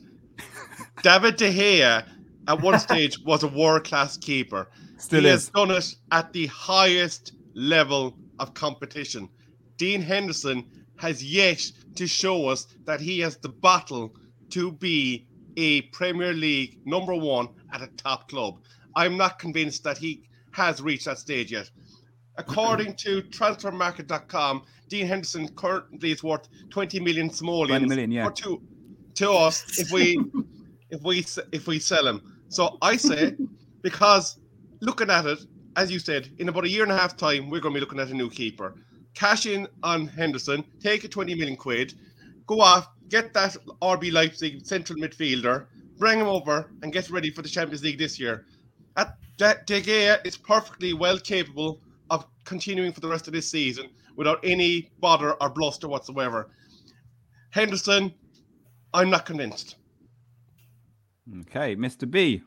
David 1.05 1.35
De 1.35 1.53
Gea 1.53 2.03
at 2.47 2.61
one 2.61 2.79
stage 2.79 3.19
was 3.19 3.43
a 3.43 3.47
world 3.47 3.83
class 3.83 4.17
keeper. 4.17 4.71
Still 4.97 5.21
he 5.21 5.27
is. 5.27 5.33
has 5.33 5.49
done 5.49 5.69
it 5.69 5.95
at 6.11 6.33
the 6.33 6.47
highest 6.47 7.33
level 7.53 8.17
of 8.39 8.55
competition. 8.55 9.29
Dean 9.77 10.01
Henderson 10.01 10.65
has 10.95 11.23
yet 11.23 11.61
to 11.93 12.07
show 12.07 12.47
us 12.47 12.65
that 12.85 12.99
he 12.99 13.19
has 13.19 13.37
the 13.37 13.49
battle 13.49 14.15
to 14.49 14.71
be 14.71 15.27
a 15.57 15.83
Premier 15.93 16.33
League 16.33 16.79
number 16.87 17.13
one 17.13 17.49
at 17.71 17.83
a 17.83 17.87
top 17.97 18.27
club. 18.27 18.57
I'm 18.95 19.15
not 19.15 19.37
convinced 19.37 19.83
that 19.83 19.99
he 19.99 20.23
has 20.53 20.81
reached 20.81 21.05
that 21.05 21.19
stage 21.19 21.51
yet. 21.51 21.69
According 22.39 22.95
to 22.95 23.21
transfermarkt.com, 23.21 24.63
Dean 24.89 25.05
Henderson 25.05 25.49
currently 25.49 26.13
is 26.13 26.23
worth 26.23 26.49
20 26.71 26.99
million 26.99 27.29
simoleons 27.29 27.85
20 27.85 27.85
million, 27.85 28.11
yeah. 28.11 28.27
to 29.13 29.31
us 29.31 29.77
if 29.77 29.91
we 29.91 30.19
if 30.89 31.01
we 31.03 31.25
if 31.51 31.67
we 31.67 31.79
sell 31.79 32.07
him. 32.07 32.21
So 32.49 32.77
I 32.81 32.97
say 32.97 33.35
because 33.81 34.37
looking 34.81 35.09
at 35.09 35.25
it, 35.25 35.39
as 35.75 35.91
you 35.91 35.99
said, 35.99 36.29
in 36.37 36.49
about 36.49 36.65
a 36.65 36.69
year 36.69 36.83
and 36.83 36.91
a 36.91 36.97
half 36.97 37.17
time, 37.17 37.49
we're 37.49 37.59
going 37.59 37.73
to 37.73 37.79
be 37.79 37.81
looking 37.81 37.99
at 37.99 38.09
a 38.09 38.13
new 38.13 38.29
keeper. 38.29 38.75
Cash 39.13 39.45
in 39.45 39.67
on 39.83 40.07
Henderson, 40.07 40.63
take 40.81 41.03
a 41.03 41.07
20 41.07 41.35
million 41.35 41.55
quid, 41.55 41.93
go 42.47 42.59
off, 42.61 42.87
get 43.09 43.33
that 43.33 43.55
RB 43.81 44.11
Leipzig 44.11 44.65
central 44.65 44.99
midfielder, 44.99 45.67
bring 45.97 46.19
him 46.19 46.27
over, 46.27 46.69
and 46.81 46.91
get 46.91 47.09
ready 47.09 47.31
for 47.31 47.41
the 47.41 47.49
Champions 47.49 47.83
League 47.83 47.97
this 47.97 48.19
year. 48.19 48.45
At 48.97 49.17
De 49.37 49.55
De 49.65 49.81
Gea 49.81 50.25
is 50.25 50.37
perfectly 50.37 50.93
well 50.93 51.17
capable 51.17 51.81
of 52.09 52.25
continuing 52.43 52.91
for 52.91 52.99
the 52.99 53.07
rest 53.07 53.27
of 53.27 53.33
this 53.33 53.49
season 53.49 53.89
without 54.15 54.39
any 54.43 54.89
bother 54.99 55.33
or 55.41 55.49
bluster 55.49 55.87
whatsoever. 55.87 56.49
Henderson, 57.51 58.13
I'm 58.93 59.09
not 59.09 59.25
convinced. 59.25 59.75
Okay, 61.27 61.75
Mr. 61.75 62.09
B. 62.09 62.43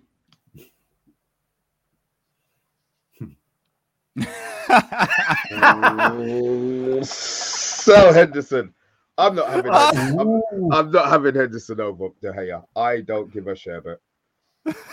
so 7.02 8.12
Henderson, 8.12 8.72
I'm 9.16 9.34
not 9.34 9.48
having. 9.48 9.72
I'm, 9.72 10.42
I'm 10.72 10.90
not 10.92 11.08
having 11.08 11.34
Henderson 11.34 11.80
over 11.80 12.10
De 12.20 12.32
Gea. 12.32 12.62
I 12.76 13.00
don't 13.00 13.32
give 13.32 13.48
a 13.48 13.56
sherbet. 13.56 14.00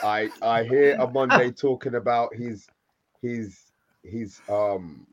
I 0.04 0.30
I 0.42 0.64
hear 0.64 0.96
a 1.00 1.08
Monday 1.08 1.52
talking 1.52 1.96
about 1.96 2.34
his 2.34 2.68
his 3.22 3.60
his 4.04 4.42
um 4.50 5.06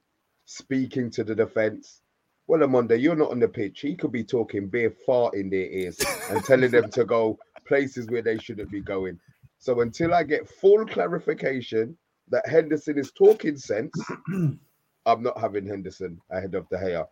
speaking 0.47 1.11
to 1.11 1.25
the 1.25 1.35
defense. 1.35 2.01
Well, 2.47 2.63
a 2.63 2.69
Monday, 2.69 2.97
you're 2.97 3.17
not 3.17 3.31
on 3.31 3.41
the 3.41 3.49
pitch. 3.49 3.81
He 3.81 3.95
could 3.95 4.13
be 4.13 4.25
talking 4.25 4.69
bare 4.69 4.91
fart 4.91 5.35
in 5.35 5.49
their 5.51 5.67
ears 5.67 5.99
and 6.31 6.43
telling 6.45 6.71
them 6.71 6.91
to 6.91 7.05
go 7.05 7.39
places 7.65 8.09
where 8.09 8.23
they 8.23 8.39
shouldn't 8.39 8.71
be 8.71 8.81
going. 8.81 9.19
So 9.59 9.81
until 9.81 10.15
I 10.15 10.25
get 10.25 10.49
full 10.49 10.85
clarification 10.87 11.97
that 12.29 12.49
Henderson 12.49 12.99
is 12.99 13.13
talking 13.13 13.57
sense, 13.57 13.93
I'm 15.07 15.23
not 15.23 15.39
having 15.39 15.67
Henderson 15.67 16.21
ahead 16.31 16.55
of 16.55 16.69
De 16.69 16.77
Gea. 16.77 17.07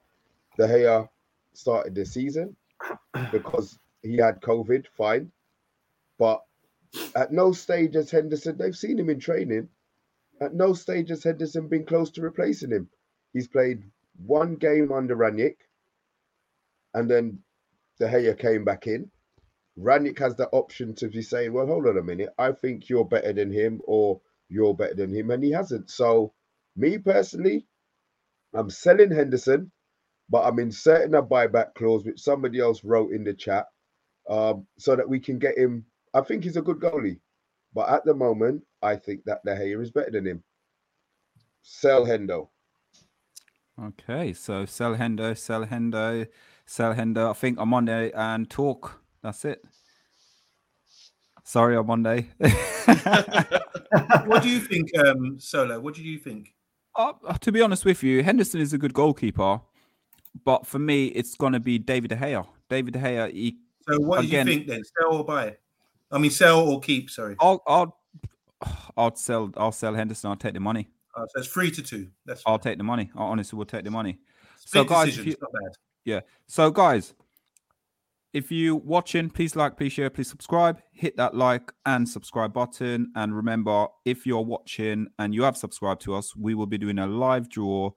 De 0.56 0.66
Gea 0.66 1.08
started 1.52 1.94
the 1.94 2.04
season 2.04 2.56
because 3.32 3.78
he 4.02 4.16
had 4.16 4.40
COVID, 4.40 4.86
fine. 4.96 5.30
But 6.18 6.42
at 7.14 7.32
no 7.32 7.52
stage 7.52 7.94
has 7.94 8.10
Henderson, 8.10 8.56
they've 8.56 8.76
seen 8.76 8.98
him 8.98 9.10
in 9.10 9.20
training. 9.20 9.68
At 10.40 10.54
no 10.54 10.72
stage 10.72 11.10
has 11.10 11.24
Henderson 11.24 11.68
been 11.68 11.84
close 11.84 12.10
to 12.12 12.22
replacing 12.22 12.70
him. 12.70 12.88
He's 13.32 13.48
played 13.48 13.82
one 14.26 14.56
game 14.56 14.92
under 14.92 15.16
Rangnick, 15.16 15.56
and 16.94 17.08
then 17.10 17.38
De 17.98 18.08
Gea 18.08 18.38
came 18.38 18.64
back 18.64 18.86
in. 18.86 19.10
Rangnick 19.80 20.18
has 20.18 20.36
the 20.36 20.48
option 20.48 20.94
to 20.96 21.08
be 21.08 21.22
saying, 21.22 21.52
Well, 21.52 21.66
hold 21.66 21.86
on 21.86 21.98
a 21.98 22.02
minute, 22.02 22.30
I 22.38 22.52
think 22.52 22.88
you're 22.88 23.04
better 23.04 23.32
than 23.32 23.50
him, 23.50 23.80
or 23.84 24.20
you're 24.48 24.74
better 24.74 24.94
than 24.94 25.14
him, 25.14 25.30
and 25.30 25.42
he 25.42 25.50
hasn't. 25.50 25.90
So, 25.90 26.32
me 26.76 26.98
personally, 26.98 27.66
I'm 28.54 28.70
selling 28.70 29.10
Henderson, 29.10 29.70
but 30.28 30.42
I'm 30.44 30.58
inserting 30.58 31.14
a 31.14 31.22
buyback 31.22 31.74
clause, 31.74 32.04
which 32.04 32.20
somebody 32.20 32.60
else 32.60 32.84
wrote 32.84 33.12
in 33.12 33.24
the 33.24 33.34
chat, 33.34 33.66
um, 34.28 34.66
so 34.78 34.96
that 34.96 35.08
we 35.08 35.20
can 35.20 35.38
get 35.38 35.56
him. 35.56 35.84
I 36.12 36.20
think 36.20 36.44
he's 36.44 36.56
a 36.56 36.62
good 36.62 36.78
goalie, 36.78 37.20
but 37.74 37.88
at 37.88 38.04
the 38.04 38.14
moment, 38.14 38.62
I 38.82 38.96
think 38.96 39.24
that 39.24 39.44
De 39.44 39.54
Gea 39.54 39.80
is 39.80 39.90
better 39.90 40.10
than 40.10 40.26
him. 40.26 40.42
Sell 41.62 42.04
Hendo. 42.04 42.48
Okay, 43.82 44.32
so 44.32 44.66
sell 44.66 44.96
Hendo, 44.96 45.36
sell 45.36 45.64
Hendo, 45.64 46.26
sell 46.66 46.94
Hendo. 46.94 47.30
I 47.30 47.32
think 47.32 47.58
I'm 47.58 47.72
on 47.72 47.86
there 47.86 48.16
and 48.16 48.50
talk. 48.50 48.99
That's 49.22 49.44
it. 49.44 49.62
Sorry, 51.44 51.76
on 51.76 51.86
Monday. 51.86 52.28
What 54.26 54.42
do 54.42 54.48
you 54.48 54.60
think, 54.70 54.96
um, 54.98 55.38
Solo? 55.40 55.80
What 55.80 55.94
do 55.94 56.02
you 56.02 56.18
think? 56.18 56.54
Uh, 56.94 57.12
to 57.40 57.52
be 57.52 57.60
honest 57.60 57.84
with 57.84 58.02
you, 58.02 58.22
Henderson 58.22 58.60
is 58.60 58.72
a 58.72 58.78
good 58.78 58.94
goalkeeper, 58.94 59.60
but 60.44 60.66
for 60.66 60.78
me, 60.78 61.06
it's 61.06 61.34
going 61.36 61.52
to 61.52 61.60
be 61.60 61.78
David 61.78 62.08
De 62.10 62.16
Gea. 62.16 62.46
David 62.68 62.94
De 62.94 63.00
Gea, 63.00 63.32
he, 63.32 63.56
So 63.88 63.98
what 64.00 64.24
Again- 64.24 64.46
do 64.46 64.52
you 64.52 64.58
think 64.58 64.68
then? 64.68 64.82
Sell 64.98 65.14
or 65.18 65.24
buy? 65.24 65.56
I 66.12 66.18
mean, 66.18 66.30
sell 66.30 66.60
or 66.68 66.80
keep. 66.80 67.08
Sorry. 67.10 67.36
I'll, 67.40 67.62
I'll, 67.66 67.96
I'll 68.96 69.14
sell, 69.14 69.50
I'll 69.56 69.72
sell 69.72 69.94
Henderson. 69.94 70.30
I'll 70.30 70.36
take 70.36 70.54
the 70.54 70.60
money. 70.60 70.88
Uh, 71.14 71.26
so 71.28 71.40
it's 71.40 71.48
three 71.48 71.70
to 71.70 71.82
two. 71.82 72.08
That's 72.26 72.42
I'll 72.46 72.58
take 72.58 72.78
the 72.78 72.84
money. 72.84 73.10
I 73.16 73.22
honestly 73.22 73.56
will 73.56 73.64
take 73.66 73.84
the 73.84 73.90
money. 73.90 74.18
split 74.56 74.88
so, 74.88 74.94
guys, 74.94 75.16
you- 75.16 75.36
not 75.40 75.52
bad. 75.52 75.72
Yeah. 76.04 76.20
So, 76.48 76.70
guys, 76.70 77.14
if 78.32 78.52
you're 78.52 78.76
watching, 78.76 79.30
please 79.30 79.56
like, 79.56 79.76
please 79.76 79.92
share, 79.92 80.10
please 80.10 80.28
subscribe. 80.28 80.80
Hit 80.92 81.16
that 81.16 81.34
like 81.34 81.72
and 81.86 82.08
subscribe 82.08 82.52
button. 82.52 83.12
And 83.16 83.34
remember, 83.34 83.86
if 84.04 84.26
you're 84.26 84.44
watching 84.44 85.08
and 85.18 85.34
you 85.34 85.42
have 85.42 85.56
subscribed 85.56 86.02
to 86.02 86.14
us, 86.14 86.36
we 86.36 86.54
will 86.54 86.66
be 86.66 86.78
doing 86.78 86.98
a 86.98 87.06
live 87.06 87.48
draw 87.48 87.90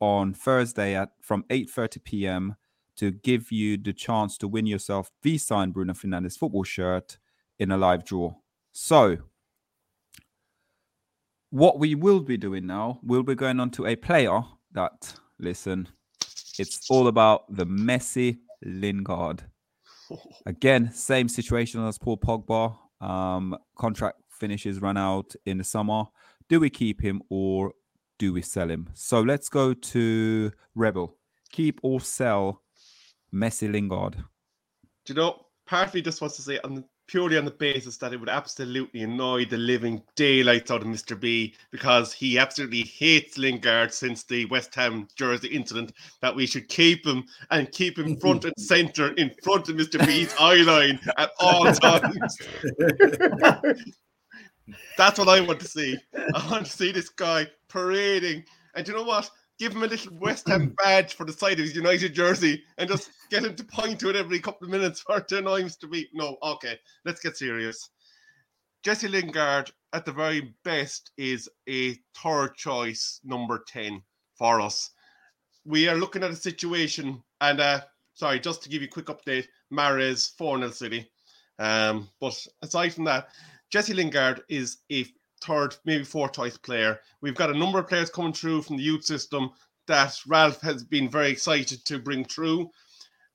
on 0.00 0.34
Thursday 0.34 0.94
at 0.94 1.10
from 1.22 1.44
8:30 1.50 2.04
p.m. 2.04 2.56
to 2.96 3.10
give 3.10 3.52
you 3.52 3.76
the 3.76 3.92
chance 3.92 4.36
to 4.38 4.48
win 4.48 4.66
yourself 4.66 5.10
the 5.22 5.38
signed 5.38 5.72
Bruno 5.72 5.92
Fernandes 5.92 6.38
football 6.38 6.64
shirt 6.64 7.18
in 7.58 7.70
a 7.70 7.76
live 7.76 8.04
draw. 8.04 8.34
So, 8.72 9.18
what 11.50 11.78
we 11.78 11.94
will 11.94 12.20
be 12.20 12.36
doing 12.36 12.66
now, 12.66 13.00
we'll 13.02 13.22
be 13.22 13.34
going 13.34 13.60
on 13.60 13.70
to 13.72 13.86
a 13.86 13.96
player 13.96 14.42
that 14.72 15.14
listen 15.38 15.88
it's 16.58 16.90
all 16.90 17.08
about 17.08 17.44
the 17.54 17.66
Messi 17.66 18.38
Lingard. 18.64 19.42
Again, 20.46 20.90
same 20.92 21.28
situation 21.28 21.84
as 21.86 21.98
Paul 21.98 22.18
Pogba. 22.18 22.76
Um, 23.00 23.56
contract 23.76 24.20
finishes 24.30 24.80
run 24.80 24.96
out 24.96 25.34
in 25.44 25.58
the 25.58 25.64
summer. 25.64 26.04
Do 26.48 26.60
we 26.60 26.70
keep 26.70 27.00
him 27.00 27.22
or 27.28 27.72
do 28.18 28.32
we 28.32 28.42
sell 28.42 28.70
him? 28.70 28.88
So 28.94 29.20
let's 29.20 29.48
go 29.48 29.74
to 29.74 30.52
Rebel. 30.74 31.16
Keep 31.50 31.80
or 31.82 32.00
sell 32.00 32.62
Messi 33.32 33.70
Lingard. 33.70 34.16
Do 35.04 35.12
you 35.12 35.14
know, 35.14 35.46
part 35.66 35.88
of 35.88 35.94
me 35.94 36.02
just 36.02 36.20
wants 36.20 36.36
to 36.36 36.42
say, 36.42 36.58
the, 36.62 36.84
purely 37.06 37.38
on 37.38 37.44
the 37.44 37.50
basis 37.50 37.96
that 37.98 38.12
it 38.12 38.16
would 38.18 38.28
absolutely 38.28 39.02
annoy 39.02 39.44
the 39.44 39.56
living 39.56 40.02
daylights 40.14 40.70
out 40.70 40.82
of 40.82 40.88
Mr. 40.88 41.18
B 41.18 41.54
because 41.70 42.12
he 42.12 42.38
absolutely 42.38 42.82
hates 42.82 43.38
Lingard 43.38 43.92
since 43.92 44.24
the 44.24 44.44
West 44.46 44.74
Ham 44.74 45.06
jersey 45.16 45.48
incident, 45.48 45.92
that 46.20 46.34
we 46.34 46.46
should 46.46 46.68
keep 46.68 47.06
him 47.06 47.24
and 47.50 47.70
keep 47.72 47.98
him 47.98 48.16
front 48.16 48.44
and 48.44 48.54
centre 48.58 49.12
in 49.12 49.30
front 49.42 49.68
of 49.68 49.76
Mr. 49.76 50.04
B's 50.04 50.34
eye 50.38 50.62
line 50.62 50.98
at 51.16 51.30
all 51.38 51.64
times. 51.72 52.38
That's 54.96 55.18
what 55.18 55.28
I 55.28 55.40
want 55.40 55.60
to 55.60 55.68
see. 55.68 55.96
I 56.34 56.50
want 56.50 56.66
to 56.66 56.72
see 56.72 56.90
this 56.90 57.08
guy 57.08 57.46
parading. 57.68 58.44
And 58.74 58.86
you 58.86 58.94
know 58.94 59.04
what? 59.04 59.30
Give 59.58 59.72
him 59.72 59.82
a 59.82 59.86
little 59.86 60.16
West 60.18 60.48
Ham 60.48 60.74
badge 60.82 61.14
for 61.14 61.24
the 61.24 61.32
side 61.32 61.58
of 61.58 61.64
his 61.64 61.74
United 61.74 62.14
jersey 62.14 62.62
and 62.78 62.88
just 62.88 63.10
get 63.30 63.44
him 63.44 63.54
to 63.56 63.64
point 63.64 64.00
to 64.00 64.10
it 64.10 64.16
every 64.16 64.38
couple 64.38 64.66
of 64.66 64.70
minutes 64.70 65.00
for 65.06 65.20
to 65.20 65.38
annoy 65.38 65.62
him 65.62 65.70
to 65.80 65.88
be. 65.88 66.08
No, 66.12 66.36
okay, 66.42 66.78
let's 67.04 67.20
get 67.20 67.36
serious. 67.36 67.90
Jesse 68.82 69.08
Lingard, 69.08 69.70
at 69.92 70.04
the 70.04 70.12
very 70.12 70.54
best, 70.62 71.10
is 71.16 71.48
a 71.68 71.98
third 72.22 72.54
choice 72.54 73.20
number 73.24 73.64
10 73.66 74.00
for 74.34 74.60
us. 74.60 74.90
We 75.64 75.88
are 75.88 75.96
looking 75.96 76.22
at 76.22 76.30
a 76.30 76.36
situation, 76.36 77.20
and 77.40 77.60
uh, 77.60 77.80
sorry, 78.14 78.38
just 78.38 78.62
to 78.62 78.68
give 78.68 78.82
you 78.82 78.88
a 78.88 78.90
quick 78.90 79.06
update, 79.06 79.46
Mares 79.70 80.28
4 80.38 80.58
0 80.58 80.70
City. 80.70 81.10
Um, 81.58 82.08
but 82.20 82.38
aside 82.62 82.94
from 82.94 83.04
that, 83.04 83.30
Jesse 83.70 83.94
Lingard 83.94 84.42
is 84.48 84.78
a 84.92 85.06
third, 85.42 85.76
maybe 85.84 86.04
fourth 86.04 86.32
choice 86.32 86.56
player. 86.56 87.00
We've 87.20 87.34
got 87.34 87.50
a 87.50 87.58
number 87.58 87.78
of 87.78 87.88
players 87.88 88.10
coming 88.10 88.32
through 88.32 88.62
from 88.62 88.76
the 88.76 88.82
youth 88.82 89.04
system 89.04 89.50
that 89.86 90.18
Ralph 90.26 90.60
has 90.62 90.84
been 90.84 91.08
very 91.08 91.30
excited 91.30 91.84
to 91.84 91.98
bring 91.98 92.24
through. 92.24 92.70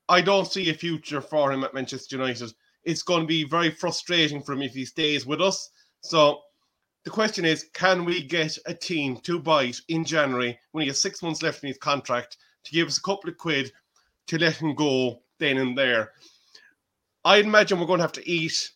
I 0.08 0.20
don't 0.20 0.50
see 0.50 0.68
a 0.70 0.74
future 0.74 1.20
for 1.20 1.52
him 1.52 1.64
at 1.64 1.74
Manchester 1.74 2.16
United. 2.16 2.52
It's 2.84 3.02
going 3.02 3.22
to 3.22 3.26
be 3.26 3.44
very 3.44 3.70
frustrating 3.70 4.42
for 4.42 4.52
him 4.52 4.62
if 4.62 4.74
he 4.74 4.84
stays 4.84 5.24
with 5.24 5.40
us. 5.40 5.70
So 6.00 6.40
the 7.04 7.10
question 7.10 7.44
is, 7.44 7.68
can 7.72 8.04
we 8.04 8.22
get 8.22 8.58
a 8.66 8.74
team 8.74 9.16
to 9.18 9.38
bite 9.38 9.80
in 9.88 10.04
January 10.04 10.58
when 10.72 10.82
he 10.82 10.88
has 10.88 11.00
six 11.00 11.22
months 11.22 11.42
left 11.42 11.62
in 11.62 11.68
his 11.68 11.78
contract 11.78 12.36
to 12.64 12.72
give 12.72 12.88
us 12.88 12.98
a 12.98 13.02
couple 13.02 13.30
of 13.30 13.38
quid 13.38 13.72
to 14.26 14.38
let 14.38 14.56
him 14.56 14.74
go 14.74 15.22
then 15.38 15.58
and 15.58 15.78
there? 15.78 16.12
I 17.24 17.38
imagine 17.38 17.78
we're 17.78 17.86
going 17.86 17.98
to 17.98 18.04
have 18.04 18.12
to 18.12 18.28
eat 18.28 18.72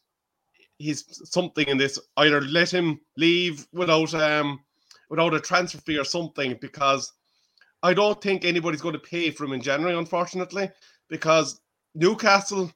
his 0.79 1.05
something 1.25 1.67
in 1.69 1.79
this. 1.79 1.99
Either 2.17 2.41
let 2.41 2.71
him 2.73 3.01
leave 3.17 3.67
without 3.73 4.15
um 4.15 4.61
without 5.09 5.35
a 5.35 5.41
transfer 5.41 5.79
fee 5.79 5.99
or 5.99 6.05
something, 6.05 6.57
because 6.61 7.13
I 7.83 7.95
don't 7.95 8.21
think 8.21 8.45
anybody's 8.45 8.83
going 8.83 8.95
to 8.95 8.99
pay 8.99 9.31
for 9.31 9.45
him 9.45 9.53
in 9.53 9.63
January, 9.63 9.97
unfortunately, 9.97 10.71
because 11.09 11.61
Newcastle 11.95 12.73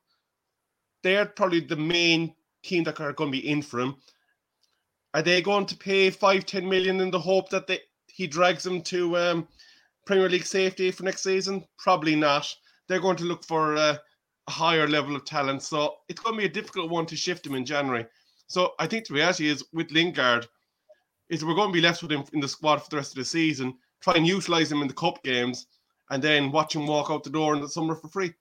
they're 1.02 1.26
probably 1.26 1.60
the 1.60 1.76
main 1.76 2.34
team 2.62 2.84
that 2.84 3.00
are 3.00 3.12
going 3.12 3.32
to 3.32 3.38
be 3.38 3.48
in 3.48 3.62
for 3.62 3.80
him. 3.80 3.96
Are 5.14 5.22
they 5.22 5.42
going 5.42 5.66
to 5.66 5.76
pay 5.76 6.10
five, 6.10 6.46
ten 6.46 6.68
million 6.68 7.00
in 7.00 7.10
the 7.10 7.18
hope 7.18 7.48
that 7.50 7.66
they 7.66 7.80
he 8.06 8.26
drags 8.26 8.62
them 8.62 8.82
to 8.82 9.16
um, 9.16 9.48
Premier 10.06 10.28
League 10.28 10.44
safety 10.44 10.90
for 10.90 11.04
next 11.04 11.22
season? 11.22 11.64
Probably 11.78 12.14
not. 12.14 12.52
They're 12.86 13.00
going 13.00 13.16
to 13.16 13.24
look 13.24 13.44
for 13.44 13.76
uh, 13.76 13.96
higher 14.50 14.88
level 14.88 15.16
of 15.16 15.24
talent, 15.24 15.62
so 15.62 15.96
it's 16.08 16.20
going 16.20 16.34
to 16.34 16.38
be 16.38 16.46
a 16.46 16.52
difficult 16.52 16.90
one 16.90 17.06
to 17.06 17.16
shift 17.16 17.46
him 17.46 17.54
in 17.54 17.64
January. 17.64 18.06
So 18.46 18.72
I 18.78 18.86
think 18.86 19.06
the 19.06 19.14
reality 19.14 19.48
is 19.48 19.64
with 19.72 19.90
Lingard, 19.90 20.46
is 21.28 21.44
we're 21.44 21.54
going 21.54 21.68
to 21.68 21.74
be 21.74 21.80
left 21.80 22.02
with 22.02 22.10
him 22.10 22.24
in 22.32 22.40
the 22.40 22.48
squad 22.48 22.78
for 22.78 22.90
the 22.90 22.96
rest 22.96 23.12
of 23.12 23.16
the 23.16 23.24
season. 23.24 23.74
Try 24.00 24.14
and 24.14 24.26
utilize 24.26 24.70
him 24.70 24.82
in 24.82 24.88
the 24.88 24.94
cup 24.94 25.22
games, 25.22 25.66
and 26.10 26.22
then 26.22 26.50
watch 26.50 26.74
him 26.74 26.86
walk 26.86 27.10
out 27.10 27.22
the 27.22 27.30
door 27.30 27.54
in 27.54 27.60
the 27.60 27.68
summer 27.68 27.94
for 27.94 28.08
free. 28.08 28.34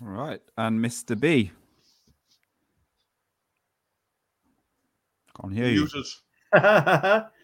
All 0.00 0.08
right. 0.08 0.40
And 0.56 0.80
Mr. 0.80 1.18
B. 1.18 1.50
Can't 5.40 5.52
hear 5.52 5.68
you. 5.68 5.88
Muted. 5.92 7.24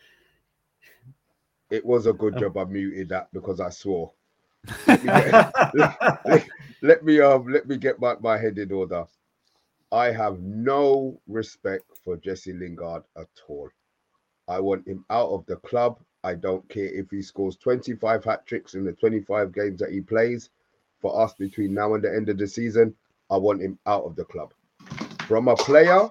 It 1.73 1.87
was 1.87 2.05
a 2.05 2.13
good 2.13 2.35
oh. 2.37 2.39
job 2.39 2.59
I 2.59 2.65
muted 2.65 3.09
that 3.09 3.33
because 3.33 3.59
I 3.59 3.71
swore. 3.71 4.13
Let 4.87 5.03
me 5.03 5.07
get, 5.07 5.53
let, 6.27 6.47
let 6.83 7.05
me 7.05 7.21
um 7.21 7.49
let 7.49 7.69
me 7.69 7.79
get 7.79 8.01
my, 8.01 8.17
my 8.21 8.39
head 8.39 8.59
in 8.59 8.73
order. 8.73 9.07
I 9.93 10.13
have 10.13 10.41
no 10.41 11.21
respect 11.29 11.85
for 12.05 12.17
Jesse 12.19 12.53
Lingard 12.55 13.05
at 13.17 13.29
all. 13.49 13.71
I 14.49 14.61
want 14.61 14.87
him 14.87 15.05
out 15.11 15.31
of 15.31 15.47
the 15.47 15.57
club. 15.57 15.99
I 16.25 16.35
don't 16.35 16.69
care 16.69 16.87
if 16.95 17.11
he 17.11 17.23
scores 17.23 17.57
25 17.57 18.25
hat 18.25 18.47
tricks 18.47 18.75
in 18.75 18.85
the 18.85 18.93
25 18.93 19.53
games 19.55 19.81
that 19.81 19.93
he 19.93 20.01
plays 20.01 20.51
for 21.01 21.21
us 21.21 21.35
between 21.35 21.75
now 21.75 21.95
and 21.95 22.05
the 22.05 22.15
end 22.15 22.29
of 22.29 22.39
the 22.39 22.47
season. 22.47 22.95
I 23.31 23.37
want 23.39 23.63
him 23.63 23.79
out 23.87 24.05
of 24.05 24.17
the 24.17 24.25
club. 24.25 24.53
From 25.27 25.49
a 25.49 25.57
player, 25.57 26.11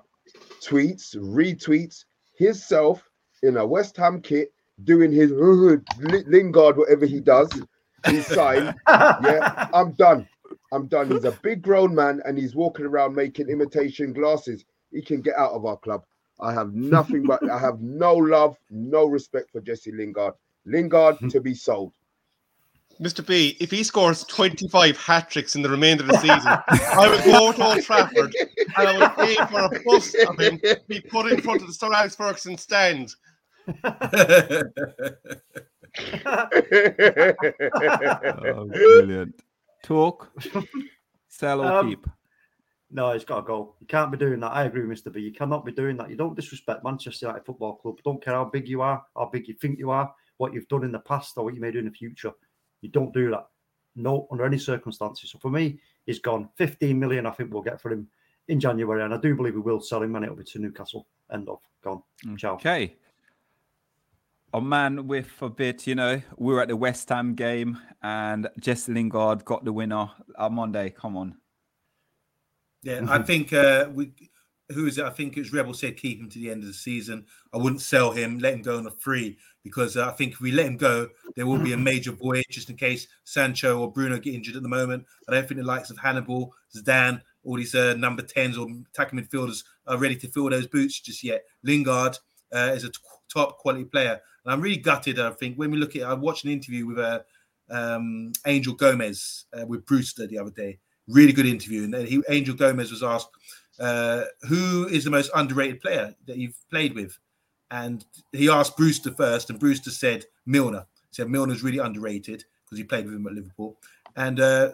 tweets, 0.64 1.16
retweets 1.18 2.06
himself 2.36 3.08
in 3.44 3.58
a 3.58 3.66
West 3.66 3.98
Ham 3.98 4.22
kit, 4.22 4.54
doing 4.84 5.12
his 5.12 5.32
Lingard, 5.98 6.78
whatever 6.78 7.06
he 7.06 7.20
does, 7.22 7.62
his 8.06 8.28
sign. 8.30 8.76
Yeah, 9.20 9.44
I'm 9.74 9.94
done. 9.94 10.28
I'm 10.72 10.88
done. 10.88 11.12
He's 11.12 11.26
a 11.26 11.32
big 11.32 11.62
grown 11.62 11.94
man 11.94 12.22
and 12.26 12.38
he's 12.38 12.56
walking 12.56 12.86
around 12.86 13.16
making 13.16 13.50
imitation 13.50 14.14
glasses. 14.14 14.66
He 14.92 15.02
can 15.02 15.22
get 15.22 15.36
out 15.36 15.52
of 15.52 15.66
our 15.66 15.78
club. 15.78 16.04
I 16.40 16.54
have 16.54 16.74
nothing 16.74 17.26
but 17.26 17.48
I 17.50 17.60
have 17.60 17.82
no 17.82 18.16
love, 18.16 18.58
no 18.70 19.06
respect 19.06 19.52
for 19.52 19.62
Jesse 19.62 19.92
Lingard. 19.92 20.34
Lingard 20.66 21.18
to 21.30 21.40
be 21.40 21.54
sold. 21.54 21.94
Mr. 23.00 23.26
B, 23.26 23.58
if 23.60 23.72
he 23.72 23.84
scores 23.84 24.24
25 24.26 24.98
hat 24.98 25.30
tricks 25.30 25.56
in 25.56 25.62
the 25.62 25.70
remainder 25.70 26.04
of 26.04 26.10
the 26.10 26.18
season, 26.20 26.52
I 26.96 27.10
will 27.10 27.24
go 27.24 27.52
to 27.52 27.64
Old 27.64 27.82
Trafford 27.82 28.36
and 28.78 28.88
I 28.88 28.92
will 28.92 29.10
pay 29.10 29.36
for 29.50 29.64
a 29.64 29.70
bust 29.84 30.16
of 30.28 30.40
him 30.40 30.60
to 30.60 30.80
be 30.88 31.02
put 31.02 31.32
in 31.32 31.42
front 31.42 31.62
of 31.62 31.68
the 31.68 31.74
Sir 31.74 31.92
Alex 31.92 32.16
Ferguson 32.16 32.58
stand. 32.58 33.16
Oh, 38.44 38.66
brilliant. 38.66 39.36
Talk, 39.84 40.32
sell 41.28 41.62
or 41.62 41.72
Um, 41.72 41.90
keep. 41.90 42.06
No, 42.94 43.14
he's 43.14 43.24
got 43.24 43.38
to 43.38 43.42
go. 43.44 43.76
You 43.80 43.88
can't 43.88 44.12
be 44.12 44.18
doing 44.18 44.42
that. 44.42 44.52
I 44.52 44.66
agree 44.66 44.86
with 44.86 45.02
Mr. 45.02 45.14
B. 45.14 45.22
You 45.22 45.32
cannot 45.32 45.64
be 45.64 45.72
doing 45.72 45.96
that. 45.98 46.10
You 46.10 46.18
don't 46.18 46.36
disrespect 46.36 46.84
Manchester 46.84 47.28
United 47.28 47.46
Football 47.46 47.76
Club. 47.78 48.00
Don't 48.04 48.22
care 48.22 48.34
how 48.34 48.46
big 48.46 48.68
you 48.68 48.82
are, 48.82 49.04
how 49.16 49.30
big 49.32 49.48
you 49.48 49.54
think 49.54 49.80
you 49.80 49.92
are, 49.92 50.14
what 50.38 50.54
you've 50.54 50.68
done 50.68 50.84
in 50.84 50.92
the 50.92 51.00
past, 51.00 51.38
or 51.38 51.46
what 51.46 51.56
you 51.56 51.62
may 51.62 51.72
do 51.72 51.80
in 51.80 51.86
the 51.86 51.92
future. 51.92 52.32
You 52.82 52.90
don't 52.90 53.14
do 53.14 53.32
that. 53.32 53.46
No, 53.96 54.28
under 54.32 54.46
any 54.46 54.58
circumstances. 54.58 55.32
So 55.32 55.40
for 55.40 55.50
me, 55.50 55.80
he's 56.06 56.20
gone. 56.20 56.50
15 56.58 57.00
million, 57.00 57.26
I 57.26 57.32
think 57.32 57.54
we'll 57.54 57.62
get 57.62 57.82
for 57.82 57.92
him 57.92 58.08
in 58.50 58.60
January. 58.60 59.04
And 59.04 59.14
I 59.14 59.18
do 59.18 59.36
believe 59.36 59.56
we 59.56 59.62
will 59.62 59.80
sell 59.80 60.04
him 60.04 60.16
and 60.16 60.26
it'll 60.26 60.38
be 60.38 60.44
to 60.44 60.60
Newcastle. 60.60 61.08
End 61.32 61.48
of. 61.48 61.60
Gone. 61.84 62.04
Ciao. 62.38 62.56
Okay. 62.56 62.96
A 64.54 64.62
man 64.62 65.08
with 65.08 65.30
a 65.42 65.50
bit, 65.50 65.88
you 65.88 65.96
know, 65.96 66.22
we 66.38 66.54
were 66.54 66.62
at 66.62 66.68
the 66.68 66.76
West 66.76 67.10
Ham 67.10 67.36
game 67.36 67.80
and 68.02 68.50
Jesse 68.60 68.92
Lingard 68.92 69.46
got 69.46 69.64
the 69.64 69.74
winner 69.74 70.10
on 70.38 70.54
Monday. 70.54 70.90
Come 70.90 71.18
on. 71.18 71.38
Yeah, 72.84 73.06
I 73.08 73.20
think 73.20 73.54
uh, 73.54 73.90
we. 73.94 74.12
Who 74.74 74.88
is 74.88 74.98
it? 74.98 75.04
I 75.04 75.10
think 75.10 75.36
it's 75.36 75.52
Rebel 75.52 75.74
said 75.74 75.98
keep 75.98 76.22
him 76.22 76.30
to 76.30 76.40
the 76.40 76.50
end 76.50 76.62
of 76.62 76.68
the 76.68 76.74
season. 76.74 77.26
I 77.54 77.58
wouldn't 77.58 77.82
sell 77.82 78.12
him, 78.12 78.40
let 78.40 78.54
him 78.54 78.62
go 78.62 78.78
on 78.78 78.88
a 78.88 78.92
free 78.92 79.38
because 79.66 79.98
uh, 79.98 80.08
I 80.08 80.12
think 80.12 80.32
if 80.32 80.40
we 80.40 80.54
let 80.54 80.66
him 80.66 80.78
go, 80.78 81.10
there 81.36 81.46
will 81.46 81.60
be 81.60 81.74
a 81.74 81.78
major 81.78 82.14
void 82.14 82.46
just 82.50 82.70
in 82.70 82.78
case 82.78 83.06
Sancho 83.26 83.80
or 83.80 83.92
Bruno 83.92 84.18
get 84.18 84.34
injured 84.34 84.56
at 84.56 84.64
the 84.64 84.70
moment. 84.70 85.06
I 85.28 85.34
don't 85.34 85.48
think 85.48 85.60
the 85.60 85.68
likes 85.68 85.90
of 85.90 85.98
Hannibal, 85.98 86.54
Zidane, 86.74 87.22
all 87.44 87.58
these 87.58 87.76
uh, 87.76 87.96
number 87.96 88.24
10s 88.24 88.58
or 88.58 88.68
attacking 88.94 89.20
midfielders 89.20 89.64
are 89.88 89.98
ready 89.98 90.16
to 90.16 90.28
fill 90.30 90.50
those 90.50 90.68
boots 90.68 91.00
just 91.02 91.22
yet. 91.22 91.44
Lingard 91.64 92.18
uh, 92.54 92.72
is 92.74 92.86
a 92.86 92.90
t- 92.90 92.98
top 93.32 93.58
quality 93.58 93.86
player. 93.86 94.22
And 94.44 94.54
I'm 94.54 94.62
really 94.62 94.78
gutted, 94.78 95.20
I 95.20 95.32
think, 95.32 95.58
when 95.58 95.72
we 95.72 95.78
look 95.78 95.96
at 95.96 96.04
I 96.04 96.14
watched 96.14 96.46
an 96.46 96.52
interview 96.52 96.86
with 96.86 97.00
uh, 97.00 97.20
um, 97.70 98.32
Angel 98.46 98.74
Gomes 98.74 99.46
uh, 99.54 99.66
with 99.66 99.86
Brewster 99.86 100.28
the 100.28 100.38
other 100.38 100.52
day. 100.52 100.80
Really 101.08 101.34
good 101.34 101.46
interview. 101.46 101.84
And 101.84 101.96
he, 102.08 102.22
Angel 102.30 102.56
Gomes 102.56 102.92
was 102.92 103.04
asked, 103.04 103.30
uh, 103.80 104.24
who 104.48 104.88
is 104.88 105.04
the 105.04 105.10
most 105.10 105.32
underrated 105.36 105.82
player 105.82 106.14
that 106.28 106.38
you've 106.38 106.58
played 106.70 106.94
with? 106.94 107.18
And 107.72 108.06
he 108.32 108.50
asked 108.50 108.78
Brewster 108.78 109.12
first, 109.12 109.50
and 109.50 109.60
Brewster 109.60 109.92
said 109.92 110.26
Milner. 110.46 110.86
He 111.10 111.16
said 111.16 111.30
Milner's 111.30 111.64
really 111.64 111.80
underrated 111.80 112.44
because 112.66 112.78
he 112.78 112.84
played 112.84 113.06
with 113.06 113.16
him 113.16 113.28
at 113.28 113.34
Liverpool. 113.34 113.78
And 114.16 114.40
uh, 114.40 114.74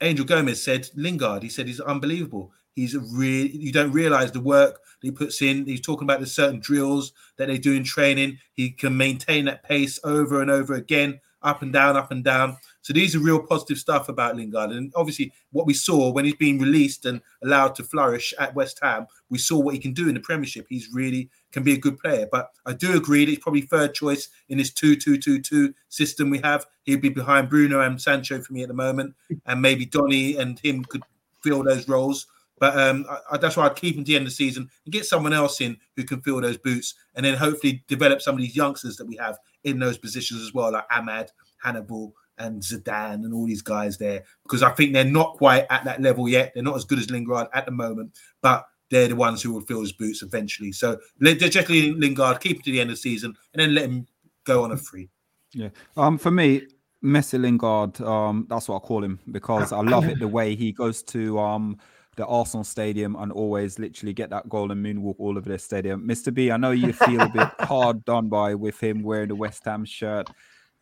Angel 0.00 0.24
Gomes 0.24 0.62
said 0.62 0.88
Lingard. 0.94 1.42
He 1.42 1.48
said 1.48 1.66
he's 1.66 1.80
unbelievable. 1.80 2.52
He's 2.74 2.94
a 2.94 3.00
real. 3.00 3.46
You 3.46 3.72
don't 3.72 3.92
realize 3.92 4.32
the 4.32 4.40
work 4.40 4.80
he 5.02 5.10
puts 5.10 5.42
in. 5.42 5.66
He's 5.66 5.80
talking 5.80 6.06
about 6.06 6.20
the 6.20 6.26
certain 6.26 6.60
drills 6.60 7.12
that 7.36 7.48
they 7.48 7.58
do 7.58 7.72
in 7.72 7.84
training. 7.84 8.38
He 8.54 8.70
can 8.70 8.96
maintain 8.96 9.44
that 9.46 9.64
pace 9.64 9.98
over 10.04 10.40
and 10.40 10.50
over 10.50 10.74
again, 10.74 11.20
up 11.42 11.62
and 11.62 11.72
down, 11.72 11.96
up 11.96 12.10
and 12.10 12.24
down. 12.24 12.56
So 12.82 12.92
these 12.92 13.14
are 13.14 13.20
real 13.20 13.40
positive 13.40 13.78
stuff 13.78 14.08
about 14.08 14.36
Lingard. 14.36 14.70
And 14.70 14.92
obviously, 14.96 15.32
what 15.50 15.66
we 15.66 15.74
saw 15.74 16.10
when 16.10 16.24
he's 16.24 16.34
been 16.34 16.58
released 16.58 17.06
and 17.06 17.20
allowed 17.42 17.74
to 17.76 17.84
flourish 17.84 18.34
at 18.38 18.54
West 18.54 18.80
Ham, 18.82 19.06
we 19.28 19.38
saw 19.38 19.58
what 19.58 19.74
he 19.74 19.80
can 19.80 19.92
do 19.92 20.08
in 20.08 20.14
the 20.14 20.20
Premiership. 20.20 20.66
He's 20.68 20.88
really 20.92 21.30
can 21.52 21.62
be 21.62 21.74
a 21.74 21.78
good 21.78 21.98
player. 21.98 22.26
But 22.30 22.50
I 22.66 22.72
do 22.72 22.96
agree 22.96 23.24
that 23.24 23.30
he's 23.30 23.38
probably 23.38 23.62
third 23.62 23.94
choice 23.94 24.28
in 24.48 24.58
this 24.58 24.72
2 24.72 24.96
2 24.96 25.18
2 25.18 25.40
2 25.40 25.74
system 25.90 26.30
we 26.30 26.38
have. 26.38 26.66
He'd 26.84 27.02
be 27.02 27.08
behind 27.08 27.48
Bruno 27.48 27.80
and 27.80 28.00
Sancho 28.00 28.40
for 28.40 28.52
me 28.52 28.62
at 28.62 28.68
the 28.68 28.74
moment. 28.74 29.14
And 29.46 29.60
maybe 29.60 29.84
Donny 29.84 30.36
and 30.36 30.58
him 30.58 30.84
could 30.84 31.02
fill 31.42 31.62
those 31.62 31.88
roles. 31.88 32.26
But 32.62 32.78
um, 32.78 33.04
I, 33.28 33.38
that's 33.38 33.56
why 33.56 33.66
I'd 33.66 33.74
keep 33.74 33.96
him 33.96 34.04
to 34.04 34.08
the 34.08 34.14
end 34.14 34.22
of 34.22 34.30
the 34.30 34.36
season 34.36 34.70
and 34.84 34.92
get 34.92 35.04
someone 35.04 35.32
else 35.32 35.60
in 35.60 35.76
who 35.96 36.04
can 36.04 36.20
fill 36.20 36.40
those 36.40 36.58
boots 36.58 36.94
and 37.16 37.26
then 37.26 37.36
hopefully 37.36 37.82
develop 37.88 38.22
some 38.22 38.36
of 38.36 38.40
these 38.40 38.54
youngsters 38.54 38.96
that 38.98 39.04
we 39.04 39.16
have 39.16 39.36
in 39.64 39.80
those 39.80 39.98
positions 39.98 40.40
as 40.42 40.54
well, 40.54 40.70
like 40.70 40.88
Amad, 40.88 41.30
Hannibal, 41.60 42.14
and 42.38 42.62
Zidane 42.62 43.24
and 43.24 43.34
all 43.34 43.46
these 43.46 43.62
guys 43.62 43.98
there 43.98 44.22
because 44.44 44.62
I 44.62 44.70
think 44.70 44.92
they're 44.92 45.02
not 45.02 45.38
quite 45.38 45.66
at 45.70 45.82
that 45.82 46.00
level 46.00 46.28
yet. 46.28 46.52
They're 46.54 46.62
not 46.62 46.76
as 46.76 46.84
good 46.84 47.00
as 47.00 47.10
Lingard 47.10 47.48
at 47.52 47.66
the 47.66 47.72
moment, 47.72 48.16
but 48.42 48.64
they're 48.92 49.08
the 49.08 49.16
ones 49.16 49.42
who 49.42 49.52
will 49.52 49.62
fill 49.62 49.80
his 49.80 49.90
boots 49.90 50.22
eventually. 50.22 50.70
So 50.70 51.00
Jesse 51.20 51.94
Lingard, 51.94 52.38
keep 52.38 52.58
him 52.58 52.62
to 52.62 52.70
the 52.70 52.80
end 52.80 52.90
of 52.90 52.96
the 52.96 53.00
season 53.00 53.34
and 53.54 53.60
then 53.60 53.74
let 53.74 53.86
him 53.86 54.06
go 54.44 54.62
on 54.62 54.70
a 54.70 54.76
free. 54.76 55.08
Yeah. 55.52 55.70
Um, 55.96 56.16
for 56.16 56.30
me, 56.30 56.68
Messi 57.02 57.40
Lingard, 57.40 58.00
um, 58.02 58.46
that's 58.48 58.68
what 58.68 58.76
I 58.76 58.86
call 58.86 59.02
him 59.02 59.18
because 59.32 59.72
I 59.72 59.80
love 59.80 60.04
it 60.04 60.20
the 60.20 60.28
way 60.28 60.54
he 60.54 60.70
goes 60.70 61.02
to 61.04 61.40
um 61.40 61.80
the 62.16 62.26
Arsenal 62.26 62.64
stadium 62.64 63.16
and 63.16 63.32
always 63.32 63.78
literally 63.78 64.12
get 64.12 64.30
that 64.30 64.48
golden 64.48 64.82
moonwalk 64.82 65.14
all 65.18 65.38
over 65.38 65.48
the 65.48 65.58
stadium. 65.58 66.06
Mr. 66.06 66.32
B, 66.32 66.50
I 66.50 66.56
know 66.56 66.72
you 66.72 66.92
feel 66.92 67.20
a 67.22 67.28
bit 67.28 67.48
hard 67.60 68.04
done 68.04 68.28
by 68.28 68.54
with 68.54 68.78
him 68.82 69.02
wearing 69.02 69.28
the 69.28 69.34
West 69.34 69.64
Ham 69.64 69.84
shirt. 69.84 70.28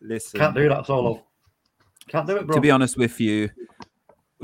Listen, 0.01 0.39
Can't 0.39 0.55
do 0.55 0.67
that 0.67 0.85
solo. 0.85 1.23
Can't 2.07 2.27
do 2.27 2.35
it, 2.37 2.45
bro. 2.47 2.55
to 2.55 2.61
be 2.61 2.71
honest 2.71 2.97
with 2.97 3.19
you, 3.21 3.49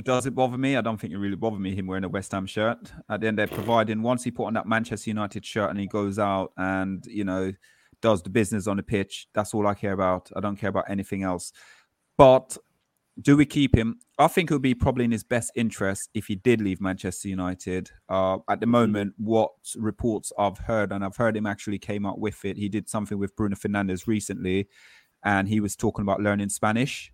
does 0.03 0.25
it 0.27 0.35
bother 0.35 0.57
me? 0.57 0.77
I 0.77 0.81
don't 0.81 0.97
think 0.97 1.11
it 1.11 1.17
really 1.17 1.35
bothered 1.35 1.59
me 1.59 1.75
him 1.75 1.87
wearing 1.87 2.03
a 2.03 2.09
West 2.09 2.31
Ham 2.31 2.45
shirt. 2.45 2.77
At 3.09 3.19
the 3.21 3.27
end, 3.27 3.37
they're 3.37 3.47
providing 3.47 4.01
once 4.01 4.23
he 4.23 4.31
put 4.31 4.45
on 4.45 4.53
that 4.53 4.67
Manchester 4.67 5.09
United 5.09 5.45
shirt 5.45 5.71
and 5.71 5.79
he 5.79 5.87
goes 5.87 6.19
out 6.19 6.53
and 6.57 7.05
you 7.07 7.23
know 7.25 7.51
does 8.01 8.21
the 8.21 8.29
business 8.29 8.67
on 8.67 8.77
the 8.77 8.83
pitch. 8.83 9.27
That's 9.33 9.53
all 9.53 9.65
I 9.67 9.73
care 9.73 9.93
about. 9.93 10.29
I 10.35 10.39
don't 10.39 10.55
care 10.55 10.69
about 10.69 10.85
anything 10.87 11.23
else. 11.23 11.51
But 12.17 12.57
do 13.21 13.35
we 13.35 13.45
keep 13.45 13.75
him? 13.75 13.99
I 14.19 14.27
think 14.27 14.51
it 14.51 14.53
would 14.53 14.61
be 14.61 14.75
probably 14.75 15.05
in 15.05 15.11
his 15.11 15.23
best 15.23 15.51
interest 15.55 16.09
if 16.13 16.27
he 16.27 16.35
did 16.35 16.61
leave 16.61 16.79
Manchester 16.79 17.27
United. 17.27 17.89
Uh, 18.09 18.37
at 18.49 18.59
the 18.59 18.65
moment, 18.65 19.13
what 19.17 19.51
reports 19.75 20.31
I've 20.37 20.57
heard, 20.59 20.91
and 20.91 21.03
I've 21.03 21.17
heard 21.17 21.35
him 21.35 21.45
actually 21.45 21.79
came 21.79 22.05
up 22.05 22.19
with 22.19 22.45
it. 22.45 22.57
He 22.57 22.69
did 22.69 22.89
something 22.89 23.17
with 23.17 23.35
Bruno 23.35 23.55
Fernandes 23.55 24.07
recently, 24.07 24.67
and 25.23 25.47
he 25.47 25.59
was 25.59 25.75
talking 25.75 26.03
about 26.03 26.21
learning 26.21 26.49
Spanish. 26.49 27.11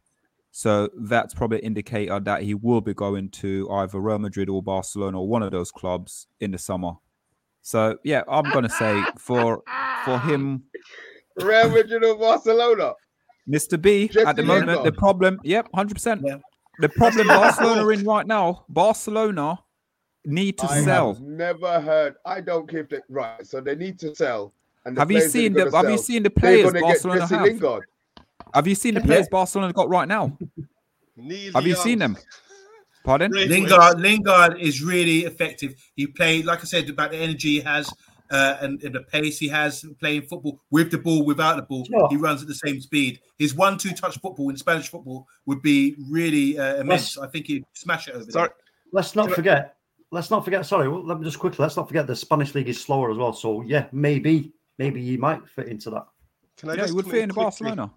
So 0.51 0.89
that's 0.95 1.33
probably 1.33 1.59
an 1.59 1.65
indicator 1.65 2.19
that 2.19 2.43
he 2.43 2.53
will 2.53 2.81
be 2.81 2.93
going 2.93 3.29
to 3.29 3.67
either 3.71 3.99
Real 3.99 4.19
Madrid 4.19 4.49
or 4.49 4.61
Barcelona 4.61 5.19
or 5.19 5.27
one 5.27 5.41
of 5.41 5.51
those 5.51 5.71
clubs 5.71 6.27
in 6.39 6.51
the 6.51 6.57
summer. 6.57 6.93
So 7.63 7.97
yeah, 8.03 8.23
I'm 8.27 8.49
gonna 8.51 8.69
say 8.69 9.01
for 9.17 9.63
for 10.05 10.19
him, 10.19 10.63
Real 11.37 11.69
Madrid 11.69 12.03
or 12.03 12.17
Barcelona. 12.17 12.93
Mr. 13.49 13.81
B, 13.81 14.07
Jesse 14.07 14.25
at 14.25 14.35
the 14.35 14.43
moment, 14.43 14.83
the 14.83 14.91
problem, 14.91 15.39
yep, 15.43 15.67
hundred 15.73 15.95
percent. 15.95 16.21
Yeah. 16.23 16.37
The 16.79 16.89
problem 16.89 17.27
Barcelona 17.39 17.83
are 17.85 17.91
in 17.93 18.03
right 18.05 18.25
now, 18.25 18.65
Barcelona 18.69 19.59
need 20.25 20.57
to 20.59 20.65
I 20.65 20.81
sell. 20.81 21.13
have 21.13 21.21
never 21.21 21.79
heard. 21.81 22.15
I 22.25 22.41
don't 22.41 22.69
give 22.69 22.89
the 22.89 23.01
right. 23.09 23.45
So 23.45 23.59
they 23.61 23.75
need 23.75 23.99
to 23.99 24.15
sell. 24.15 24.53
And 24.85 24.97
Have 24.97 25.11
you 25.11 25.21
seen 25.21 25.53
the 25.53 25.65
gonna 25.65 25.77
Have 25.77 25.91
you 25.91 25.97
seen 25.97 26.23
the 26.23 26.29
players 26.29 26.71
Barcelona 26.71 27.27
have? 27.27 27.41
Lingard. 27.41 27.83
Have 28.53 28.67
you 28.67 28.75
seen 28.75 28.93
the 28.95 28.99
Yeah. 29.01 29.05
players 29.05 29.27
Barcelona 29.29 29.73
got 29.73 29.89
right 29.89 30.07
now? 30.07 30.37
Neil 31.15 31.53
Have 31.53 31.67
you 31.67 31.75
seen 31.75 31.99
them? 31.99 32.17
Pardon? 33.03 33.31
Lingard, 33.31 33.99
Lingard 33.99 34.59
is 34.59 34.81
really 34.81 35.25
effective. 35.25 35.75
He 35.95 36.07
played, 36.07 36.45
like 36.45 36.61
I 36.61 36.63
said, 36.63 36.89
about 36.89 37.11
the 37.11 37.17
energy 37.17 37.49
he 37.55 37.59
has 37.59 37.93
uh, 38.33 38.57
and, 38.61 38.83
and 38.83 38.95
the 38.95 39.01
pace 39.01 39.37
he 39.39 39.47
has 39.47 39.85
playing 39.99 40.23
football 40.23 40.59
with 40.71 40.91
the 40.91 40.97
ball, 40.97 41.23
without 41.23 41.55
the 41.55 41.61
ball. 41.61 41.85
Sure. 41.85 42.07
He 42.09 42.17
runs 42.17 42.41
at 42.41 42.47
the 42.47 42.55
same 42.55 42.81
speed. 42.81 43.21
His 43.37 43.55
one-two 43.55 43.91
touch 43.91 44.19
football 44.19 44.49
in 44.49 44.57
Spanish 44.57 44.89
football 44.89 45.27
would 45.45 45.61
be 45.61 45.95
really 46.09 46.57
uh, 46.57 46.77
immense. 46.77 47.17
I 47.17 47.27
think 47.27 47.47
he'd 47.47 47.63
smash 47.73 48.07
it 48.07 48.15
over 48.15 48.29
Sorry. 48.29 48.49
there. 48.49 48.55
Let's 48.91 49.15
not 49.15 49.31
forget. 49.31 49.77
Let's 50.11 50.29
not 50.29 50.43
forget. 50.43 50.65
Sorry, 50.65 50.87
well, 50.87 51.05
let 51.05 51.19
me 51.19 51.25
just 51.25 51.39
quickly. 51.39 51.63
Let's 51.63 51.77
not 51.77 51.87
forget 51.87 52.05
the 52.05 52.15
Spanish 52.15 52.53
league 52.53 52.69
is 52.69 52.79
slower 52.81 53.11
as 53.11 53.17
well. 53.17 53.33
So 53.33 53.61
yeah, 53.61 53.87
maybe, 53.91 54.53
maybe 54.77 55.03
he 55.03 55.17
might 55.17 55.47
fit 55.47 55.67
into 55.67 55.89
that. 55.91 56.05
Can 56.57 56.69
I 56.69 56.73
Yeah, 56.73 56.81
just 56.81 56.89
he 56.89 56.95
would 56.95 57.05
come 57.05 57.11
fit 57.11 57.23
in 57.23 57.29
quickly? 57.29 57.43
Barcelona. 57.43 57.91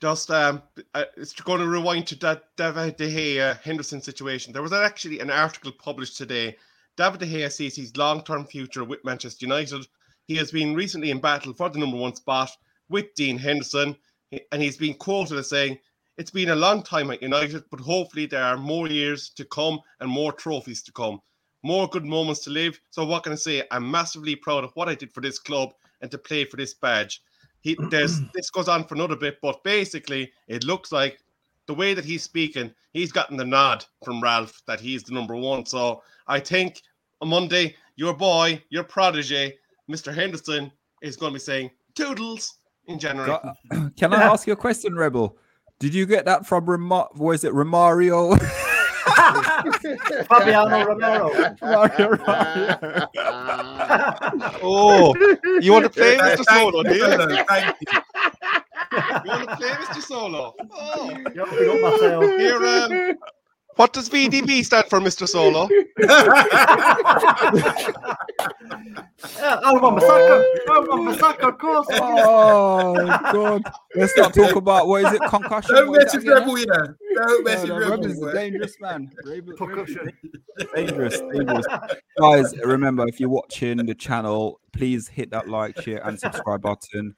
Just 0.00 0.32
um, 0.32 0.62
uh, 0.94 1.04
it's 1.16 1.32
going 1.32 1.60
to 1.60 1.68
rewind 1.68 2.08
to 2.08 2.16
that 2.16 2.56
David 2.56 2.96
De 2.96 3.08
Gea 3.08 3.60
Henderson 3.60 4.00
situation. 4.00 4.52
There 4.52 4.62
was 4.62 4.72
actually 4.72 5.20
an 5.20 5.30
article 5.30 5.70
published 5.70 6.16
today. 6.16 6.56
David 6.96 7.20
De 7.20 7.26
Gea 7.26 7.50
sees 7.50 7.76
his 7.76 7.96
long-term 7.96 8.46
future 8.46 8.84
with 8.84 9.04
Manchester 9.04 9.46
United. 9.46 9.86
He 10.26 10.36
has 10.36 10.50
been 10.50 10.74
recently 10.74 11.10
in 11.10 11.20
battle 11.20 11.54
for 11.54 11.68
the 11.68 11.78
number 11.78 11.96
one 11.96 12.14
spot 12.14 12.50
with 12.88 13.14
Dean 13.14 13.38
Henderson, 13.38 13.96
and 14.52 14.62
he's 14.62 14.76
been 14.76 14.94
quoted 14.94 15.38
as 15.38 15.48
saying, 15.48 15.78
"It's 16.16 16.30
been 16.30 16.50
a 16.50 16.56
long 16.56 16.82
time 16.82 17.10
at 17.10 17.22
United, 17.22 17.64
but 17.70 17.80
hopefully 17.80 18.26
there 18.26 18.44
are 18.44 18.56
more 18.56 18.88
years 18.88 19.30
to 19.30 19.44
come 19.44 19.80
and 20.00 20.10
more 20.10 20.32
trophies 20.32 20.82
to 20.82 20.92
come, 20.92 21.20
more 21.62 21.88
good 21.88 22.04
moments 22.04 22.44
to 22.44 22.50
live." 22.50 22.80
So 22.90 23.04
what 23.04 23.24
can 23.24 23.32
I 23.32 23.36
say? 23.36 23.66
I'm 23.70 23.90
massively 23.90 24.36
proud 24.36 24.64
of 24.64 24.72
what 24.74 24.88
I 24.88 24.94
did 24.94 25.12
for 25.12 25.20
this 25.20 25.38
club 25.38 25.74
and 26.00 26.10
to 26.10 26.18
play 26.18 26.44
for 26.44 26.56
this 26.56 26.74
badge 26.74 27.22
he 27.62 27.76
this 27.90 28.50
goes 28.52 28.68
on 28.68 28.84
for 28.84 28.94
another 28.94 29.16
bit, 29.16 29.38
but 29.40 29.62
basically 29.64 30.32
it 30.48 30.64
looks 30.64 30.92
like 30.92 31.20
the 31.72 31.78
way 31.78 31.94
that 31.94 32.04
he's 32.04 32.22
speaking, 32.22 32.70
he's 32.92 33.10
gotten 33.12 33.38
the 33.38 33.44
nod 33.46 33.82
from 34.04 34.22
Ralph 34.22 34.60
that 34.66 34.78
he's 34.78 35.02
the 35.04 35.14
number 35.14 35.34
one. 35.34 35.64
So 35.64 36.02
I 36.28 36.38
think 36.38 36.82
on 37.22 37.28
Monday, 37.30 37.74
your 37.96 38.12
boy, 38.12 38.62
your 38.68 38.84
protege, 38.84 39.54
Mr. 39.90 40.14
Henderson, 40.14 40.70
is 41.00 41.16
going 41.16 41.32
to 41.32 41.36
be 41.36 41.40
saying 41.40 41.70
toodles 41.94 42.58
in 42.88 42.98
January. 42.98 43.26
Got- 43.28 43.56
Can 43.96 44.12
I 44.12 44.22
ask 44.22 44.46
you 44.46 44.52
a 44.52 44.56
question, 44.56 44.94
Rebel? 44.94 45.38
Did 45.78 45.94
you 45.94 46.04
get 46.04 46.26
that 46.26 46.44
from 46.46 46.66
Remar? 46.66 47.16
Was 47.16 47.42
it 47.42 47.54
Romario? 47.54 48.38
Fabiano 50.28 50.84
Romero. 50.84 51.30
Romario. 51.62 53.08
Oh, 54.64 55.14
you 55.60 55.72
want 55.72 55.84
to 55.84 55.90
play 55.90 56.16
Mr. 56.16 56.44
Solo, 56.44 56.82
do 56.82 56.94
you? 56.94 57.04
you. 57.04 57.44
Thank 57.48 57.76
you. 57.80 58.00
You 58.92 59.30
want 59.30 59.48
to 59.48 59.56
play 59.56 59.70
Mr. 59.70 60.02
Solo? 60.02 60.54
Oh, 60.72 61.10
Yep, 61.10 61.34
big 61.34 61.68
up 61.68 61.80
Matteo. 61.80 62.38
here, 62.38 62.64
um, 62.64 63.18
what 63.76 63.92
does 63.92 64.08
VDB 64.08 64.64
stand 64.64 64.86
for, 64.90 65.00
Mr. 65.00 65.26
Solo? 65.26 65.68
Yeah, 69.36 69.60
I 69.64 69.72
remember 69.74 70.00
Saka. 70.00 70.44
I 70.70 70.78
remember 70.88 71.18
Saka, 71.18 71.48
of 71.48 71.58
course. 71.58 71.86
Oh 71.90 72.94
god! 73.32 73.62
Let's 73.94 74.16
not 74.16 74.34
talk 74.34 74.56
about 74.56 74.86
what 74.88 75.04
is 75.04 75.12
it? 75.12 75.22
Concussion. 75.28 75.74
Don't 75.74 75.88
What 75.88 76.02
is 76.06 76.14
mess 76.14 76.24
with? 76.24 76.32
Rebel, 76.34 76.58
you 76.58 76.66
know. 76.66 76.94
Don't 77.14 77.44
mess 77.44 77.64
No, 77.64 77.74
with 77.74 77.82
no, 77.84 77.90
Rebel. 77.90 78.08
Rebel's 78.08 78.22
a 78.26 78.32
dangerous 78.34 78.76
man. 78.80 79.10
Rebel- 79.24 79.56
Concussion. 79.56 80.12
dangerous, 80.74 81.20
dangerous. 81.20 81.66
Guys, 82.18 82.56
remember 82.64 83.06
if 83.08 83.20
you're 83.20 83.28
watching 83.28 83.78
the 83.86 83.94
channel, 83.94 84.60
please 84.72 85.08
hit 85.08 85.30
that 85.30 85.48
like, 85.48 85.80
share, 85.80 86.06
and 86.06 86.18
subscribe 86.18 86.62
button. 86.62 87.14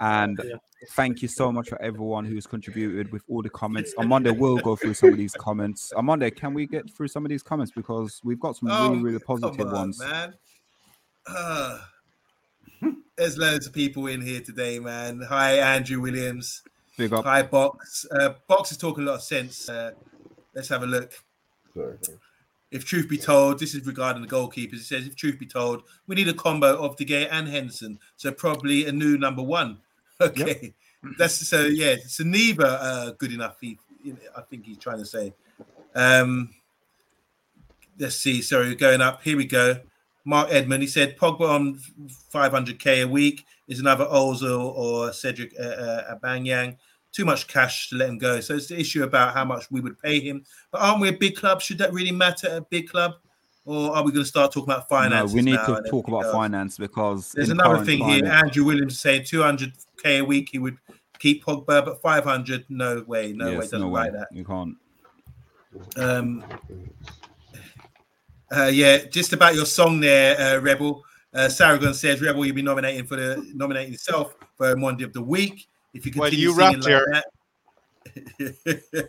And 0.00 0.40
Yeah. 0.44 0.56
thank 0.90 1.22
you 1.22 1.28
so 1.28 1.50
much 1.52 1.68
for 1.68 1.80
everyone 1.82 2.24
who's 2.24 2.46
contributed 2.46 3.10
with 3.12 3.22
all 3.28 3.42
the 3.42 3.50
comments. 3.50 3.94
On 3.98 4.08
Monday, 4.08 4.30
we'll 4.30 4.58
go 4.58 4.76
through 4.76 4.94
some 4.94 5.10
of 5.10 5.16
these 5.16 5.32
comments. 5.34 5.92
On 5.92 6.04
Monday, 6.04 6.30
can 6.30 6.54
we 6.54 6.66
get 6.66 6.90
through 6.94 7.08
some 7.08 7.24
of 7.24 7.30
these 7.30 7.42
comments 7.42 7.72
because 7.74 8.20
we've 8.24 8.40
got 8.40 8.56
some 8.56 8.68
Oh, 8.70 8.90
really, 8.90 9.02
really 9.02 9.18
positive 9.18 9.66
on, 9.68 9.72
ones. 9.72 9.98
man. 9.98 10.34
Ah. 11.28 11.88
there's 13.16 13.36
loads 13.36 13.66
of 13.66 13.72
people 13.72 14.06
in 14.06 14.20
here 14.20 14.40
today, 14.40 14.78
man. 14.78 15.20
Hi, 15.28 15.58
Andrew 15.58 16.00
Williams. 16.00 16.62
Big 16.96 17.12
up. 17.12 17.24
Hi, 17.24 17.42
Box. 17.42 18.06
Uh, 18.10 18.34
Box 18.46 18.72
is 18.72 18.78
talking 18.78 19.04
a 19.04 19.06
lot 19.06 19.14
of 19.16 19.22
sense. 19.22 19.68
Uh, 19.68 19.92
let's 20.54 20.68
have 20.68 20.82
a 20.82 20.86
look. 20.86 21.12
Sorry. 21.74 21.96
If 22.70 22.84
truth 22.84 23.08
be 23.08 23.16
told, 23.16 23.58
this 23.58 23.74
is 23.74 23.86
regarding 23.86 24.22
the 24.22 24.28
goalkeepers. 24.28 24.74
It 24.74 24.84
says, 24.84 25.06
if 25.06 25.16
truth 25.16 25.38
be 25.38 25.46
told, 25.46 25.84
we 26.06 26.16
need 26.16 26.28
a 26.28 26.34
combo 26.34 26.76
of 26.76 26.96
De 26.96 27.04
Gea 27.04 27.28
and 27.30 27.48
Henderson. 27.48 27.98
So 28.16 28.30
probably 28.30 28.86
a 28.86 28.92
new 28.92 29.18
number 29.18 29.42
one. 29.42 29.78
Okay. 30.20 30.74
That's 31.16 31.48
so 31.48 31.66
yeah, 31.66 31.94
so 32.04 32.24
neither 32.24 32.66
uh 32.66 33.12
good 33.18 33.32
enough. 33.32 33.58
He, 33.60 33.78
I 34.36 34.40
think 34.40 34.66
he's 34.66 34.78
trying 34.78 34.98
to 34.98 35.06
say. 35.06 35.32
Um 35.94 36.50
let's 38.00 38.16
see. 38.16 38.42
Sorry, 38.42 38.74
going 38.74 39.00
up. 39.00 39.22
Here 39.22 39.36
we 39.36 39.46
go. 39.46 39.78
Mark 40.28 40.48
Edmond. 40.50 40.82
He 40.82 40.86
said 40.86 41.16
Pogba 41.16 41.48
on 41.48 41.80
500k 42.34 43.02
a 43.04 43.08
week 43.08 43.46
is 43.66 43.80
another 43.80 44.04
Ozil 44.04 44.62
or 44.76 45.10
Cedric 45.10 45.54
uh, 45.58 45.62
uh, 45.64 46.14
Aubameyang. 46.14 46.76
Too 47.12 47.24
much 47.24 47.48
cash 47.48 47.88
to 47.88 47.96
let 47.96 48.10
him 48.10 48.18
go. 48.18 48.38
So 48.40 48.54
it's 48.54 48.66
the 48.66 48.78
issue 48.78 49.04
about 49.04 49.32
how 49.32 49.46
much 49.46 49.70
we 49.70 49.80
would 49.80 49.98
pay 49.98 50.20
him. 50.20 50.44
But 50.70 50.82
aren't 50.82 51.00
we 51.00 51.08
a 51.08 51.14
big 51.14 51.34
club? 51.34 51.62
Should 51.62 51.78
that 51.78 51.94
really 51.94 52.12
matter 52.12 52.46
at 52.48 52.56
a 52.58 52.60
big 52.60 52.90
club? 52.90 53.14
Or 53.64 53.96
are 53.96 54.02
we 54.04 54.12
going 54.12 54.24
to 54.24 54.28
start 54.28 54.52
talking 54.52 54.70
about 54.70 54.90
No, 54.90 54.98
finance? 54.98 55.32
we 55.32 55.40
need 55.40 55.52
to 55.64 55.82
talk 55.88 56.08
about 56.08 56.30
finance 56.30 56.76
because 56.76 57.32
There's 57.32 57.48
another 57.48 57.82
thing 57.82 58.06
here. 58.06 58.26
Andrew 58.26 58.64
Williams 58.64 59.00
saying 59.00 59.22
200k 59.22 60.20
a 60.20 60.22
week. 60.22 60.50
He 60.52 60.58
would 60.58 60.76
keep 61.18 61.42
Pogba, 61.42 61.86
but 61.86 62.02
500, 62.02 62.66
no 62.68 63.02
way, 63.06 63.32
no 63.32 63.46
way, 63.46 63.56
doesn't 63.56 63.80
no 63.80 63.88
way. 63.88 64.02
like 64.02 64.12
that. 64.12 64.28
You 64.30 64.44
can't. 64.44 64.76
Um, 65.96 66.44
uh, 68.54 68.70
yeah, 68.72 69.04
just 69.04 69.32
about 69.32 69.54
your 69.54 69.66
song 69.66 70.00
there, 70.00 70.38
uh, 70.40 70.60
Rebel. 70.60 71.04
Uh, 71.34 71.40
Saragon 71.40 71.94
says, 71.94 72.20
Rebel, 72.20 72.46
you'll 72.46 72.54
be 72.54 72.62
nominating 72.62 73.04
for 73.04 73.16
the 73.16 73.46
nominating 73.54 73.92
yourself 73.92 74.34
for 74.56 74.74
Monday 74.76 75.04
of 75.04 75.12
the 75.12 75.22
Week. 75.22 75.68
If 75.92 76.06
you 76.06 76.12
Well, 76.16 76.30
continue 76.30 76.48
you 76.48 76.54
singing 76.54 76.80
like 76.80 77.24
that. 78.38 79.08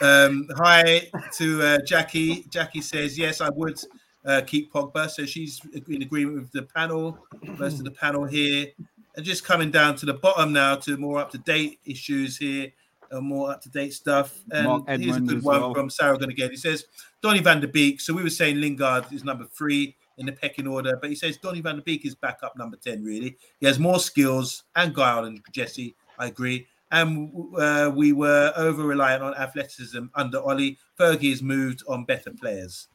um, 0.00 0.48
hi 0.56 1.08
to 1.34 1.62
uh, 1.62 1.78
Jackie. 1.86 2.44
Jackie 2.50 2.80
says, 2.80 3.16
yes, 3.18 3.40
I 3.40 3.50
would 3.50 3.78
uh, 4.24 4.42
keep 4.46 4.72
Pogba. 4.72 5.08
So 5.08 5.24
she's 5.24 5.60
in 5.88 6.02
agreement 6.02 6.36
with 6.36 6.52
the 6.52 6.62
panel, 6.62 7.18
most 7.58 7.78
of 7.78 7.84
the 7.84 7.90
panel 7.92 8.24
here. 8.24 8.66
And 9.14 9.24
just 9.24 9.44
coming 9.44 9.70
down 9.70 9.96
to 9.96 10.06
the 10.06 10.14
bottom 10.14 10.52
now 10.52 10.76
to 10.76 10.96
more 10.96 11.18
up 11.18 11.30
to 11.30 11.38
date 11.38 11.78
issues 11.84 12.36
here, 12.36 12.72
uh, 13.12 13.20
more 13.20 13.50
up 13.50 13.60
to 13.62 13.68
date 13.68 13.92
stuff. 13.92 14.38
And 14.50 15.02
here's 15.02 15.16
a 15.16 15.20
good 15.20 15.42
one 15.42 15.60
well. 15.60 15.74
from 15.74 15.88
Saragon 15.88 16.30
again. 16.30 16.50
He 16.50 16.56
says, 16.56 16.84
Donny 17.22 17.40
van 17.40 17.60
der 17.60 17.66
Beek. 17.66 18.00
So 18.00 18.14
we 18.14 18.22
were 18.22 18.30
saying 18.30 18.60
Lingard 18.60 19.12
is 19.12 19.24
number 19.24 19.44
three 19.44 19.96
in 20.18 20.26
the 20.26 20.32
pecking 20.32 20.66
order, 20.66 20.96
but 21.00 21.10
he 21.10 21.16
says 21.16 21.36
Donny 21.36 21.60
van 21.60 21.76
der 21.76 21.82
Beek 21.82 22.04
is 22.06 22.14
back 22.14 22.38
up 22.42 22.56
number 22.56 22.76
10, 22.76 23.04
really. 23.04 23.36
He 23.60 23.66
has 23.66 23.78
more 23.78 23.98
skills 23.98 24.64
and 24.74 24.94
guile 24.94 25.22
than 25.24 25.42
Jesse. 25.52 25.94
I 26.18 26.26
agree. 26.26 26.66
And 26.92 27.32
uh, 27.58 27.92
we 27.94 28.12
were 28.12 28.52
over 28.56 28.84
reliant 28.84 29.22
on 29.22 29.34
athleticism 29.34 30.06
under 30.14 30.38
Ole. 30.38 30.76
Fergie 30.98 31.30
has 31.30 31.42
moved 31.42 31.82
on 31.88 32.04
better 32.04 32.30
players. 32.30 32.88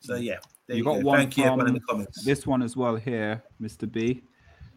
So, 0.00 0.16
yeah. 0.16 0.38
There 0.68 0.76
You 0.76 0.84
you, 0.84 0.84
got 0.84 1.02
go. 1.02 1.06
one 1.08 1.18
Thank 1.18 1.36
you, 1.36 1.44
everyone 1.44 1.68
in 1.68 1.74
the 1.74 1.80
comments. 1.80 2.24
This 2.24 2.46
one 2.46 2.62
as 2.62 2.76
well 2.76 2.96
here, 2.96 3.42
Mr. 3.60 3.90
B. 3.90 4.22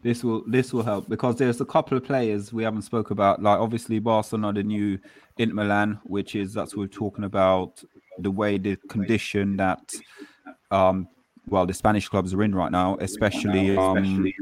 This 0.06 0.22
will 0.22 0.44
this 0.46 0.72
will 0.72 0.84
help 0.84 1.08
because 1.08 1.34
there's 1.34 1.60
a 1.60 1.64
couple 1.64 1.98
of 1.98 2.04
players 2.04 2.52
we 2.52 2.62
haven't 2.62 2.82
spoke 2.82 3.10
about. 3.10 3.42
Like 3.42 3.58
obviously 3.58 3.98
Barcelona, 3.98 4.52
the 4.52 4.62
new 4.62 5.00
Inter 5.36 5.52
Milan, 5.52 5.98
which 6.04 6.36
is 6.36 6.54
that's 6.54 6.76
what 6.76 6.82
we're 6.82 6.86
talking 6.86 7.24
about 7.24 7.82
the 8.20 8.30
way 8.30 8.56
the 8.56 8.76
condition 8.88 9.56
that 9.56 9.92
um 10.70 11.08
well 11.48 11.66
the 11.66 11.74
Spanish 11.74 12.08
clubs 12.08 12.32
are 12.32 12.44
in 12.44 12.54
right 12.54 12.70
now, 12.70 12.96
especially 13.00 13.76
um 13.76 14.32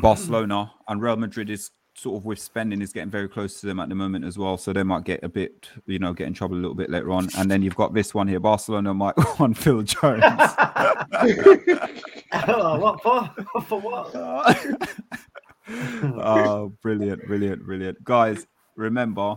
Barcelona 0.00 0.70
and 0.86 1.02
Real 1.02 1.16
Madrid 1.16 1.50
is 1.50 1.72
sort 1.96 2.16
of 2.16 2.24
with 2.24 2.38
spending 2.38 2.82
is 2.82 2.92
getting 2.92 3.10
very 3.10 3.28
close 3.28 3.60
to 3.60 3.66
them 3.66 3.80
at 3.80 3.88
the 3.88 3.96
moment 3.96 4.24
as 4.24 4.38
well. 4.38 4.56
So 4.56 4.72
they 4.72 4.84
might 4.84 5.02
get 5.02 5.24
a 5.24 5.28
bit, 5.28 5.68
you 5.86 5.98
know, 5.98 6.12
get 6.12 6.28
in 6.28 6.34
trouble 6.34 6.54
a 6.54 6.60
little 6.60 6.76
bit 6.76 6.90
later 6.90 7.10
on. 7.10 7.28
And 7.36 7.50
then 7.50 7.60
you've 7.60 7.74
got 7.74 7.92
this 7.92 8.14
one 8.14 8.28
here. 8.28 8.38
Barcelona 8.38 8.94
might 8.94 9.16
want 9.40 9.58
Phil 9.58 9.82
Jones. 9.82 10.22
Oh, 12.32 12.78
what 12.80 13.02
for? 13.02 13.30
for 13.62 13.80
what? 13.80 14.14
oh, 15.68 16.72
brilliant, 16.82 17.26
brilliant, 17.26 17.64
brilliant. 17.64 18.02
Guys, 18.04 18.46
remember, 18.76 19.36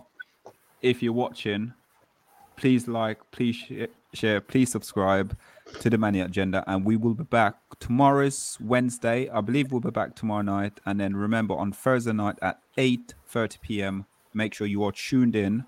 if 0.81 1.01
you're 1.01 1.13
watching, 1.13 1.73
please 2.55 2.87
like, 2.87 3.19
please 3.31 3.55
share, 3.55 3.87
share 4.13 4.41
please 4.41 4.71
subscribe 4.71 5.37
to 5.79 5.89
the 5.89 5.97
Mania 5.97 6.25
Agenda, 6.25 6.63
and 6.67 6.85
we 6.85 6.97
will 6.97 7.15
be 7.15 7.23
back 7.23 7.55
tomorrow's 7.79 8.57
Wednesday. 8.61 9.29
I 9.29 9.41
believe 9.41 9.71
we'll 9.71 9.81
be 9.81 9.91
back 9.91 10.15
tomorrow 10.15 10.43
night, 10.43 10.79
and 10.85 10.99
then 10.99 11.15
remember 11.15 11.55
on 11.55 11.71
Thursday 11.71 12.13
night 12.13 12.37
at 12.41 12.59
8:30 12.77 13.61
p.m. 13.61 14.05
Make 14.33 14.53
sure 14.53 14.67
you 14.67 14.83
are 14.83 14.91
tuned 14.91 15.35
in. 15.35 15.65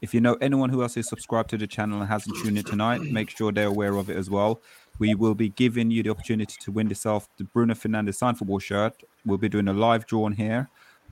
If 0.00 0.14
you 0.14 0.20
know 0.22 0.38
anyone 0.40 0.70
who 0.70 0.82
else 0.82 0.96
is 0.96 1.08
subscribed 1.08 1.50
to 1.50 1.58
the 1.58 1.66
channel 1.66 2.00
and 2.00 2.08
hasn't 2.08 2.34
tuned 2.38 2.56
in 2.56 2.64
tonight, 2.64 3.02
make 3.02 3.28
sure 3.28 3.52
they're 3.52 3.66
aware 3.66 3.96
of 3.96 4.08
it 4.08 4.16
as 4.16 4.30
well. 4.30 4.62
We 4.98 5.14
will 5.14 5.34
be 5.34 5.48
giving 5.50 5.90
you 5.90 6.02
the 6.02 6.10
opportunity 6.10 6.56
to 6.60 6.72
win 6.72 6.88
yourself 6.88 7.28
the 7.36 7.44
Bruno 7.44 7.74
Fernandes 7.74 8.16
signed 8.16 8.38
football 8.38 8.58
shirt. 8.58 9.02
We'll 9.24 9.38
be 9.38 9.48
doing 9.48 9.68
a 9.68 9.72
live 9.72 10.06
draw 10.06 10.24
on 10.24 10.32
here. 10.32 10.68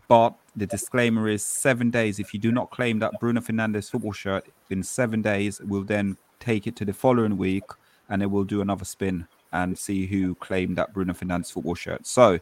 But 0.09 0.35
the 0.57 0.67
disclaimer 0.67 1.29
is 1.29 1.45
seven 1.45 1.91
days. 1.91 2.19
If 2.19 2.33
you 2.33 2.41
do 2.41 2.53
not 2.53 2.71
claim 2.71 2.99
that 3.01 3.13
Bruno 3.21 3.41
Fernandes 3.41 3.91
football 3.91 4.13
shirt 4.13 4.47
in 4.71 4.83
seven 4.83 5.23
days, 5.23 5.61
we'll 5.61 5.85
then 5.85 6.17
take 6.41 6.67
it 6.67 6.77
to 6.77 6.85
the 6.85 6.93
following 6.93 7.37
week 7.37 7.65
and 8.09 8.23
then 8.23 8.31
we'll 8.31 8.45
do 8.45 8.61
another 8.61 8.85
spin 8.85 9.27
and 9.53 9.79
see 9.79 10.07
who 10.07 10.35
claimed 10.37 10.77
that 10.77 10.93
Bruno 10.93 11.13
Fernandes 11.13 11.53
football 11.53 11.75
shirt. 11.75 12.07
So, 12.07 12.39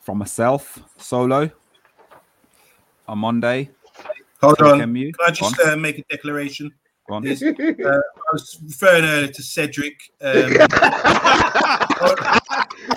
from 0.00 0.18
myself, 0.18 0.78
solo, 0.98 1.50
on 3.08 3.18
Monday, 3.18 3.70
Hold 4.42 4.60
on. 4.60 4.78
Can 4.80 5.12
I 5.26 5.30
just 5.30 5.58
uh, 5.60 5.76
make 5.76 5.98
a 5.98 6.02
declaration? 6.10 6.72
go 7.08 7.14
on. 7.14 7.26
Uh, 7.26 8.00
was 8.32 8.58
referring 8.64 9.04
earlier 9.04 9.28
to 9.28 9.42
Cedric. 9.42 10.10
Um, 10.20 10.56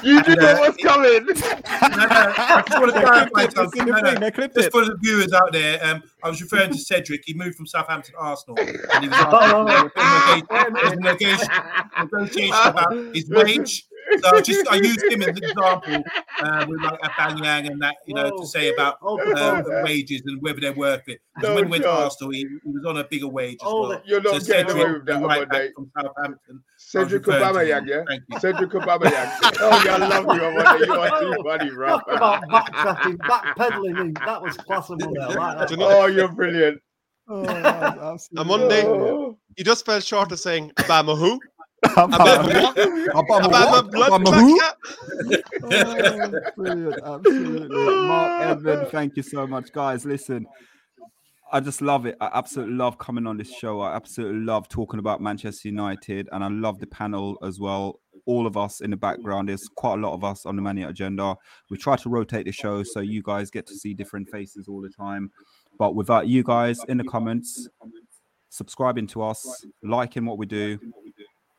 You 0.04 0.14
knew 0.14 0.20
And, 0.28 0.40
uh, 0.40 0.58
what 0.58 0.76
was 0.76 0.78
coming. 0.78 1.26
no, 1.26 2.06
no, 2.06 2.34
I 2.38 2.64
just 2.68 2.80
want 2.80 2.94
to 2.94 3.02
clarify 3.02 3.48
something. 3.50 3.86
No, 3.86 3.94
no, 4.00 4.12
thing, 4.12 4.20
they 4.20 4.32
clipped 4.32 4.56
Just 4.56 4.72
for 4.72 4.86
the 4.86 4.96
viewers 5.02 5.34
out 5.34 5.52
there, 5.52 5.84
um, 5.86 6.04
I 6.24 6.30
was 6.30 6.42
referring 6.42 6.72
to 6.72 6.78
Cedric. 6.78 7.24
He 7.26 7.34
moved 7.34 7.56
from 7.56 7.66
Southampton 7.66 8.14
to 8.14 8.20
Arsenal, 8.20 8.60
and 8.60 8.70
he 9.04 9.10
was 9.10 9.18
Oh, 9.32 9.90
asking 9.96 10.74
there's 10.74 10.92
a 10.92 10.96
negotiation, 10.96 11.48
negotiation 12.00 12.54
about 12.54 12.94
his 13.16 13.30
wage. 13.30 13.86
So 14.24 14.36
I 14.38 14.42
just 14.42 14.68
I 14.70 14.76
used 14.76 15.04
him 15.04 15.22
as 15.22 15.28
an 15.30 15.38
example 15.44 16.04
uh, 16.42 16.66
with 16.68 16.82
like 16.82 17.00
Aubameyang 17.02 17.68
and 17.72 17.82
that, 17.82 17.96
you 18.08 18.14
know, 18.16 18.30
Whoa. 18.30 18.42
to 18.42 18.48
say 18.48 18.70
about 18.74 18.98
Hold 19.02 19.22
uh, 19.22 19.62
the 19.62 19.82
wages 19.84 20.22
and 20.26 20.42
whether 20.42 20.60
they're 20.60 20.74
worth 20.74 21.08
it. 21.08 21.20
'Cause 21.36 21.44
No 21.50 21.56
when 21.56 21.66
he 21.66 21.70
went 21.72 21.84
to. 21.84 21.90
Arsenal, 21.92 22.32
he, 22.32 22.40
he 22.40 22.72
was 22.72 22.86
on 22.86 22.98
a 22.98 23.04
bigger 23.04 23.28
wage 23.28 23.56
as 23.62 23.68
Hold 23.68 23.90
well. 23.90 24.02
You're 24.06 24.22
not 24.22 24.42
So 24.42 24.48
getting 24.54 24.72
away 24.82 24.92
with 24.94 25.06
that, 25.06 25.20
the 25.20 25.26
right 25.28 25.48
Monday. 25.48 25.68
back 25.68 25.76
from 25.76 25.92
Southampton. 25.96 26.64
Cedric 26.78 27.28
I 27.30 27.52
was 27.52 27.58
Aubameyang, 27.58 27.88
yeah? 27.88 28.04
Thank 28.08 28.24
you. 28.30 28.40
Cedric 28.40 28.70
Aubameyang. 28.72 29.40
Oh, 29.62 29.84
yeah, 29.86 29.96
I 29.96 29.98
love 29.98 30.26
you, 30.36 30.42
Monday. 30.64 30.86
You 30.86 30.94
are 30.94 31.20
too 31.22 31.44
funny, 31.44 31.70
bro. 31.76 31.88
Talk 31.90 32.04
about 32.12 32.44
backtracking, 32.50 33.18
backpedaling. 33.18 34.00
in. 34.02 34.14
That 34.26 34.42
was 34.42 34.58
class 34.58 34.90
Monday. 34.90 35.08
Like 35.20 35.58
that. 35.58 35.68
Do 35.68 35.74
you 35.76 35.80
know- 35.80 35.90
Oh, 36.02 36.06
you're 36.08 36.28
brilliant. 36.30 36.82
On 37.30 38.48
Monday, 38.48 38.84
Oh. 38.86 39.38
you 39.56 39.64
just 39.64 39.86
fell 39.86 40.00
short 40.00 40.32
of 40.32 40.40
saying 40.40 40.72
Bama 40.80 41.18
who? 41.18 41.40
Abama 41.86 42.52
what? 42.62 43.92
blood 43.92 44.12
Obama 44.12 44.24
clot, 44.24 44.36
who? 44.36 44.60
Oh, 45.64 46.52
brilliant, 46.56 47.00
absolutely. 47.04 48.08
Mark 48.08 48.44
Edmund, 48.44 48.88
thank 48.92 49.16
you 49.18 49.24
so 49.24 49.48
much, 49.48 49.72
guys. 49.72 50.06
Listen, 50.06 50.46
I 51.52 51.60
just 51.60 51.82
love 51.82 52.06
it. 52.06 52.16
I 52.22 52.30
absolutely 52.34 52.76
love 52.76 52.98
coming 52.98 53.26
on 53.26 53.38
this 53.38 53.52
show. 53.52 53.82
I 53.82 53.96
absolutely 53.96 54.42
love 54.42 54.68
talking 54.70 55.00
about 55.00 55.22
Manchester 55.22 55.70
United, 55.70 56.30
and 56.32 56.44
I 56.44 56.48
love 56.48 56.80
the 56.80 56.88
panel 56.88 57.38
as 57.44 57.60
well. 57.60 58.00
All 58.26 58.46
of 58.46 58.58
us 58.58 58.82
in 58.82 58.92
the 58.92 58.98
background. 58.98 59.50
There's 59.50 59.68
quite 59.76 59.96
a 59.96 60.02
lot 60.02 60.14
of 60.14 60.24
us 60.24 60.46
on 60.46 60.56
the 60.56 60.62
Mania 60.62 60.90
agenda. 60.90 61.36
We 61.72 61.78
try 61.78 61.96
to 61.96 62.10
rotate 62.10 62.46
the 62.46 62.52
show 62.52 62.84
so 62.84 63.00
you 63.00 63.24
guys 63.24 63.50
get 63.50 63.66
to 63.68 63.76
see 63.76 63.96
different 63.96 64.30
faces 64.30 64.68
all 64.68 64.82
the 64.82 64.90
time. 64.90 65.32
But 65.80 65.96
without 65.96 66.28
you 66.28 66.44
guys 66.44 66.80
in 66.88 66.98
the 66.98 67.06
comments, 67.06 67.68
subscribing 68.50 69.08
to 69.08 69.24
us, 69.24 69.66
liking 69.82 70.26
what 70.26 70.38
we 70.38 70.46
do, 70.46 70.78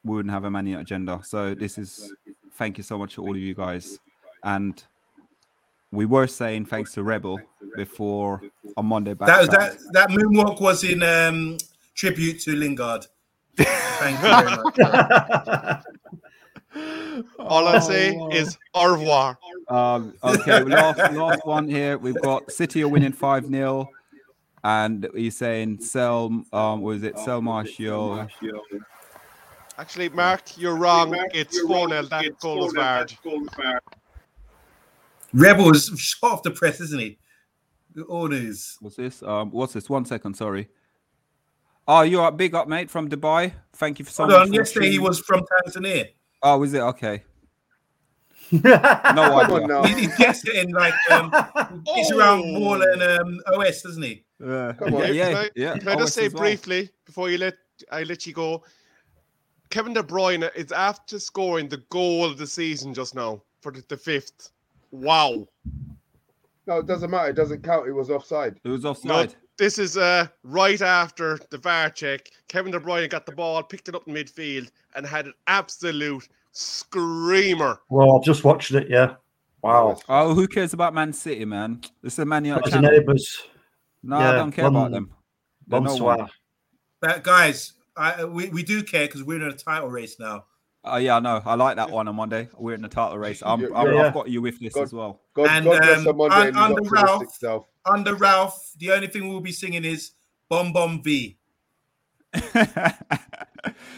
we 0.04 0.16
wouldn't 0.16 0.32
have 0.32 0.44
a 0.44 0.50
Mania 0.50 0.78
agenda. 0.78 1.20
So 1.24 1.54
this 1.54 1.78
is 1.78 2.12
thank 2.54 2.78
you 2.78 2.84
so 2.84 2.98
much 2.98 3.14
to 3.14 3.22
all 3.22 3.30
of 3.30 3.36
you 3.40 3.54
guys. 3.54 3.98
And 4.42 4.82
we 5.92 6.06
were 6.06 6.26
saying 6.26 6.66
thanks 6.66 6.92
to 6.94 7.02
Rebel 7.02 7.40
before 7.76 8.42
on 8.76 8.86
Monday 8.86 9.14
back. 9.14 9.28
That 9.28 9.40
was 9.40 9.48
that 9.50 9.78
that 9.92 10.08
moonwalk 10.10 10.60
was 10.60 10.84
in 10.84 11.02
um, 11.02 11.58
tribute 11.94 12.40
to 12.40 12.52
Lingard. 12.52 13.06
Thank 13.56 14.16
you 14.16 14.28
very 14.28 14.44
much. 14.56 15.84
All 17.40 17.66
I'll 17.66 17.80
say 17.80 18.16
is 18.32 18.56
au 18.74 18.92
revoir. 18.92 19.36
Um, 19.68 20.14
okay, 20.22 20.62
last 20.64 21.12
last 21.12 21.44
one 21.44 21.68
here. 21.68 21.98
We've 21.98 22.20
got 22.22 22.50
City 22.52 22.82
are 22.82 22.88
winning 22.88 23.12
five 23.12 23.46
0 23.46 23.88
and 24.62 25.08
he's 25.14 25.36
saying 25.36 25.80
sell. 25.80 26.44
Um, 26.52 26.82
was 26.82 27.02
it 27.02 27.18
sell 27.18 27.42
Martial? 27.42 28.28
Actually, 29.80 30.10
Mark, 30.10 30.58
you're 30.58 30.76
wrong. 30.76 31.14
It's 31.32 31.58
4 31.60 31.88
0. 31.88 32.02
That 32.02 32.38
goal 32.40 32.58
was 32.66 32.74
hard. 32.74 33.14
Rebel 35.32 35.74
is 35.74 35.90
shot 35.96 36.32
off 36.32 36.42
the 36.42 36.50
press, 36.50 36.82
isn't 36.82 37.00
he? 37.00 37.18
All 38.06 38.28
news. 38.28 38.76
What's 38.80 38.96
this? 38.96 39.22
Um, 39.22 39.50
what's 39.52 39.72
this? 39.72 39.88
One 39.88 40.04
second, 40.04 40.34
sorry. 40.34 40.68
Oh, 41.88 42.02
you're 42.02 42.28
a 42.28 42.30
big 42.32 42.54
up, 42.54 42.68
mate, 42.68 42.90
from 42.90 43.08
Dubai. 43.08 43.52
Thank 43.72 43.98
you 43.98 44.04
for 44.04 44.10
so 44.10 44.24
Hold 44.24 44.32
much. 44.32 44.40
on, 44.42 44.48
for 44.48 44.54
yesterday 44.54 44.90
he 44.90 44.98
was 44.98 45.18
from 45.20 45.40
Tanzania. 45.66 46.08
Oh, 46.42 46.58
was 46.58 46.74
it 46.74 46.80
okay? 46.80 47.22
No 48.52 48.60
Come 48.62 49.18
idea. 49.18 49.54
on 49.54 49.66
now. 49.66 49.82
He, 49.84 49.94
he 50.02 50.06
gets 50.18 50.46
it 50.46 50.56
in 50.56 50.72
like 50.72 50.92
um, 51.10 51.32
he's 51.94 52.10
around 52.10 52.42
Oh. 52.44 52.60
Wall 52.60 52.82
and 52.82 53.02
um, 53.02 53.40
OS, 53.46 53.80
doesn't 53.80 54.02
he? 54.02 54.24
Yeah, 54.44 54.74
Come 54.78 54.94
on. 54.94 55.00
yeah, 55.02 55.08
yeah. 55.10 55.28
Can 55.30 55.36
I, 55.36 55.48
yeah. 55.56 55.78
can 55.78 55.88
I 55.88 55.94
just 55.96 56.14
say 56.14 56.28
well. 56.28 56.42
briefly 56.42 56.90
before 57.06 57.30
you 57.30 57.38
let 57.38 57.54
I 57.90 58.02
let 58.02 58.26
you 58.26 58.34
go? 58.34 58.62
Kevin 59.70 59.92
De 59.94 60.02
Bruyne 60.02 60.50
is 60.56 60.72
after 60.72 61.18
scoring 61.18 61.68
the 61.68 61.82
goal 61.90 62.24
of 62.24 62.36
the 62.38 62.46
season 62.46 62.92
just 62.92 63.14
now 63.14 63.40
for 63.62 63.72
the, 63.72 63.82
the 63.88 63.96
fifth. 63.96 64.50
Wow. 64.90 65.46
No, 66.66 66.78
it 66.78 66.86
doesn't 66.86 67.10
matter. 67.10 67.30
It 67.30 67.36
doesn't 67.36 67.62
count. 67.62 67.88
It 67.88 67.92
was 67.92 68.10
offside. 68.10 68.58
It 68.64 68.68
was 68.68 68.82
No, 68.84 68.90
offside. 68.90 69.34
this 69.58 69.78
is 69.78 69.96
uh 69.96 70.26
right 70.42 70.80
after 70.82 71.38
the 71.50 71.58
VAR 71.58 71.90
check. 71.90 72.28
Kevin 72.48 72.72
De 72.72 72.78
Bruyne 72.80 73.08
got 73.08 73.26
the 73.26 73.32
ball, 73.32 73.62
picked 73.62 73.88
it 73.88 73.94
up 73.94 74.06
in 74.06 74.14
midfield, 74.14 74.70
and 74.94 75.06
had 75.06 75.26
an 75.26 75.34
absolute 75.46 76.28
screamer. 76.52 77.80
well, 77.88 78.16
I've 78.16 78.24
just 78.24 78.44
watched 78.44 78.72
it. 78.72 78.88
Yeah. 78.90 79.14
Wow. 79.62 79.98
Oh, 80.08 80.34
who 80.34 80.48
cares 80.48 80.72
about 80.72 80.94
Man 80.94 81.12
City, 81.12 81.44
man? 81.44 81.80
This 82.02 82.14
is 82.14 82.18
a 82.20 82.24
Man 82.24 82.44
United 82.44 82.64
Those 82.64 82.72
channel. 82.72 82.90
neighbours. 82.90 83.42
No, 84.02 84.16
I 84.16 84.32
don't 84.32 84.52
care 84.52 84.66
about 84.66 84.90
them. 84.90 85.10
They're 85.66 85.80
no 85.80 85.86
Bonsoir. 85.90 86.16
one. 86.16 86.30
But 87.00 87.22
guys, 87.22 87.74
I, 87.96 88.24
we, 88.24 88.48
we 88.48 88.62
do 88.62 88.82
care 88.82 89.06
because 89.06 89.22
we're 89.24 89.36
in 89.36 89.42
a 89.42 89.52
title 89.52 89.88
race 89.90 90.18
now. 90.18 90.44
Oh 90.84 90.96
yeah, 90.96 91.16
I 91.16 91.20
know. 91.20 91.42
I 91.44 91.54
like 91.56 91.76
that 91.76 91.90
one 91.90 92.08
on 92.08 92.16
Monday. 92.16 92.48
We're 92.56 92.74
in 92.74 92.80
the 92.82 92.88
title 92.88 93.18
race. 93.18 93.42
I'm, 93.44 93.60
Yeah, 93.60 93.68
I'm, 93.74 93.94
yeah. 93.94 94.06
I've 94.06 94.14
got 94.14 94.28
you 94.30 94.40
with 94.40 94.58
this 94.60 94.72
God- 94.72 94.82
as 94.84 94.92
well. 94.94 95.20
God, 95.34 95.48
And, 95.50 95.64
God 95.66 96.06
um, 96.06 96.20
un- 96.20 96.56
under 96.56 96.82
Ralph- 96.90 97.34
self. 97.34 97.66
Under 97.84 98.14
Ralph, 98.14 98.72
the 98.78 98.90
only 98.92 99.06
thing 99.08 99.28
we'll 99.28 99.40
be 99.40 99.52
singing 99.52 99.84
is 99.84 100.12
Bomb 100.48 100.72
Bomb 100.72 101.02
V. 101.02 101.36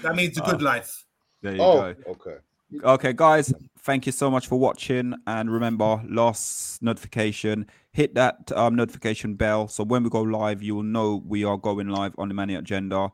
That 0.02 0.16
means 0.16 0.34
the 0.34 0.42
good 0.42 0.62
life. 0.62 1.04
there 1.42 1.54
you 1.54 1.62
Oh, 1.62 1.92
go. 1.92 1.94
okay. 2.08 2.36
Okay, 2.84 3.12
guys, 3.12 3.52
thank 3.80 4.06
you 4.06 4.12
so 4.12 4.30
much 4.30 4.48
for 4.48 4.58
watching. 4.58 5.14
And 5.26 5.52
remember, 5.52 6.02
last 6.08 6.82
notification, 6.82 7.66
hit 7.92 8.14
that 8.14 8.50
um, 8.56 8.74
notification 8.74 9.34
bell. 9.34 9.68
So 9.68 9.84
when 9.84 10.02
we 10.02 10.10
go 10.10 10.22
live, 10.22 10.62
you 10.62 10.74
will 10.74 10.82
know 10.82 11.22
we 11.24 11.44
are 11.44 11.56
going 11.56 11.88
live 11.88 12.14
on 12.18 12.28
the 12.28 12.34
Mania 12.34 12.58
Agenda. 12.58 13.12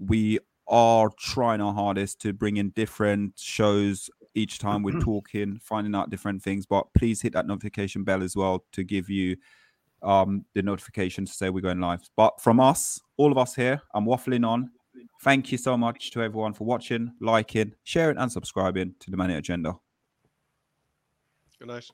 We 0.00 0.40
are 0.66 1.10
trying 1.18 1.60
our 1.60 1.72
hardest 1.74 2.20
to 2.22 2.32
bring 2.32 2.56
in 2.56 2.70
different 2.70 3.38
shows 3.38 4.10
each 4.34 4.58
time 4.58 4.82
we're 4.82 5.00
talking, 5.00 5.58
finding 5.62 5.94
out 5.94 6.10
different 6.10 6.42
things. 6.42 6.66
But 6.66 6.86
please 6.94 7.20
hit 7.20 7.32
that 7.34 7.46
notification 7.46 8.04
bell 8.04 8.22
as 8.22 8.36
well 8.36 8.64
to 8.72 8.84
give 8.84 9.10
you 9.10 9.36
um, 10.02 10.44
the 10.54 10.62
notification 10.62 11.26
to 11.26 11.32
say 11.32 11.50
we're 11.50 11.60
going 11.60 11.80
live. 11.80 12.02
But 12.16 12.40
from 12.40 12.60
us, 12.60 13.00
all 13.16 13.32
of 13.32 13.38
us 13.38 13.54
here, 13.54 13.82
I'm 13.94 14.06
waffling 14.06 14.46
on. 14.46 14.70
Thank 15.22 15.52
you 15.52 15.58
so 15.58 15.76
much 15.76 16.10
to 16.12 16.22
everyone 16.22 16.54
for 16.54 16.64
watching, 16.64 17.12
liking, 17.20 17.74
sharing, 17.84 18.16
and 18.16 18.30
subscribing 18.30 18.94
to 19.00 19.10
the 19.10 19.16
Mania 19.16 19.38
Agenda. 19.38 19.74
Good 21.58 21.68
night. 21.68 21.90